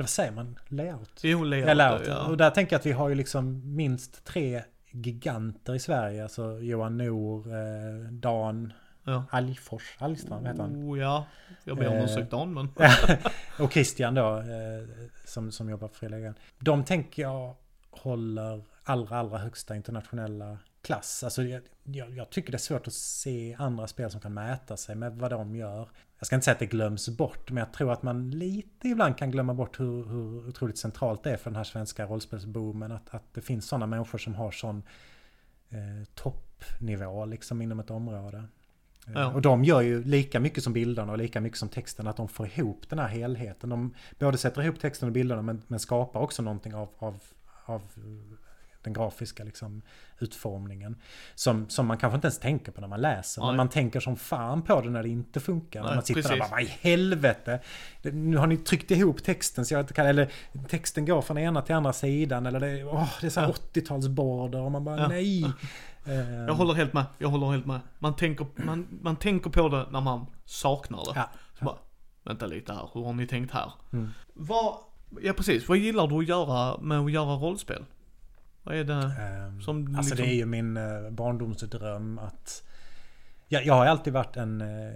[0.00, 0.58] eller vad säger man?
[0.68, 1.20] Layout?
[1.22, 2.06] Jo, layout, Ja, layout.
[2.06, 2.26] ja.
[2.26, 6.22] Och där tänker jag att vi har ju liksom minst tre giganter i Sverige.
[6.22, 8.72] Alltså Johan Nor, eh, Dan
[9.04, 9.24] ja.
[9.30, 10.76] Algfors, Algstrand, heter han?
[10.76, 11.26] Oh, ja.
[11.64, 12.68] Jag ber om Eh, ursäkt Dan, men.
[13.58, 14.88] och Christian då, eh,
[15.24, 16.34] som, som jobbar på Frilägaren.
[16.58, 17.54] De tänker jag
[17.90, 21.24] håller allra, allra högsta internationella klass.
[21.24, 21.62] Alltså jag,
[22.10, 25.30] jag, tycker det är svårt att se andra spel som kan mäta sig med vad
[25.30, 25.88] de gör.
[26.18, 29.16] Jag ska inte säga att det glöms bort, men jag tror att man lite ibland
[29.18, 32.92] kan glömma bort hur, hur otroligt centralt det är för den här svenska rollspelsboomen.
[32.92, 34.82] Att, att det finns sådana människor som har sån
[35.68, 38.36] eh, toppnivå liksom inom ett område.
[39.06, 39.32] Eh, Ja.
[39.32, 42.06] Och de gör ju lika mycket som bilderna och lika mycket som texten.
[42.06, 43.70] Att de får ihop den här helheten.
[43.70, 47.22] De både sätter ihop texten och bilderna men, men skapar också någonting av, av,
[47.64, 47.82] av
[48.82, 49.82] den grafiska liksom,
[50.18, 50.96] utformningen.
[51.34, 53.46] Som, som man kanske inte ens tänker på när man läser.
[53.46, 55.80] Men man tänker som fan på det när det inte funkar.
[55.80, 56.50] när Nej, man sitter där och precis.
[56.50, 57.60] bara, vad i helvete.
[58.02, 60.32] Nu har ni tryckt ihop texten så jag inte kan, eller
[60.68, 62.46] texten går från ena till andra sidan.
[62.46, 63.54] Eller det, åh, det är så Ja.
[63.74, 65.08] 80-talsborder och man bara Ja.
[65.08, 65.44] nej.
[66.06, 67.80] Eh, Jag håller helt med, jag håller helt med.
[67.98, 71.12] Man tänker, man, man tänker på det när man saknar det.
[71.14, 71.30] Ja.
[71.58, 71.76] Så bara,
[72.24, 73.72] vänta lite här, hur har ni tänkt här?
[73.92, 74.08] Mm.
[74.34, 74.74] Vad,
[75.22, 77.84] ja precis, vad gillar du att göra med att göra rollspel?
[78.62, 82.64] Vad är det Ehm, som Alltså liksom, det är ju min eh, barndomsdröm att...
[83.48, 84.60] Jag, jag har alltid varit en...
[84.60, 84.94] Eh,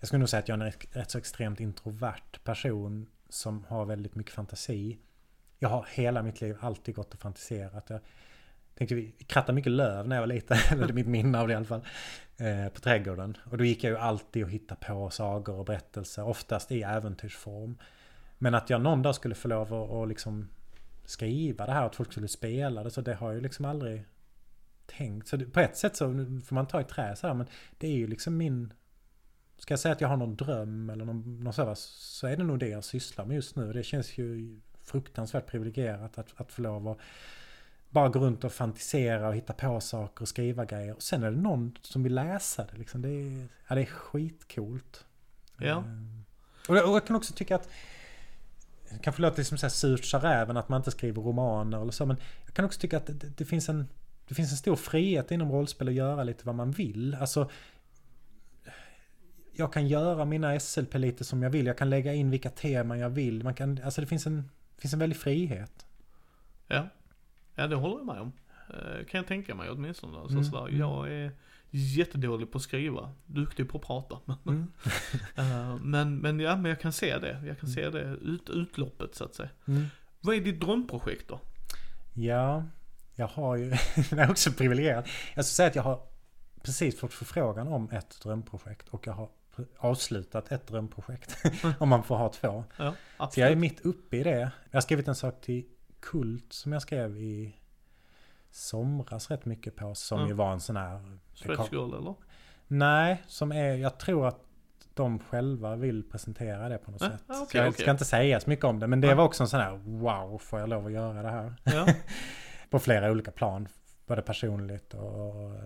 [0.00, 3.84] jag skulle nog säga att jag är en rätt- så extremt introvert person som har
[3.84, 4.98] väldigt mycket fantasi.
[5.58, 7.90] Jag har hela mitt liv alltid gått och fantiserat.
[7.90, 8.00] Jag
[8.78, 11.56] tänkte vi krattade mycket löv när jag var liten, eller mitt minne av det i
[11.56, 11.84] alla fall.
[12.36, 13.36] Eh, på trädgården.
[13.50, 17.78] Och då gick jag ju alltid och hittade på sagor och berättelser, oftast i äventyrsform.
[18.38, 20.48] Men att jag någon dag skulle få lov att liksom
[21.06, 24.04] skriva det här, att folk skulle spela det, så det har jag ju liksom aldrig
[24.86, 25.28] tänkt.
[25.28, 26.04] Så det, på ett sätt så
[26.44, 27.46] får man ta i trä så här, men
[27.78, 28.72] det är ju liksom min...
[29.58, 32.36] Ska jag säga att jag har någon dröm eller någon, någon så, här, så är
[32.36, 33.72] det nog det jag sysslar med just nu.
[33.72, 36.98] Det känns ju fruktansvärt privilegierat att, att få lov att
[37.90, 40.94] bara gå runt och fantisera och hitta på saker och skriva grejer.
[40.94, 42.76] Och sen är det någon som vill läsa det.
[42.78, 43.02] Liksom.
[43.02, 45.04] Det, är, ja, det är skitcoolt.
[45.58, 45.78] Ja.
[45.78, 45.84] Eh,
[46.68, 47.68] Och, och jag kan också tycka att
[49.02, 52.06] kanske låter som så här surt sa räven att man inte skriver romaner eller så.
[52.06, 53.88] Men jag kan också tycka att det, det, finns en,
[54.28, 57.14] det finns en stor frihet inom rollspel att göra lite vad man vill.
[57.20, 57.50] Alltså,
[59.52, 61.66] jag kan göra mina SLP lite som jag vill.
[61.66, 63.44] Jag kan lägga in vilka teman jag vill.
[63.44, 64.36] Man kan, alltså det finns en,
[64.74, 65.86] det finns en väldig frihet.
[66.66, 66.88] ja.
[67.58, 68.32] Ja det håller jag med om.
[68.68, 70.18] Eh, kan jag tänka mig åtminstone.
[70.18, 70.78] Alltså, Mm, sådär.
[70.78, 71.30] Jag är
[71.78, 74.18] jättedålig på att skriva, duktig på att prata.
[74.24, 74.36] Men,
[75.36, 75.52] Mm.
[75.52, 77.42] eh, men, men ja, men jag kan se det.
[77.46, 79.48] Jag kan se det ut, utloppet så att säga.
[79.66, 79.84] Mm.
[80.20, 81.40] Vad är ditt drömprojekt då?
[82.14, 82.64] Ja,
[83.14, 83.70] jag har ju...
[84.10, 85.06] det är också privilegierat.
[85.34, 86.00] Jag ska säga att jag har
[86.62, 89.28] precis fått förfrågan om ett drömprojekt och jag har
[89.78, 91.36] avslutat ett drömprojekt.
[91.78, 92.64] om man får ha två.
[92.76, 92.94] Ja,
[93.30, 94.50] Så jag är mitt uppe i det.
[94.70, 95.64] Jag har skrivit en sak till
[96.00, 97.56] Kult som jag skrev i
[98.56, 99.94] somras rätt mycket på.
[99.94, 100.26] Som Ja.
[100.26, 101.18] ju var en sån här...
[101.34, 102.14] Stretch girl eller?
[102.66, 103.74] Nej, som är...
[103.76, 104.40] Jag tror att
[104.94, 107.22] de själva vill presentera det på något Ja, sätt.
[107.28, 107.82] ja, så jag okej.
[107.82, 108.86] ska inte säga så mycket om det.
[108.86, 109.14] Men det Ja.
[109.14, 111.54] var också en sån här wow, får jag lov att göra det här?
[111.64, 111.86] Ja,
[112.70, 113.68] på flera olika plan.
[114.06, 115.54] Både personligt och...
[115.54, 115.60] eh,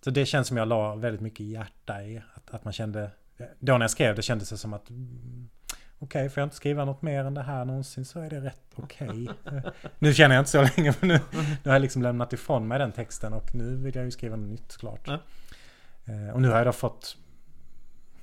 [0.00, 2.22] Så det känns som jag la väldigt mycket hjärta i.
[2.34, 3.10] Att, att man kände...
[3.58, 4.88] Då när jag skrev det kändes det som att...
[5.98, 8.60] Okej, får jag inte skriva något mer än det här någonsin så är det rätt
[8.76, 9.28] okej.
[9.46, 9.58] Eh,
[9.98, 12.78] nu känner jag inte så länge för nu, nu har jag liksom lämnat ifrån mig
[12.78, 15.00] den texten och nu vill jag ju skriva något nytt såklart.
[15.06, 15.18] Ja.
[16.04, 17.16] Eh, Och nu har jag då fått...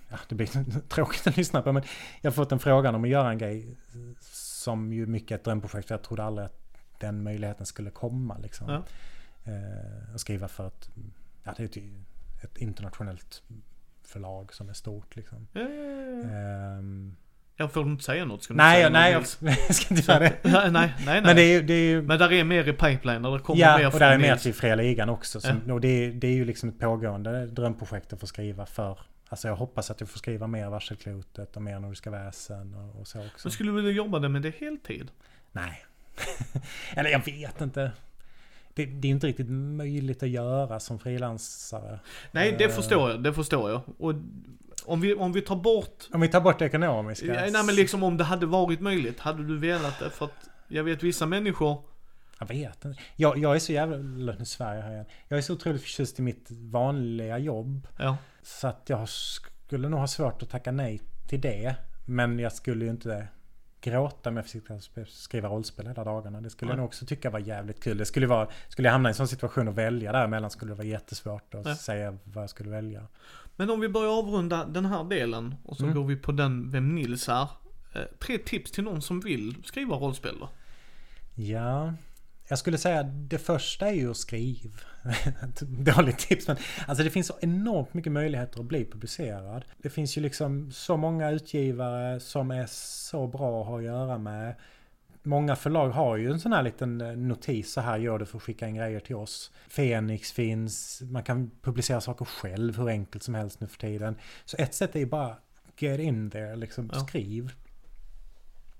[0.09, 1.83] Ja, det blir tråkigt att lyssna på men
[2.21, 3.77] jag har fått en frågan om att göra en grej
[4.21, 6.59] som ju mycket är ett drömprojekt för jag trodde aldrig att
[6.99, 8.69] den möjligheten skulle komma liksom.
[8.69, 8.83] Ja.
[9.51, 10.89] Eh, och skriva för ett,
[11.43, 11.77] ja det är ett,
[12.43, 13.43] ett internationellt
[14.03, 15.47] förlag som är stort liksom.
[15.53, 16.81] ja, ja, ja.
[17.57, 18.43] Jag får inte säga något.
[18.43, 20.37] Ska du nej, säga nej, något, jag, jag ska inte göra det.
[20.43, 21.21] nej, nej, nej.
[21.21, 23.57] Men det är det är ju Men där är mer i pipeline, och det kommer
[23.57, 25.41] mer Ja, och från där är mer till Fria Ligan också.
[25.41, 28.99] Som, och det, är, det är ju liksom ett pågående drömprojekt att få skriva för.
[29.29, 33.07] Alltså jag hoppas att jag får skriva mer Varselklotet och mer Nordiska väsen och, och
[33.07, 33.47] så också.
[33.47, 35.11] Men skulle du vilja jobba med det heltid?
[35.51, 35.85] Nej.
[36.95, 37.91] Eller jag vet inte.
[38.73, 41.99] det, det är inte riktigt möjligt att göra som frilansare.
[42.31, 42.69] Nej, det Eh.
[42.71, 43.23] förstår jag.
[43.23, 43.81] Det förstår jag.
[43.97, 44.13] Och
[44.85, 46.07] om vi, om vi tar bort...
[46.13, 47.25] Om vi tar bort det ekonomiska.
[47.25, 50.09] Ja, nej men liksom om det hade varit möjligt, hade du velat det?
[50.09, 51.83] För att jag vet vissa människor...
[52.39, 53.01] Jag vet inte.
[53.15, 53.97] Jag, jag är så jävla...
[53.97, 55.05] Nu jag här igen.
[55.27, 57.87] Jag är så otroligt förtjust i mitt vanliga jobb.
[57.97, 58.17] Ja.
[58.41, 61.75] Så att jag skulle nog ha svårt att tacka nej till det.
[62.05, 63.27] Men jag skulle ju inte
[63.81, 64.63] gråta om jag fick
[65.07, 66.41] skriva rollspel hela dagarna.
[66.41, 66.81] Det skulle jag Nej.
[66.81, 67.97] nog också tycka var jävligt kul.
[67.97, 70.75] Det skulle, vara, skulle jag hamna i en sån situation och välja däremellan skulle det
[70.75, 71.75] vara jättesvårt att Ja.
[71.75, 73.07] säga vad jag skulle välja.
[73.55, 75.95] Men om vi börjar avrunda den här delen och så Mm.
[75.95, 77.47] går vi på den Vem Nils är.
[77.93, 80.49] Eh, tre tips till någon som vill skriva rollspel då?
[81.35, 81.93] Ja,
[82.47, 84.79] jag skulle säga det första är ju att skriva.
[85.43, 85.59] Ett
[85.95, 86.57] Dåligt tips men
[86.87, 89.65] alltså det finns så enormt mycket möjligheter att bli publicerad.
[89.77, 94.17] Det finns ju liksom så många utgivare som är så bra att ha att göra
[94.17, 94.55] med.
[95.23, 98.37] Många förlag har ju en sån här liten eh, notis så här gör du för
[98.37, 99.51] att skicka in grejer till oss.
[99.67, 104.15] Fenix finns, man kan publicera saker själv hur enkelt som helst nu för tiden.
[104.45, 105.35] Så ett sätt är ju bara
[105.77, 106.99] get in there, liksom Ja.
[106.99, 107.51] skriv.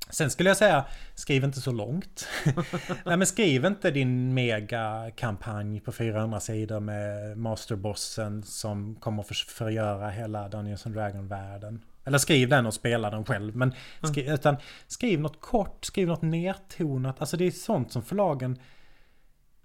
[0.10, 2.28] Sen skulle jag säga, skriv inte så långt.
[3.06, 10.10] Nej men skriv inte din megakampanj på 400 sidor med masterbossen som kommer att förgöra
[10.10, 11.82] hela Dungeons and Dragon-världen.
[12.06, 13.56] Eller skriv den och spela den själv.
[13.56, 13.74] Men
[14.04, 14.56] skri, utan
[14.88, 17.20] skriv något kort, skriv något nertonat.
[17.20, 18.60] Alltså det är sånt som förlagen...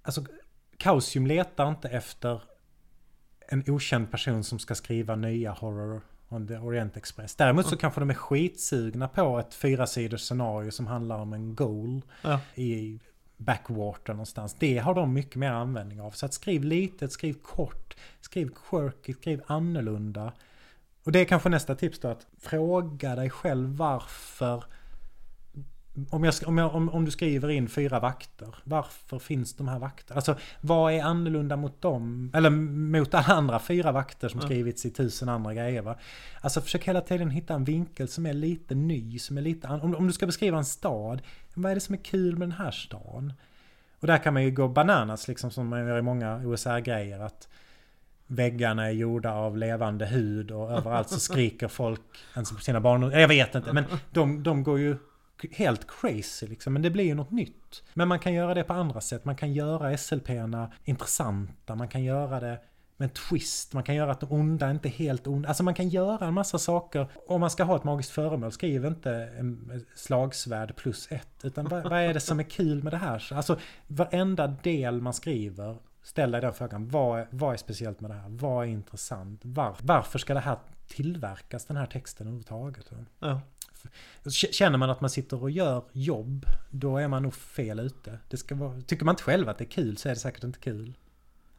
[0.02, 0.24] Alltså
[0.76, 2.42] Kausium letar inte efter
[3.48, 7.34] en okänd person som ska skriva nya horror on the Orient Express.
[7.34, 11.54] Däremot så kanske de är skitsugna på ett fyra sidors scenario som handlar om en
[11.54, 12.40] goal Ja.
[12.54, 13.00] i
[13.36, 14.56] backwater någonstans.
[14.58, 16.10] Det har de mycket mer användning av.
[16.10, 20.32] Så att skriv litet, skriv kort, skriv quirky, skriv annorlunda.
[21.08, 24.64] Och det är kanske nästa tips då att fråga dig själv varför
[26.10, 29.78] om, jag, om, jag, om, om du skriver in fyra vakter, varför finns de här
[29.78, 30.16] vakterna?
[30.16, 32.30] Alltså vad är annorlunda mot dem?
[32.34, 35.98] Eller mot alla andra fyra vakter som skrivits i tusen andra grejer va?
[36.40, 39.94] Alltså försök hela tiden hitta en vinkel som är lite ny, som är lite om,
[39.94, 41.22] om du ska beskriva en stad,
[41.54, 43.32] vad är det som är kul med den här stan?
[44.00, 47.48] Och där kan man ju gå bananas liksom som man gör i många OSR-grejer att
[48.30, 52.00] Väggarna är gjorda av levande hud och överallt så skriker folk
[52.34, 53.02] ens på sina barn.
[53.02, 54.96] Jag vet inte men de, de går ju
[55.52, 56.72] helt crazy liksom.
[56.72, 57.82] Men det blir ju något nytt.
[57.94, 59.24] Men man kan göra det på andra sätt.
[59.24, 61.74] Man kan göra SLP-erna intressanta.
[61.74, 62.60] Man kan göra det
[62.96, 63.72] med en twist.
[63.72, 65.48] Man kan göra att de onda inte är helt onda.
[65.48, 67.06] Alltså man kan göra en massa saker.
[67.26, 71.44] Om man ska ha ett magiskt föremål, skriv inte en slagsvärd plus ett.
[71.44, 73.32] Utan vad, vad är det som är kul med det här?
[73.32, 75.76] Alltså varenda del man skriver,
[76.08, 76.88] ställ dig den frågan.
[76.88, 78.28] Vad är, vad är speciellt med det här?
[78.28, 79.40] Vad är intressant?
[79.44, 82.90] Var, varför ska det här tillverkas, den här texten överhuvudtaget?
[83.18, 83.40] Ja.
[84.30, 88.18] Känner man att man sitter och gör jobb, då är man nog fel ute.
[88.28, 90.44] Det ska vara, tycker man inte själv att det är kul så är det säkert
[90.44, 90.94] inte kul.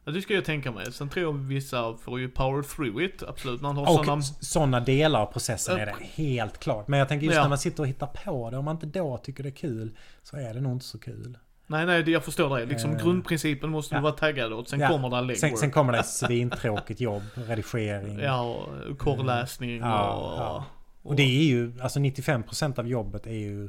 [0.04, 0.92] ja, det ska jag tänka mig.
[0.92, 3.60] Sen tror jag vissa får ju power through it, absolut.
[3.60, 4.22] Man har Och sådana...
[4.22, 6.88] sådana delar av processen är det helt klart.
[6.88, 7.42] Men jag tänker just Ja.
[7.42, 9.96] när man sitter och hittar på det, om man inte då tycker det är kul,
[10.22, 11.38] så är det nog inte så kul.
[11.70, 12.64] Nej, nej, jag förstår det.
[12.66, 14.68] Liksom Eh, grundprincipen måste du vara taggad åt.
[14.68, 15.60] Sen kommer det en Sen, legwork.
[15.60, 18.18] sen kommer det ett svintråkigt jobb, redigering.
[18.18, 18.42] Ja,
[18.90, 20.40] och korrläsning Ja, och...
[20.42, 20.64] ja.
[21.02, 23.66] Och det är ju, alltså 95% av jobbet är ju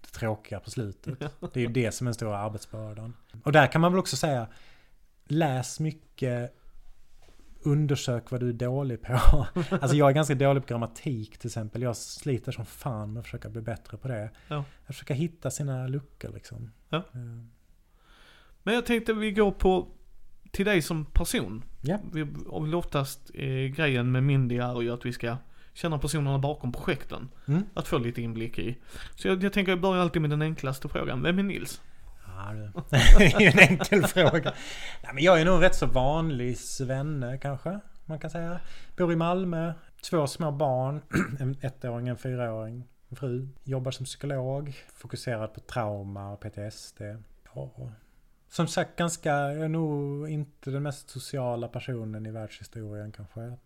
[0.00, 1.18] det tråkiga på slutet.
[1.52, 3.16] Det är ju det som är den stora arbetsbördan.
[3.44, 4.46] Och där kan man väl också säga,
[5.28, 6.56] läs mycket,
[7.64, 9.46] undersök vad du är dålig på.
[9.70, 11.82] Alltså jag är ganska dålig på grammatik till exempel.
[11.82, 14.30] Jag sliter som fan med att försöka bli bättre på det.
[14.48, 14.64] Ja.
[14.86, 16.70] Jag försöker hitta sina luckor liksom.
[16.88, 16.96] Ja.
[16.96, 17.44] Eh,
[18.62, 19.88] Men jag tänkte vi går på
[20.50, 21.64] till dig som person.
[21.80, 21.98] Ja.
[22.12, 25.36] Vi, och oftast eh, grejen med Mindy är ju att vi ska
[25.74, 27.28] känna personerna bakom projekten.
[27.46, 27.62] Mm.
[27.74, 28.78] Att få lite inblick i.
[29.16, 31.22] Så jag, jag tänker jag börjar alltid med den enklaste frågan.
[31.22, 31.80] Vem är Nils?
[32.36, 32.82] Ja,
[33.18, 34.54] det är ju en enkel fråga.
[35.02, 37.80] Nej, men jag är nog en rätt så vanlig svenne kanske.
[38.04, 38.60] Man kan säga.
[38.96, 39.72] Bor i Malmö.
[40.10, 41.02] Två små barn.
[41.40, 42.88] En ettåring, en fyraåring.
[43.08, 43.48] En fru.
[43.64, 44.74] Jobbar som psykolog.
[44.94, 47.00] Fokuserad på trauma och PTSD.
[47.54, 47.92] Ja.
[48.48, 53.56] Som sagt ganska, jag är nog inte den mest sociala personen i världshistorien kanske.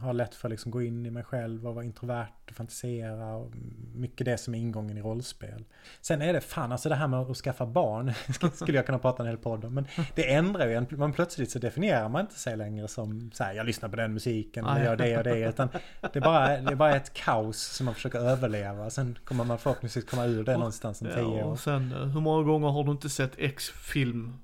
[0.00, 3.36] Har lätt för att liksom gå in i mig själv och vara introvert och fantisera.
[3.36, 3.52] Och
[3.94, 5.64] mycket det som är ingången i rollspel.
[6.00, 8.12] Sen är det fan, alltså det här med att skaffa barn
[8.54, 9.74] skulle jag kunna prata en hel podd om.
[9.74, 10.86] Men det ändrar ju en.
[10.90, 14.12] Man plötsligt så definierar man inte sig längre som så här, jag lyssnar på den
[14.14, 14.84] musiken eller Nej.
[14.84, 15.48] gör det och det.
[15.48, 15.68] Utan
[16.00, 18.90] det är, bara, det är bara ett kaos som man försöker överleva.
[18.90, 21.42] Sen kommer man förhoppningsvis komma ur det någonstans om Ja, tio år.
[21.42, 24.38] och sen, eh, hur många gånger har du inte sett X-film?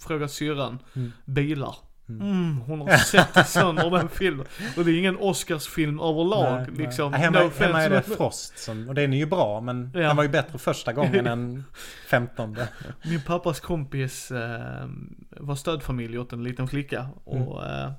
[0.00, 0.78] Fråga syrran.
[0.96, 1.12] Mm.
[1.24, 1.76] Bilar.
[2.08, 4.46] Mm, hon har sett sönder den filmen.
[4.76, 6.86] Och det är ingen Oscarsfilm överlag Nej, nej.
[6.86, 7.12] liksom.
[7.12, 8.02] Ja, Hemma, No hemma är det.
[8.02, 10.00] Frost som, och den är ju bra men Ja.
[10.00, 11.64] den var ju bättre första gången än
[12.10, 12.68] femtonde.
[13.04, 14.86] Min pappas kompis eh,
[15.30, 17.06] var stödfamilj åt en liten flicka.
[17.24, 17.82] Och Mm.
[17.84, 17.92] eh,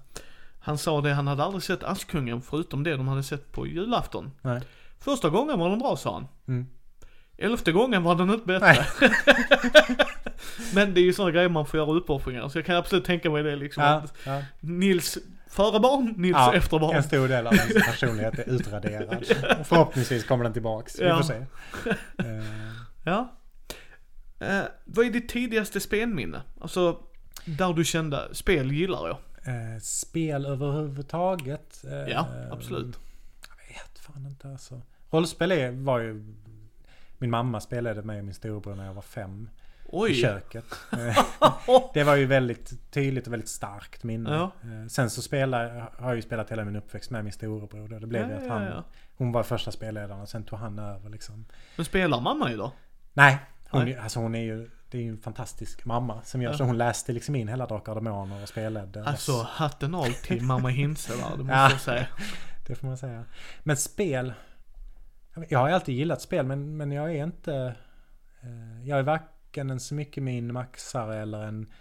[0.59, 4.31] han sa det, han hade aldrig sett Askungen förutom det de hade sett på julafton.
[4.41, 4.61] Nej.
[4.99, 6.27] Första gången var den bra sa han.
[6.47, 6.67] Mm.
[7.37, 8.85] Elfte gången var den inte bättre.
[10.73, 12.49] Men det är ju sådana grejer man får göra uppoffringar.
[12.49, 13.83] Så jag kan absolut tänka mig det liksom.
[13.83, 14.41] Ja, ja.
[14.59, 15.17] Nils
[15.49, 16.95] före barn, Nils Ja, efter barn.
[16.95, 19.25] En stor del av ens personlighet är utraderad.
[19.65, 20.99] Förhoppningsvis kommer den tillbaks.
[20.99, 21.17] Vi Ja.
[21.17, 21.33] får se.
[22.17, 22.45] Eh,
[23.03, 23.31] Ja.
[24.39, 26.41] Eh, vad är ditt tidigaste spelminne?
[26.61, 26.99] Alltså,
[27.45, 29.17] där du kände, spel gillar jag.
[29.55, 31.83] eh, spel överhuvudtaget.
[32.09, 32.99] Ja, absolut.
[33.49, 34.81] Jag vet fan inte alltså.
[35.09, 36.35] Rollspel är, var ju...
[37.17, 39.49] Min mamma spelade med min storebror när jag var fem.
[39.83, 40.13] I Oj.
[40.13, 40.65] köket.
[40.93, 41.25] Eh,
[41.93, 44.29] det var ju väldigt tydligt och väldigt starkt minne.
[44.33, 44.43] Ja.
[44.63, 47.87] Eh, Sen så spelar, har jag ju spelat hela min uppväxt med min storebror.
[47.87, 47.99] då.
[47.99, 48.83] Det blev ju Ja, att han, ja.
[49.17, 51.45] hon var första spelledaren och sen tog han över liksom.
[51.75, 52.71] Men spelar mamma idag?
[53.13, 53.37] Nej,
[53.69, 53.97] hon, Nej.
[53.97, 56.57] Alltså hon är ju, det är ju en fantastisk mamma som gör Ja.
[56.57, 56.63] så.
[56.63, 59.03] Hon läste liksom in hela Drakar och Demoner och spelade.
[59.05, 60.77] Alltså, hatten av till mamma där,
[61.37, 61.69] det måste Ja.
[61.71, 62.07] jag säga.
[62.67, 63.23] Det får man säga.
[63.63, 64.33] Men spel.
[65.49, 67.75] Jag har alltid gillat spel men, men jag är inte...
[68.41, 71.71] eh, Jag är varken en så mycket min maxare eller en...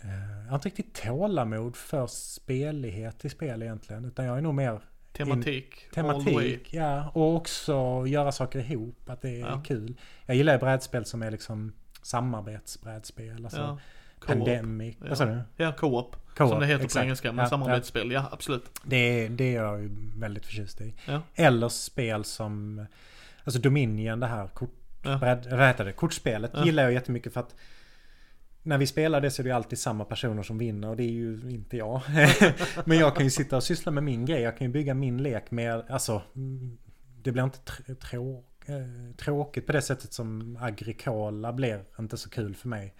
[0.00, 4.04] eh, Jag har inte riktigt tålamod för spelighet i spel egentligen.
[4.04, 4.80] Utan jag är nog mer
[5.12, 5.86] Tematik.
[5.96, 6.02] way.
[6.04, 6.74] tematik.
[6.74, 9.10] Ja, och också göra saker ihop.
[9.10, 9.62] Att det är Ja.
[9.66, 10.00] kul.
[10.26, 13.44] Jag gillar ju brädspel som är liksom samarbetsbrädspel.
[13.44, 13.78] Alltså Ja.
[14.26, 14.96] Pandemic.
[15.00, 15.06] Ja.
[15.08, 15.40] Vad sa du?
[15.56, 16.16] Ja, co-op.
[16.36, 17.04] Co-op, Som det heter på exakt.
[17.04, 18.10] engelska, men Ja, samarbetsspel.
[18.10, 18.80] Ja, absolut.
[18.84, 20.94] Det, är- det är jag ju väldigt förtjust i.
[21.06, 21.22] Ja.
[21.34, 22.86] Eller spel som...
[23.44, 24.74] Alltså Dominion, det här kort,
[25.04, 25.18] Ja.
[25.66, 25.92] heter det?
[25.92, 26.64] kortspelet Ja.
[26.64, 27.54] gillar jag jättemycket för att
[28.62, 31.10] när vi spelar det så är det alltid samma personer som vinner och det är
[31.12, 32.00] ju inte jag.
[32.84, 34.40] Men jag kan ju sitta och syssla med min grej.
[34.42, 36.22] Jag kan ju bygga min lek med, alltså
[37.22, 42.54] det blir inte tr- eh, tråkigt på det sättet som Agricola blir inte så kul
[42.54, 42.94] för mig.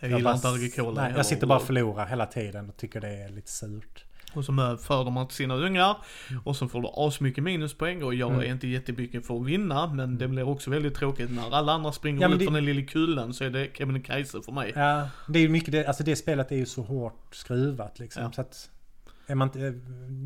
[0.00, 3.00] Jag gillar bara- inte Agricola Nej, jag sitter bara och förlorar hela tiden och tycker
[3.00, 4.04] det är lite surt.
[4.34, 5.96] Och så föder man till sina ungar.
[6.44, 8.40] Och så får du asmycket minuspoäng och jag Mm.
[8.40, 9.86] är inte jättemycket för att vinna.
[9.94, 12.64] Men det blir också väldigt tråkigt när alla andra springer Ja, ut det- från den
[12.64, 14.72] lilla kullen så är det Kebnekaise för mig.
[14.76, 18.22] Ja, det är mycket det, alltså det spelet är ju så hårt skruvat liksom.
[18.22, 18.32] Ja.
[18.32, 18.70] Så att
[19.26, 19.50] är man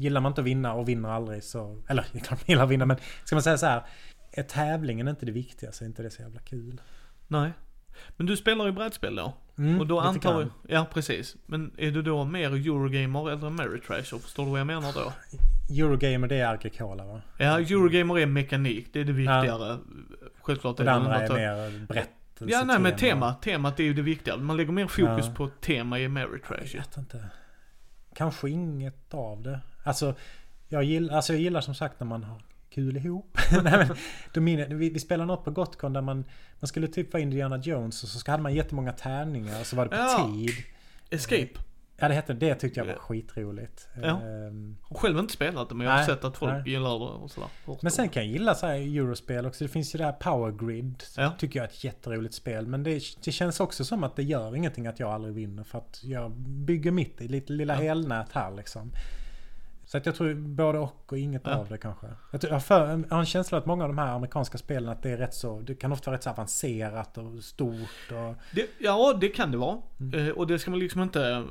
[0.01, 2.64] gillar man inte att vinna och vinner aldrig så, eller det är klart man gillar
[2.64, 3.82] att vinna men ska man säga så här.
[4.32, 6.80] Är tävlingen inte det viktiga så är inte det så jävla kul.
[7.28, 7.51] Nej.
[8.16, 9.32] Men du spelar ju brädspel då?
[9.58, 11.36] Mm, och då antar jag, ja precis.
[11.46, 14.18] Men är du då mer Eurogamer eller Ameritrasher?
[14.18, 15.12] Förstår du vad jag menar då?
[15.74, 17.20] Eurogamer det är Agricola va?
[17.38, 19.78] Ja, Eurogamer är mekanik, det är det viktigare.
[20.42, 22.54] Självklart Och det andra är mer berättelse.
[22.54, 24.36] Ja, nej men tema, temat är ju det viktiga.
[24.36, 25.34] Man lägger mer fokus Ja.
[25.36, 26.78] på tema i Jag Ameritrasher.
[26.78, 27.24] vet inte.
[28.14, 29.60] Kanske inget av det.
[29.84, 30.14] Alltså
[30.68, 32.42] jag gillar, alltså jag gillar som sagt när man har
[32.74, 33.38] kul ihop.
[33.62, 33.96] Nej, men,
[34.32, 36.24] då minner, vi, vi spelade något på Gotcon där man,
[36.60, 39.84] man skulle typ vara Indiana Jones och så hade man jättemånga tärningar och så var
[39.84, 40.30] det på Ja.
[40.34, 40.51] tid.
[41.10, 41.48] Escape.
[41.96, 43.88] Ja det hette det tyckte jag var skitroligt.
[44.02, 44.20] Ja.
[44.82, 46.62] Har själv inte spelat det men jag har Nej, sett att folk nej.
[46.72, 47.48] gillar det och sådär.
[47.80, 49.64] Men sen kan jag gilla så här Eurospel också.
[49.64, 51.02] Det finns ju det här Power Grid.
[51.16, 51.32] Ja.
[51.38, 52.66] Tycker jag är ett jätteroligt spel.
[52.66, 55.64] Men det, det känns också som att det gör ingenting att jag aldrig vinner.
[55.64, 57.90] För att jag bygger mitt i lite lilla Ja.
[57.90, 58.92] elnät här liksom.
[59.94, 61.54] Så att jag tror både och och inget Ja.
[61.54, 62.06] av det kanske.
[62.32, 64.88] Jag, tror, jag, för, jag har en känsla att många av de här amerikanska spelen
[64.88, 68.34] att det är rätt så, det kan ofta vara rätt så avancerat och stort och...
[68.54, 69.78] Det, ja, det kan det vara.
[70.00, 70.20] Mm.
[70.26, 71.44] Eh, och det ska man liksom inte...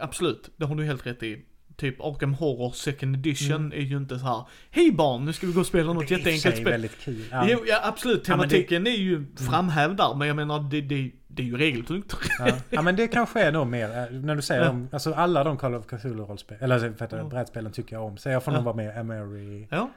[0.00, 1.44] absolut, det har du helt rätt i.
[1.76, 3.72] Typ Arkham Horror Second Edition Mm.
[3.72, 4.44] är ju inte så här.
[4.70, 6.70] Hej barn, nu ska vi gå och spela något det är jätteenkelt spel.
[6.70, 7.24] väldigt kul.
[7.30, 7.48] Ja.
[7.48, 7.58] Ja.
[7.66, 8.28] ja, absolut.
[8.28, 11.46] Ja, men det- Tematiken är ju framhävd där, men jag menar det, det, det är
[11.46, 12.16] ju regeltungt.
[12.38, 12.48] Ja.
[12.70, 14.70] ja men det kanske är nog mer, eh, när du säger Ja.
[14.70, 17.24] om, alltså alla de Call of Cthulhu-rollspel, eller vad heter det, Ja.
[17.28, 18.16] brädspelen tycker jag om.
[18.18, 18.58] Så jag får Ja.
[18.58, 19.90] nog vara med Ameri, Ja.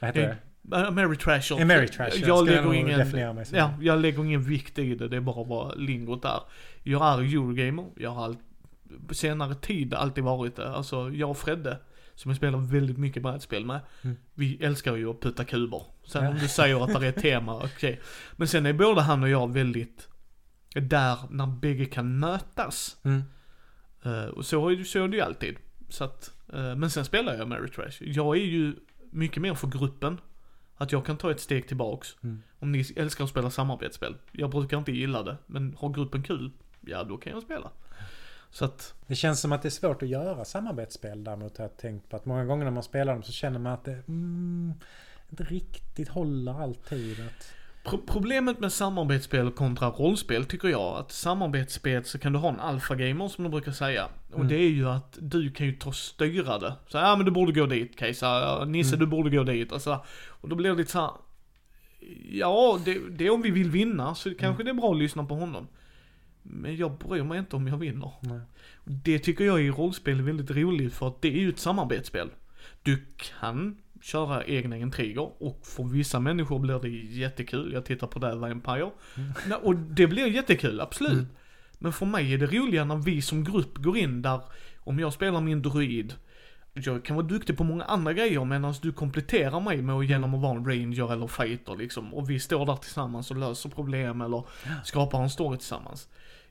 [0.00, 0.36] vad heter Det-
[2.26, 2.98] Jag lägger nog ingen...
[2.98, 3.58] definiera mig som.
[3.58, 6.40] Ja, jag lägger ingen vikt i det, det är bara vad lingot där.
[6.82, 8.36] Jag är Eurogamer, jag har all,
[9.08, 10.68] på senare tid alltid varit det.
[10.72, 11.78] Alltså, jag och Fredde,
[12.14, 14.16] som jag spelar väldigt mycket brädspel med, Mm.
[14.34, 15.82] vi älskar ju att putta kuber.
[16.06, 16.30] Sen Ja.
[16.30, 18.00] om du säger att det är ett tema, okej.
[18.36, 20.07] Men sen är både han och jag väldigt,
[20.80, 22.96] där när bägge kan mötas.
[23.02, 23.22] Mm.
[24.02, 25.56] Eh, och så är, så är det ju alltid.
[25.88, 28.00] Så att, eh, men sen spelar jag Ameritrash.
[28.00, 28.74] Jag är ju
[29.10, 30.20] mycket mer för gruppen.
[30.76, 32.16] Att jag kan ta ett steg tillbaks.
[32.22, 32.42] Mm.
[32.58, 34.16] Om ni älskar att spela samarbetsspel.
[34.32, 36.50] Jag brukar inte gilla det, men har gruppen kul,
[36.80, 37.70] ja då kan jag spela.
[38.50, 41.76] Så att, Det känns som att det är svårt att göra samarbetsspel däremot har jag
[41.76, 44.72] tänkt på att många gånger när man spelar dem så känner man att det mm,
[45.30, 47.20] inte riktigt håller alltid.
[47.20, 47.52] Att,
[47.90, 52.60] Pro problemet med samarbetsspel kontra rollspel tycker jag, att samarbetsspel så kan du ha en
[52.60, 54.08] alfagamer som de brukar säga.
[54.30, 54.48] Och Mm.
[54.48, 56.74] det är ju att du kan ju ta och styra det.
[56.88, 59.00] Så ja men du borde gå dit Kajsa, Nisse Mm.
[59.00, 59.72] du borde gå dit.
[59.72, 61.10] Alltså, och då blir det lite så här.
[62.30, 65.24] Ja, det, det är om vi vill vinna så kanske det är bra att lyssna
[65.24, 65.68] på honom.
[66.42, 68.12] Men jag bryr mig inte om jag vinner.
[68.20, 68.40] Nej.
[68.84, 72.30] Det tycker jag i rollspel är väldigt roligt för att det är ju ett samarbetsspel.
[72.82, 73.04] Du
[73.40, 77.72] kan köra egna intriger och för vissa människor blir det jättekul.
[77.72, 78.90] Jag tittar på Dave Empire.
[79.46, 81.12] Nej, Och det blir jättekul, absolut.
[81.12, 81.26] Mm.
[81.78, 84.40] Men för mig är det roliga när vi som grupp går in där,
[84.78, 86.14] om jag spelar min druid,
[86.74, 90.34] jag kan vara duktig på många andra grejer medan du kompletterar mig med att genom
[90.34, 92.14] att vara en ranger eller fighter liksom.
[92.14, 94.44] Och vi står där tillsammans och löser problem eller
[94.84, 96.08] skapar en story tillsammans.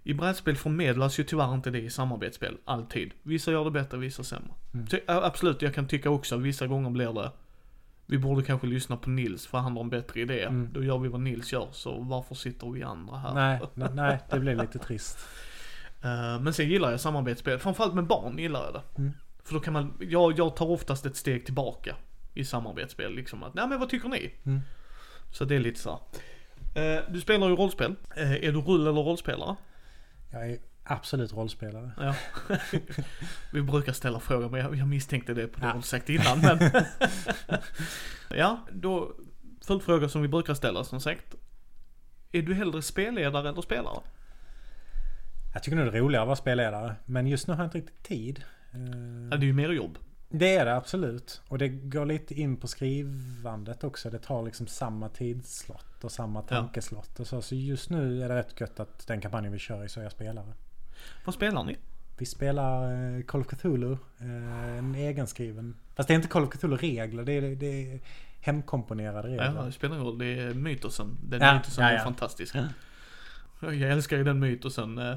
[0.07, 3.11] I brädspel förmedlas ju tyvärr inte det i samarbetsspel, alltid.
[3.23, 4.53] Vissa gör det bättre, vissa sämre.
[4.73, 4.87] Mm.
[4.87, 7.31] Så, absolut, jag kan tycka också att vissa gånger blir det
[8.05, 10.43] vi borde kanske lyssna på Nils för han har en bättre idé.
[10.43, 10.69] Mm.
[10.73, 13.33] Då gör vi vad Nils gör, så varför sitter vi andra här?
[13.33, 15.17] Nej, nej, nej, det blir lite trist.
[16.01, 19.01] Eh, men sen gillar jag samarbetsspel, framförallt med barn gillar jag det.
[19.01, 19.13] Mm.
[19.43, 21.95] För då kan man, jag, jag tar oftast ett steg tillbaka
[22.33, 24.33] i samarbetsspel liksom att, nej men vad tycker ni?
[24.43, 24.59] Mm.
[25.31, 25.99] Så det är lite så.
[26.75, 27.95] Eh, du spelar ju rollspel.
[28.15, 29.55] Eh, är du rull eller rollspelare?
[30.29, 31.91] Jag är absolut rollspelare.
[31.97, 32.15] Ja.
[33.51, 35.73] Vi brukar ställa frågor men jag, jag misstänkte det på det Ja.
[35.73, 36.59] du sagt innan men.
[38.37, 39.13] ja, då
[39.65, 41.35] följdfrågor som vi brukar ställa som sagt.
[42.31, 43.99] Är du hellre spelledare eller spelare?
[45.53, 46.95] Jag tycker nog det är roligare att vara spelledare.
[47.05, 48.43] Men just nu har jag inte riktigt tid.
[49.31, 49.97] Ja, det är ju mer jobb.
[50.29, 51.41] Det är det absolut.
[51.47, 54.09] Och det går lite in på skrivandet också.
[54.09, 57.19] Det tar liksom samma tidslott och samma tankeslott.
[57.19, 57.41] Och så.
[57.41, 60.03] så just nu är det rätt gött att den kampanjen vi kör i så är
[60.03, 60.53] jag spelare.
[61.25, 61.77] Vad spelar ni?
[62.17, 63.91] Vi spelar eh, Call of Cthulhu.
[64.19, 65.75] eh, En egenskriven.
[65.95, 67.23] Fast det är inte Call of Cthulhu-regler.
[67.23, 67.99] Det är, det är
[68.41, 69.53] hemkomponerade regler.
[69.55, 70.17] Ja, det spelar ingen roll.
[70.17, 71.17] Det är mytosen.
[71.23, 72.03] Den Ja, mytosen ja, är ja.
[72.03, 72.55] fantastisk.
[72.55, 73.73] Ja.
[73.73, 74.97] Jag älskar ju den mytosen.
[74.97, 75.15] Eh,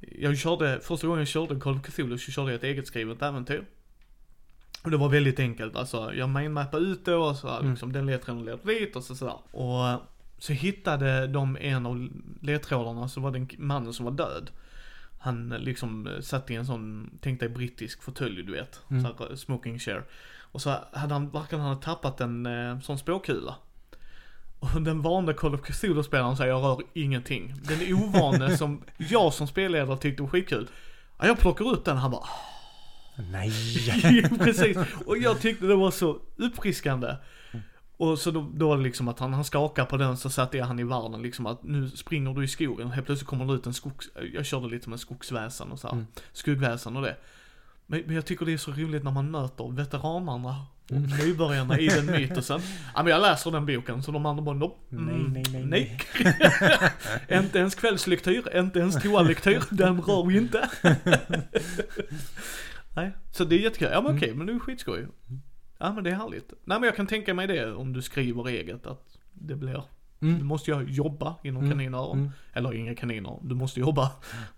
[0.00, 3.22] Jag körde, första gången jag körde Call of Cthulhu så körde jag ett eget skrivet
[3.22, 3.64] äventyr.
[4.84, 7.70] Och det var väldigt enkelt, alltså jag mindmappade ut det och så här, Mm.
[7.70, 9.38] liksom den ledtråden leder dit och så sådär.
[9.50, 10.00] Och
[10.38, 12.08] så hittade de en av
[12.40, 14.50] ledtrådarna så var det en mannen som var död.
[15.18, 18.80] Han liksom satt i en sån, tänk dig brittisk fåtölj du vet.
[18.90, 19.02] Mm.
[19.04, 20.02] Så här, smoking chair.
[20.52, 23.54] Och så hade han, verkar han ha tappat en eh, sån spåkula.
[24.58, 27.54] Och den vana Call of Cthulhu-spelaren säger jag rör ingenting.
[27.62, 30.68] Den ovane som jag som spelledare tyckte var skitkul.
[31.18, 32.24] Ja, jag plockar upp den, han bara
[33.16, 33.52] Nej!
[34.38, 34.76] Precis,
[35.06, 37.14] och jag tyckte det var så uppfriskande.
[37.96, 40.78] Och så då, då liksom att han, han skakar på den så satte jag han
[40.78, 43.74] i världen liksom att nu springer du i skogen helt plötsligt kommer det ut en
[43.74, 46.06] skogs, jag körde lite med skogsväsen och så här, Mm.
[46.32, 47.16] skuggväsen och det.
[47.86, 51.02] Men, men jag tycker det är så roligt när man möter veteranerna och Mm.
[51.10, 52.60] nybörjarna i den mytosen.
[52.94, 55.64] Ja men jag läser den boken så de andra bara nope, Nej, mm, nej, nej,
[55.64, 56.00] nej.
[57.42, 60.68] inte ens kvällslektyr, inte ens toalektyr, den rör vi inte.
[62.94, 63.88] Nej, så det är jättekul.
[63.92, 64.16] Ja men Mm.
[64.16, 65.06] okej, men det är skitskoj.
[65.78, 66.52] Ja men det är härligt.
[66.64, 69.82] Nej men jag kan tänka mig det om du skriver eget att det blir,
[70.18, 70.46] du Mm.
[70.46, 71.70] måste ju jobba inom Mm.
[71.78, 72.18] kaninöron.
[72.18, 72.30] Mm.
[72.52, 74.10] Eller inga kaniner, du måste jobba.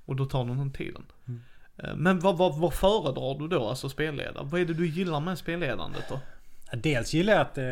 [0.04, 1.02] Och då tar det den tiden.
[1.28, 1.40] Mm.
[1.76, 4.42] Eh, Men vad, vad, vad föredrar du då, alltså spelleda?
[4.42, 6.20] Vad är det du gillar med spelledandet då?
[6.76, 7.64] Dels gillar jag att eh,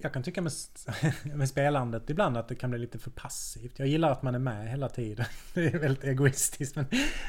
[0.00, 0.52] jag kan tycka med,
[1.34, 3.78] med spelandet ibland att det kan bli lite för passivt.
[3.78, 5.26] Jag gillar att man är med hela tiden.
[5.54, 6.86] Det är väldigt egoistiskt men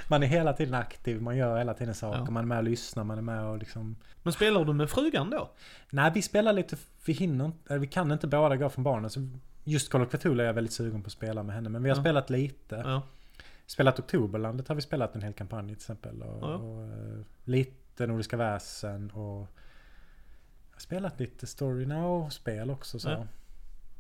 [0.10, 2.32] man är hela tiden aktiv, man gör hela tiden saker, Ja.
[2.32, 3.96] man är med och lyssnar, man är med och liksom...
[4.24, 5.50] Men spelar du med frugan då?
[5.90, 9.10] Nej, vi spelar lite, vi hinner inte, vi kan inte båda gå från barnen.
[9.10, 9.28] Så
[9.64, 11.70] just Call of Cthulhu är jag väldigt sugen på att spela med henne.
[11.70, 12.02] Men vi har Ja.
[12.04, 12.76] spelat lite.
[12.86, 13.02] Ja.
[13.66, 16.22] Spelat Oktoberlandet har vi spelat en hel kampanj till exempel.
[16.22, 16.56] Och, Ja.
[16.56, 19.48] och eh, lite Nordiska väsen och...
[20.80, 23.10] Spelat lite Story Now-spel också så.
[23.10, 23.26] Ja.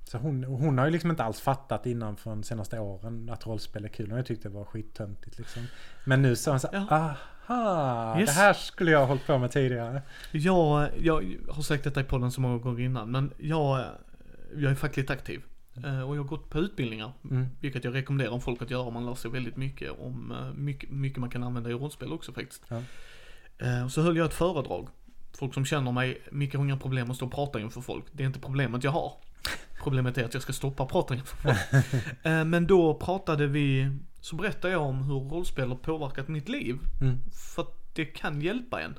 [0.03, 3.85] Så hon, hon har ju liksom inte alls fattat innan från senaste åren att rollspel
[3.85, 4.05] är kul.
[4.05, 5.63] Hon har ju tyckt det var skittöntigt liksom.
[6.05, 6.87] Men nu så hon så Ja.
[6.89, 8.19] aha!
[8.19, 8.29] Yes.
[8.35, 10.01] Det här skulle jag ha hållit på med tidigare.
[10.31, 13.85] Jag, jag har sagt detta i podden så många gånger innan, men jag,
[14.55, 15.43] jag är fackligt aktiv.
[15.85, 17.47] Eh, Och jag har gått på utbildningar, Mm.
[17.59, 18.89] vilket jag rekommenderar folk att göra.
[18.89, 22.33] Man lär sig väldigt mycket om eh, mycket, mycket man kan använda i rollspel också
[22.33, 22.63] faktiskt.
[22.67, 22.81] Ja.
[23.57, 24.87] Eh, så höll jag ett föredrag.
[25.37, 28.05] Folk som känner mig, Micke har inga problem att stå och prata inför folk.
[28.11, 29.13] Det är inte problemet jag har.
[29.83, 31.57] Problemet är att jag ska stoppa prata inför folk.
[32.23, 33.91] Eh, Men då pratade vi,
[34.21, 36.79] så berättade jag om hur rollspel har påverkat mitt liv.
[37.01, 37.17] Mm.
[37.55, 38.95] För att det kan hjälpa en.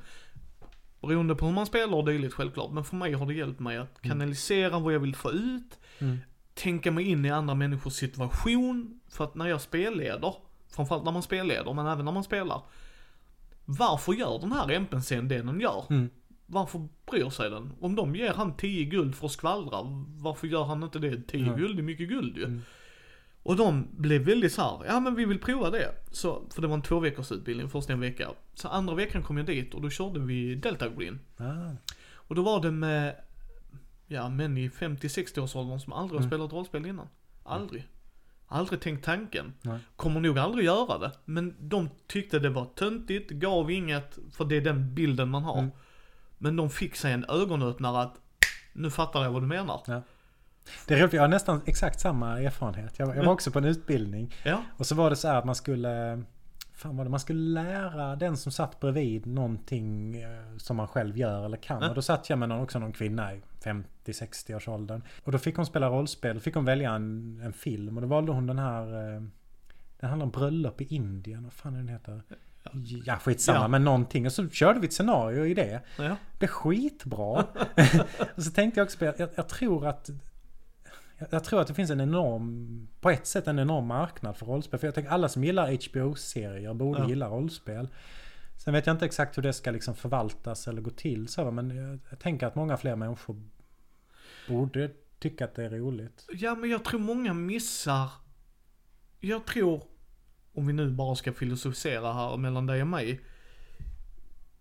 [1.01, 2.71] Beroende på hur man spelar och dylikt självklart.
[2.71, 5.79] Men för mig har det hjälpt mig att kanalisera vad jag vill få ut.
[5.99, 6.17] Mm.
[6.53, 8.99] Tänka mig in i andra människors situation.
[9.09, 10.35] För att när jag spelleder,
[10.69, 12.61] framförallt när man spelleder, men även när man spelar.
[13.65, 15.85] Varför gör den här NPCn det den gör?
[15.89, 16.09] Mm.
[16.51, 17.73] Varför bryr sig den?
[17.79, 19.77] Om de ger han 10 guld för att skvallra,
[20.17, 21.21] varför gör han inte det?
[21.27, 21.59] 10 Mm.
[21.59, 22.43] guld är mycket guld ju.
[22.45, 22.61] Mm.
[23.43, 25.95] Och de blev väldigt så här, ja men vi vill prova det.
[26.11, 28.29] Så, för det var en två veckors utbildning, första en vecka.
[28.53, 31.19] Så andra veckan kom jag dit och då körde vi Delta Green.
[31.37, 31.71] Ah.
[32.13, 33.15] Och då var det med,
[34.07, 36.29] ja män i 50-60-årsåldern som aldrig har Mm.
[36.29, 37.07] spelat rollspel innan.
[37.43, 37.87] Aldrig.
[38.47, 39.53] Aldrig tänkt tanken.
[39.61, 39.79] Nej.
[39.95, 41.11] Kommer nog aldrig göra det.
[41.25, 45.57] Men de tyckte det var töntigt, gav inget, för det är den bilden man har.
[45.59, 45.71] Mm.
[46.41, 48.15] Men de fick sig en ögonöppnare att,
[48.73, 50.03] nu fattar jag vad du menar.
[50.87, 52.99] Det är roligt, jag har nästan exakt samma erfarenhet.
[52.99, 53.27] Jag, jag var Mm.
[53.33, 54.33] också på en utbildning.
[54.43, 56.23] Ja, Och så var det så här att man skulle...
[56.73, 57.09] Fan var det?
[57.11, 61.81] Man skulle lära den som satt bredvid någonting eh, som man själv gör eller kan.
[61.81, 61.89] Ja.
[61.89, 65.01] Och då satt jag med någon, också någon kvinna i 50-60 års åldern.
[65.23, 66.35] Och då fick hon spela rollspel.
[66.35, 67.95] Då fick hon välja en, en film.
[67.97, 69.13] Och då valde hon den här...
[69.15, 69.21] eh,
[69.99, 71.43] Den handlar om bröllop i Indien.
[71.43, 72.21] Vad fan är den heter?
[73.05, 73.67] Ja skitsamma Ja.
[73.67, 74.25] men någonting.
[74.25, 75.81] Och så körde vi ett scenario i det.
[75.97, 76.03] ja.
[76.03, 77.45] Det blev skitbra.
[78.35, 80.09] och så tänkte jag också på, jag, jag tror att
[81.29, 84.79] jag tror att det finns en enorm, på ett sätt en enorm marknad för rollspel.
[84.79, 87.09] För jag tänker alla som gillar HBO-serier borde Ja.
[87.09, 87.87] gilla rollspel.
[88.57, 91.75] Sen vet jag inte exakt hur det ska liksom förvaltas eller gå till så, men
[91.75, 93.41] jag, jag tänker att många fler människor
[94.47, 96.27] borde tycka att det är roligt.
[96.33, 98.09] Ja men jag tror många missar,
[99.19, 99.83] jag tror,
[100.55, 103.21] om vi nu bara ska filosofera här mellan dig och mig.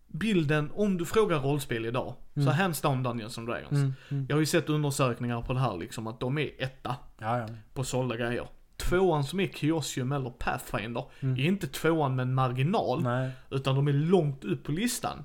[0.07, 2.55] Bilden, om du frågar rollspel idag, så Mm.
[2.55, 3.73] hands down Dungeons and Dragons.
[3.73, 4.27] Mm, mm.
[4.29, 7.47] Jag har ju sett undersökningar på det här liksom, att de är etta Ja, ja.
[7.75, 8.49] på sålda grejer.
[8.77, 11.35] Tvåan som är Kiosium eller Pathfinder, Mm.
[11.37, 13.31] är inte tvåan med en marginal, Nej.
[13.51, 15.25] utan de är långt upp på listan.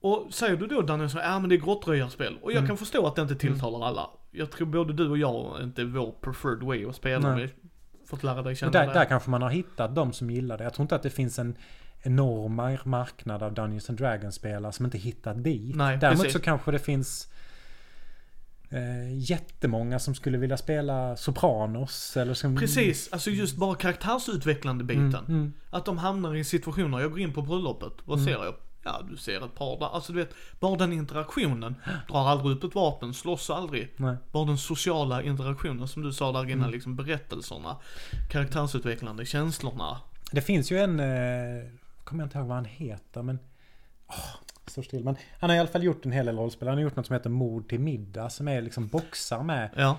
[0.00, 2.38] Och säger du då Daniel så ja men det är grottröjarspel.
[2.42, 2.68] Och jag Mm.
[2.68, 4.10] kan förstå att det inte tilltalar alla.
[4.30, 7.34] Jag tror både du och jag inte är vår preferred way att spela.
[7.36, 7.54] Nej.
[8.06, 8.92] Fått lära dig känna Och där, det.
[8.92, 10.64] där kanske man har hittat de som gillar det.
[10.64, 11.56] Jag tror inte att det finns en
[12.02, 15.76] enorm mar- marknad av Dungeons and Dragons-spelare som inte hittat dit.
[15.76, 16.32] Nej, Däremot precis.
[16.32, 17.28] så kanske det finns
[18.70, 22.56] eh, jättemånga som skulle vilja spela Sopranos eller som...
[22.56, 25.14] Precis, alltså just bara karaktärsutvecklande biten.
[25.14, 25.52] Mm, mm.
[25.70, 28.26] Att de hamnar i situationer, jag går in på bröllopet, vad Mm.
[28.34, 28.54] ser jag?
[28.84, 29.86] Ja, du ser ett par där.
[29.94, 31.74] Alltså du vet, bara den interaktionen.
[32.08, 33.92] Drar aldrig upp ett vapen, slåss aldrig.
[33.96, 34.16] Nej.
[34.32, 36.70] Bara den sociala interaktionen som du sa där innan, Mm.
[36.70, 37.76] liksom berättelserna.
[38.30, 40.00] Karaktärsutvecklande, känslorna.
[40.32, 41.00] Det finns ju en...
[41.00, 41.64] Eh,
[42.04, 43.38] kommer jag inte ihåg vad han heter men...
[44.08, 44.16] Åh,
[44.66, 45.04] står still.
[45.04, 46.68] Men han har i alla fall gjort en hel del rollspel.
[46.68, 49.98] Han har gjort något som heter Mord till middag som är liksom boxar med Ja,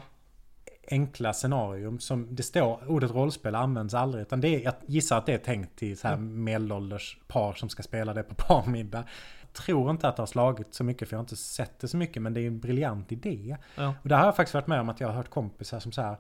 [0.88, 4.22] enkla scenarium som det står, ordet rollspel används aldrig.
[4.22, 7.70] Utan det är, jag gissar att det är tänkt till så här medelålders par som
[7.70, 9.04] ska spela det på parmiddag.
[9.42, 11.88] Jag tror inte att det har slagit så mycket för jag har inte sett det
[11.88, 13.58] så mycket men det är en briljant idé.
[13.76, 13.94] ja.
[14.02, 16.02] Och där har jag faktiskt varit med om att jag har hört kompisar som så
[16.02, 16.18] här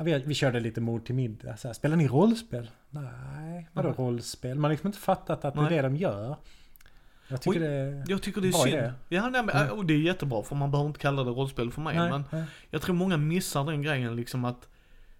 [0.00, 1.56] vi, vi körde lite mord till middag.
[1.56, 2.70] Så här, Spelar ni rollspel?
[2.90, 3.98] Nej, vadå Nej.
[3.98, 4.54] rollspel?
[4.58, 6.36] Man har liksom inte fattat att det är det de gör.
[7.34, 8.04] Jag tycker Oj, det är...
[8.08, 8.74] Jag tycker det är synd.
[8.74, 8.92] idé.
[9.08, 9.78] Ja, nej, men, Mm.
[9.78, 11.96] och det är jättebra för man behöver inte kalla det rollspel för mig.
[11.96, 12.44] Nej, Men nej.
[12.70, 14.68] jag tror många missar den grejen liksom att,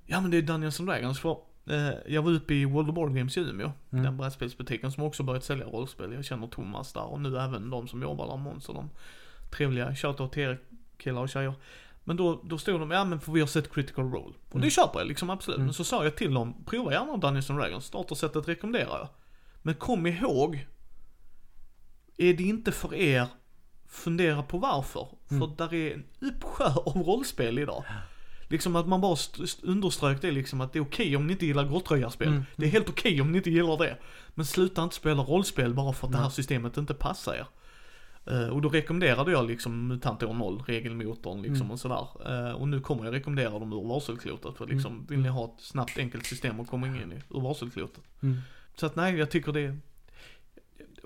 [0.07, 1.37] ja men det är Dungeons and Dragons för
[1.71, 4.05] eh, jag var uppe i World of Board Games i Umeå, Mm.
[4.05, 6.13] den brädspelsbutiken som också börjat sälja rollspel.
[6.13, 8.91] Jag känner Thomas där och nu även de som jobbar där, Måns och de
[9.51, 10.59] trevliga, shoutout till er
[10.99, 11.55] killar och tjejer.
[12.07, 14.35] Men då, då stod de, ja men för vi har sett Critical Role.
[14.35, 14.71] Och det Mm.
[14.71, 15.57] köper jag liksom absolut.
[15.57, 15.67] Mm.
[15.67, 19.09] Men så sa jag till dem, prova gärna Dungeons and Dragons, startersättet rekommenderar jag.
[19.63, 20.67] Men kom ihåg,
[22.17, 23.27] är det inte för er,
[23.89, 25.09] fundera på varför.
[25.31, 25.41] Mm.
[25.41, 27.85] För där är en uppsjö av rollspel idag.
[28.49, 31.33] Liksom att man bara st- st- underströk det liksom att det är okej om ni
[31.33, 32.29] inte gillar grottröjarspel.
[32.29, 32.43] Mm.
[32.57, 33.97] Det är helt okej om ni inte gillar det.
[34.35, 37.47] Men sluta inte spela rollspel bara för att det här systemet inte passar er.
[38.27, 41.71] Eh, och då rekommenderade jag liksom MUTANT år 0, regelmotorn liksom Mm.
[41.71, 42.07] och sådär.
[42.49, 45.07] Eh, och nu kommer jag rekommendera dem ur varselklotet för liksom, Mm.
[45.07, 48.05] vill ni ha ett snabbt enkelt system att komma in i ur varselklotet.
[48.23, 48.39] Mm.
[48.77, 49.77] Så att nej, jag tycker det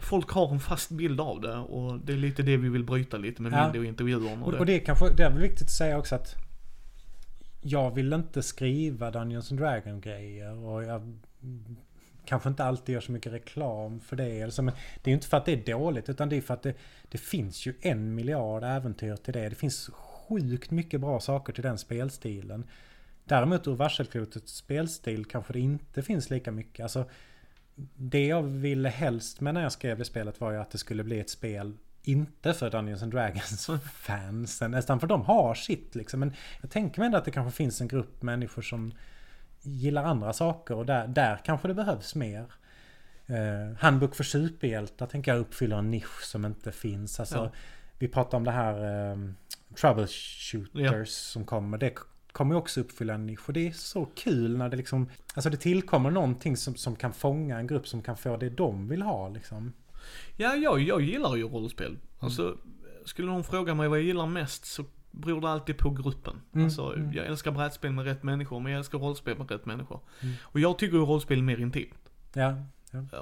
[0.00, 3.16] Folk har en fast bild av det och det är lite det vi vill bryta
[3.16, 3.72] lite med Ja.
[3.72, 4.22] Mindy och.
[4.22, 4.64] Och, Och och det.
[4.64, 6.36] det är kanske, det är väl viktigt att säga också att
[7.60, 11.18] jag vill inte skriva Dungeons and Dragon grejer och jag
[12.24, 14.42] kanske inte alltid gör så mycket reklam för det.
[14.42, 16.54] Alltså, men det är ju inte för att det är dåligt utan det är för
[16.54, 16.74] att det,
[17.08, 19.48] det finns ju en miljard äventyr till det.
[19.48, 22.64] Det finns sjukt mycket bra saker till den spelstilen.
[23.24, 26.82] Däremot ur varselklotets spelstil kanske det inte finns lika mycket.
[26.82, 27.04] Alltså,
[27.96, 31.04] det jag ville helst med när jag skrev det spelet var ju att det skulle
[31.04, 36.20] bli ett spel inte för Dungeons and Dragons fansen, nästan för de har sitt liksom.
[36.20, 38.92] Men jag tänker mig ändå att det kanske finns en grupp människor som
[39.62, 42.52] gillar andra saker och där, där kanske det behövs mer.
[43.30, 47.20] Uh, handbok för superhjältar tänker jag uppfyller en nisch som inte finns.
[47.20, 47.50] Alltså, Ja.
[47.98, 49.36] Vi pratar om det här um,
[49.80, 51.04] Troubleshooters Ja.
[51.06, 51.78] som kommer.
[51.78, 51.94] Det
[52.32, 53.48] kommer ju också uppfylla en nisch.
[53.48, 55.08] Och det är så kul när det liksom...
[55.34, 58.88] Alltså det tillkommer någonting som, som kan fånga en grupp som kan få det de
[58.88, 59.72] vill ha liksom.
[60.36, 61.98] Ja, jag, jag gillar ju rollspel.
[62.18, 62.56] Alltså,
[63.04, 66.40] skulle någon fråga mig vad jag gillar mest så beror det alltid på gruppen.
[66.54, 67.12] Mm, Alltså, mm.
[67.12, 70.00] jag älskar brädspel med rätt människor, men jag älskar rollspel med rätt människor.
[70.20, 70.34] Mm.
[70.42, 72.10] Och jag tycker ju rollspel är mer intimt.
[72.32, 72.54] Ja.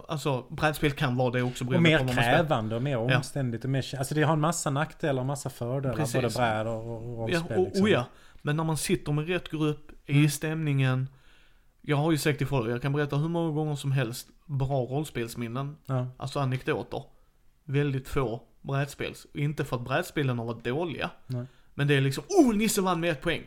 [0.08, 3.94] Alltså, brädspel kan vara det också Och mer krävande och mer omständigt och mer...
[3.98, 5.96] Alltså det har en massa nackdelar och massa fördelar.
[5.96, 6.14] Precis.
[6.14, 7.58] Både bräd och, och Ja, rollspel.
[7.58, 7.82] och, liksom.
[7.82, 8.04] och ja.
[8.46, 10.30] Men när man sitter med rätt grupp, är i Mm.
[10.30, 11.08] stämningen.
[11.80, 14.80] Jag har ju sagt till folk, jag kan berätta hur många gånger som helst bra
[14.84, 15.76] rollspelsminnen.
[15.86, 16.06] Ja.
[16.16, 17.02] Alltså anekdoter.
[17.64, 19.26] Väldigt få brädspels.
[19.34, 21.10] Inte för att brädspelen har varit dåliga.
[21.26, 21.46] Nej.
[21.74, 23.42] Men det är liksom, oh Nisse vann med ett poäng.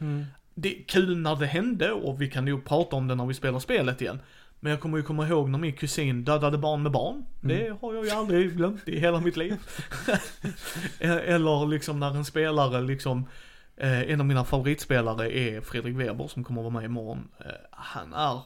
[0.00, 0.24] Mm.
[0.54, 3.34] Det är kul när det hände och vi kan ju prata om det när vi
[3.34, 4.20] spelar spelet igen.
[4.60, 7.24] Men jag kommer ju komma ihåg när min kusin dödade barn med barn.
[7.40, 9.56] Det har jag ju aldrig glömt i hela mitt liv.
[11.00, 13.26] Eller liksom när en spelare liksom,
[13.76, 17.28] eh, en av mina favoritspelare är Fredrik Weber som kommer att vara med imorgon.
[17.40, 18.40] Eh, han är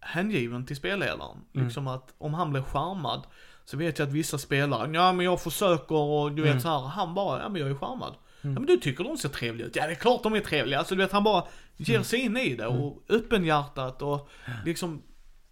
[0.00, 1.38] hängiven till spelledaren.
[1.54, 1.66] Mm.
[1.66, 3.22] Liksom att om han blir charmad
[3.64, 6.60] så vet jag att vissa spelare, ja men jag försöker och du vet Mm.
[6.60, 8.14] så här, han bara, ja men jag är charmad.
[8.42, 8.54] Mm.
[8.54, 9.76] Ja men du tycker de ser trevliga ut?
[9.76, 10.78] Ja det är klart de är trevliga.
[10.78, 11.44] Alltså du vet han bara
[11.76, 14.28] ger sig in i det och öppenhjärtat och
[14.64, 15.02] liksom,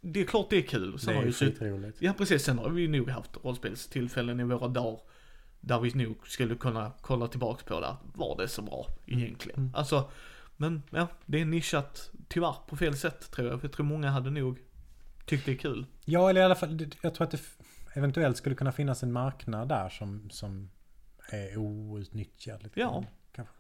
[0.01, 0.99] det är klart det är kul.
[0.99, 1.97] Sen Det är ju skitroligt.
[2.03, 5.01] Ja precis, sen har vi nog haft rollspelstillfällen i våra dagar
[5.61, 7.97] där vi nog skulle kunna kolla tillbaks på det.
[8.15, 9.59] Var det så bra egentligen?
[9.61, 9.75] Mm.
[9.75, 10.11] Alltså,
[10.57, 13.61] men ja, det är nischat tyvärr på fel sätt tror jag.
[13.61, 14.59] För jag tror många hade nog
[15.27, 15.87] tyckt det är kul.
[16.05, 17.41] Ja, eller i alla fall, jag tror att det
[17.95, 20.71] eventuellt skulle kunna finnas en marknad där som, som
[21.31, 22.63] är outnyttjad.
[22.63, 23.05] Lite Ja.
[23.33, 23.55] kanske.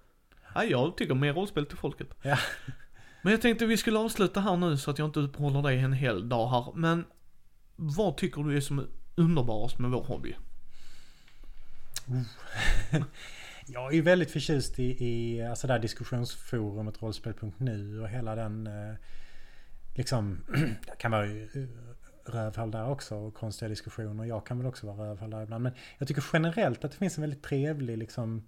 [0.55, 2.09] Ja, jag tycker mer rollspel till folket.
[2.23, 2.39] Ja.
[3.23, 5.93] Men jag tänkte vi skulle avsluta här nu så att jag inte uppehåller dig en
[5.93, 6.73] hel dag här.
[6.75, 7.05] Men
[7.77, 10.37] vad tycker du är som underbarast med vår hobby?
[13.67, 18.95] Jag är väldigt förtjust i, i alltså där diskussionsforumet rollspel.nu och hela den eh,
[19.95, 20.45] liksom,
[20.87, 21.47] det kan vara eh,
[22.25, 24.25] rövhål där också och konstiga diskussioner.
[24.25, 25.63] Jag kan väl också vara rövhål där ibland.
[25.63, 28.47] Men jag tycker generellt att det finns en väldigt trevlig liksom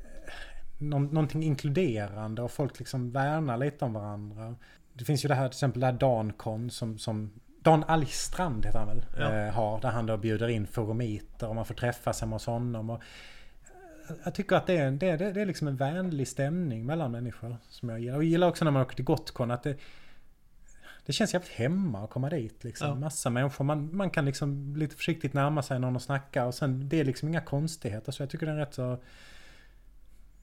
[0.00, 4.56] eh, någonting inkluderande och folk liksom värnar lite om varandra.
[4.92, 7.32] Det finns ju det här till exempel det här Dankon som, som
[7.64, 9.04] Dan Alistrand heter han väl?
[9.18, 9.32] Ja.
[9.32, 9.80] Eh, har.
[9.80, 12.90] Där han då bjuder in forumiter och man får träffas hemma hos honom.
[12.90, 13.02] Och
[14.08, 17.12] eh, jag tycker att det är, det, är, det är liksom en vänlig stämning mellan
[17.12, 18.16] människor som jag gillar.
[18.16, 19.76] Och jag gillar också när man åker till Gotcon att det,
[21.06, 22.64] det känns jävligt hemma att komma dit.
[22.64, 22.88] Liksom.
[22.88, 22.94] Ja.
[22.94, 23.64] Massa människor.
[23.64, 26.46] Man, man kan liksom lite försiktigt närma sig någon och snacka.
[26.46, 28.12] Och sen det är liksom inga konstigheter.
[28.12, 28.98] Så jag tycker den är rätt så...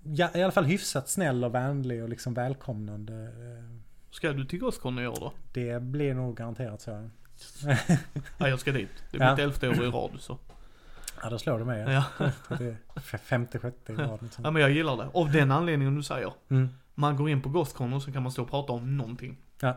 [0.04, 3.14] Ja, I alla fall hyfsat snäll och vänlig och liksom välkomnande.
[4.12, 5.34] Ska du till Gothcon i år då?
[5.54, 7.10] Det blir nog garanterat så.
[8.38, 8.90] Ja, jag ska dit.
[9.12, 9.32] Det är Ja.
[9.32, 10.38] mitt elfte år i rad så.
[11.24, 11.82] Ja, då slår du mig.
[11.94, 12.04] Ja.
[13.24, 14.20] Femte, sjätte i rad.
[14.22, 14.46] Liksom.
[14.46, 15.10] ja, men jag gillar det.
[15.14, 16.34] Av den anledningen du säger.
[16.50, 16.70] Mm.
[16.96, 19.38] Man går in på Gothcon och så kan man stå och prata om någonting.
[19.60, 19.74] Ja.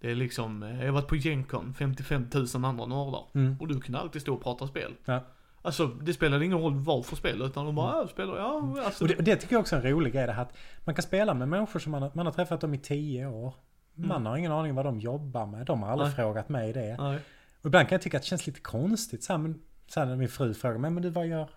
[0.00, 3.24] Det är liksom, eh, jag har varit på Gencon, 55 000 andra nördar.
[3.34, 3.56] Mm.
[3.60, 4.94] Och du kunde alltid stå och prata spel.
[5.04, 5.20] Ja.
[5.68, 9.04] Alltså det spelade ingen roll vad för spel utan de bara, ja, spelar, ja, alltså.
[9.04, 10.26] Och det, det tycker jag också är en rolig grej.
[10.26, 12.74] Det här att man kan spela med människor som man har, man har träffat dem
[12.74, 13.54] i tio år.
[13.94, 14.26] Man Mm.
[14.26, 15.66] har ingen aning vad de jobbar med.
[15.66, 16.16] De har aldrig Nej.
[16.16, 16.96] frågat mig det.
[16.98, 17.18] Nej.
[17.60, 19.24] Och ibland kan jag tycka att det känns lite konstigt.
[19.24, 21.48] Så här, men, så här när min fru frågar mig, men du vad gör...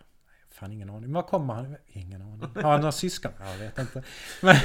[0.53, 1.13] Fan ingen aning.
[1.13, 1.75] Var kommer han?
[1.87, 2.49] Ingen aning.
[2.55, 3.31] Har han några syskon?
[3.39, 4.03] Jag vet inte.
[4.41, 4.55] Men,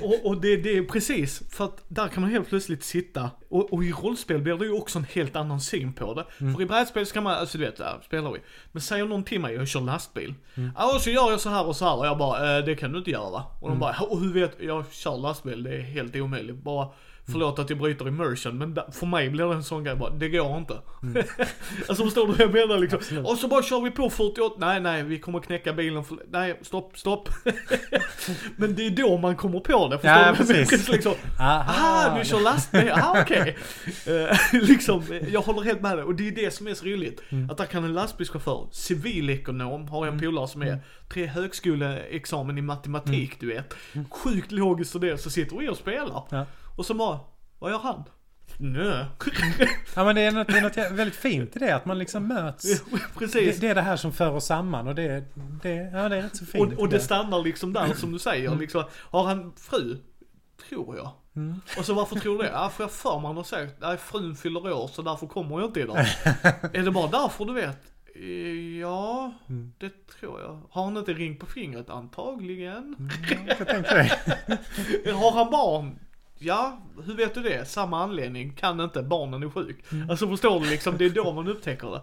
[0.00, 3.72] Och, och det, det är precis, för att där kan man helt plötsligt sitta, och,
[3.72, 6.24] och i rollspel blir det ju också en helt annan syn på det.
[6.40, 6.54] Mm.
[6.54, 8.38] För i brädspel så kan man, alltså du vet, där spelar vi.
[8.72, 10.34] Men säger någon till mig, jag kör lastbil.
[10.54, 10.70] Mm.
[10.76, 12.74] Ja, och så gör jag så här och så här och jag bara, eh, det
[12.74, 13.42] kan du inte göra.
[13.60, 13.78] Och de Mm.
[13.78, 16.56] bara, och hur vet, jag kör lastbil, det är helt omöjligt.
[16.56, 16.88] Bara,
[17.32, 20.28] förlåt att jag bryter immersion, men för mig blir det en sån grej bara, det
[20.28, 20.74] går inte.
[21.88, 22.98] alltså förstår du vad jag menar liksom?
[22.98, 23.00] Mm.
[23.00, 23.26] Absolut.
[23.26, 26.58] Och så bara kör vi på 48, nej nej, vi kommer knäcka bilen för, nej
[26.62, 27.28] stopp, stopp.
[28.56, 30.36] men det är då man kommer på det, förstår Ja, du?
[30.36, 30.88] precis.
[30.92, 31.72] liksom, aha!
[31.72, 33.56] Aha, du kör lastbil, aha okej.
[34.06, 37.22] Eh, liksom, jag håller helt med dig och det är det som är så roligt.
[37.28, 37.50] Mm.
[37.50, 40.78] Att där kan en lastbilschaufför, civilekonom, har jag en polare som är,
[41.08, 43.74] tre högskoleexamen i matematik du vet.
[44.10, 46.22] Sjukt logiskt och det, så sitter vi och spelar.
[46.30, 46.46] Ja.
[46.76, 47.20] Och så bara,
[47.58, 48.02] vad gör han?
[48.58, 49.06] Nö.
[49.96, 51.76] Ja men det är, något, det är något väldigt fint i det.
[51.76, 52.82] Att man liksom möts.
[53.18, 53.54] Precis.
[53.60, 55.24] Det, det är det här som för oss samman och det,
[55.62, 56.72] det, ja, det är rätt så fint.
[56.72, 58.56] och, och det stannar liksom där som du säger.
[58.56, 59.96] Liksom, har han fru?
[60.68, 61.10] Tror jag.
[61.36, 61.60] Mm.
[61.78, 62.50] Och så varför tror du det?
[62.50, 65.60] Ja, för jag för mig han har sagt, nej frun fyller år så därför kommer
[65.60, 65.96] jag inte idag.
[66.72, 67.78] är det bara därför du vet?
[68.14, 69.72] Eh, Ja, Mm.
[69.78, 70.60] det tror jag.
[70.70, 71.90] Har han inte ring på fingret?
[71.90, 72.96] Antagligen.
[72.98, 73.10] Mm,
[73.48, 75.12] jag det.
[75.12, 75.98] Har han barn?
[76.44, 77.68] Ja, hur vet du det?
[77.68, 79.84] Samma anledning, kan inte, barnen är sjuk.
[79.92, 80.10] Mm.
[80.10, 82.02] Alltså förstår du liksom, det är då man upptäcker det.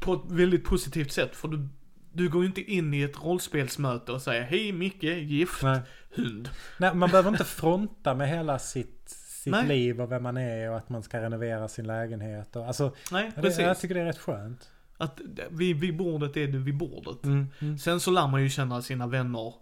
[0.00, 1.68] På ett väldigt positivt sätt, för du,
[2.12, 5.80] du går ju inte in i ett rollspelsmöte och säger hej Micke, gift, Nej.
[6.10, 6.48] hund.
[6.78, 9.68] Nej, man behöver inte fronta med hela sitt, sitt Nej.
[9.68, 12.56] liv och vem man är och att man ska renovera sin lägenhet.
[12.56, 13.60] Och, alltså, Nej, det, precis.
[13.60, 14.70] jag tycker det är rätt skönt.
[14.96, 15.20] Att
[15.50, 17.24] vid, vid bordet är du vid bordet.
[17.24, 17.78] Mm.
[17.78, 19.52] Sen så lär man ju känna sina vänner.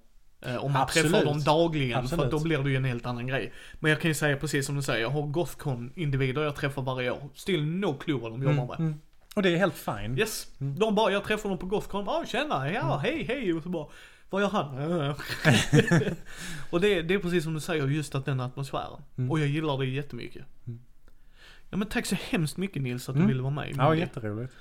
[0.46, 1.12] Eh, om man Absolut.
[1.12, 2.24] träffar dem dagligen, för Absolut.
[2.24, 3.52] att då blir det ju en helt annan grej.
[3.80, 7.10] Men jag kan ju säga precis som du säger, jag har Gothcon-individer jag träffar varje
[7.10, 7.28] år.
[7.34, 8.78] Still no clue vad de jobbar med.
[8.78, 9.00] Mm.
[9.34, 10.18] Och det är helt fine.
[10.18, 10.46] Yes.
[10.60, 10.78] Mm.
[10.78, 13.54] De bara, jag träffar dem på Gothcon, ja ah, tjena, ja hej hej.
[13.54, 13.86] Och så bara,
[14.30, 14.76] vad gör han?
[16.70, 19.02] och det, det är precis som du säger, just att den atmosfären.
[19.18, 19.30] Mm.
[19.30, 20.44] Och jag gillar det jättemycket.
[20.66, 20.80] Mm.
[21.70, 23.28] Ja men tack så hemskt mycket Nils att du Mm.
[23.28, 24.52] ville vara med Ja, jätteroligt.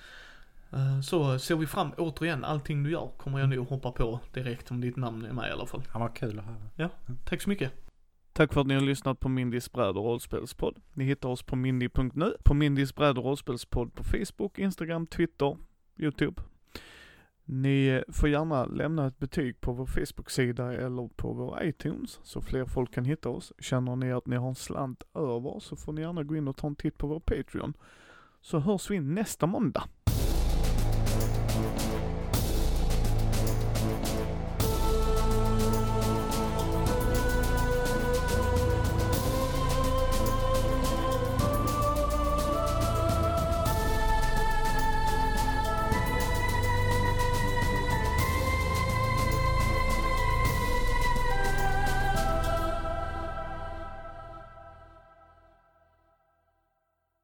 [0.74, 4.72] Eh, Så ser vi fram, återigen, allting du gör kommer jag nog hoppa på direkt
[4.72, 5.82] om ditt namn är med i alla fall.
[5.94, 6.90] Ja, vad kul att höra.
[7.26, 7.72] Tack så mycket.
[8.34, 10.80] Tack för att ni har lyssnat på Mindys bräd och rollspelspodd.
[10.94, 15.58] Ni hittar oss på mindy.nu, på Mindys bräd och rollspelspodd på Facebook, Instagram, Twitter,
[15.98, 16.42] YouTube.
[17.48, 22.66] Ni får gärna lämna ett betyg på vår Facebook-sida eller på vår iTunes så fler
[22.66, 23.54] folk kan hitta oss.
[23.60, 26.58] Känner ni att ni har en slant över så får ni gärna gå in och
[26.58, 27.74] ta en titt på vår Patreon.
[28.42, 29.84] Så hörs vi nästa måndag.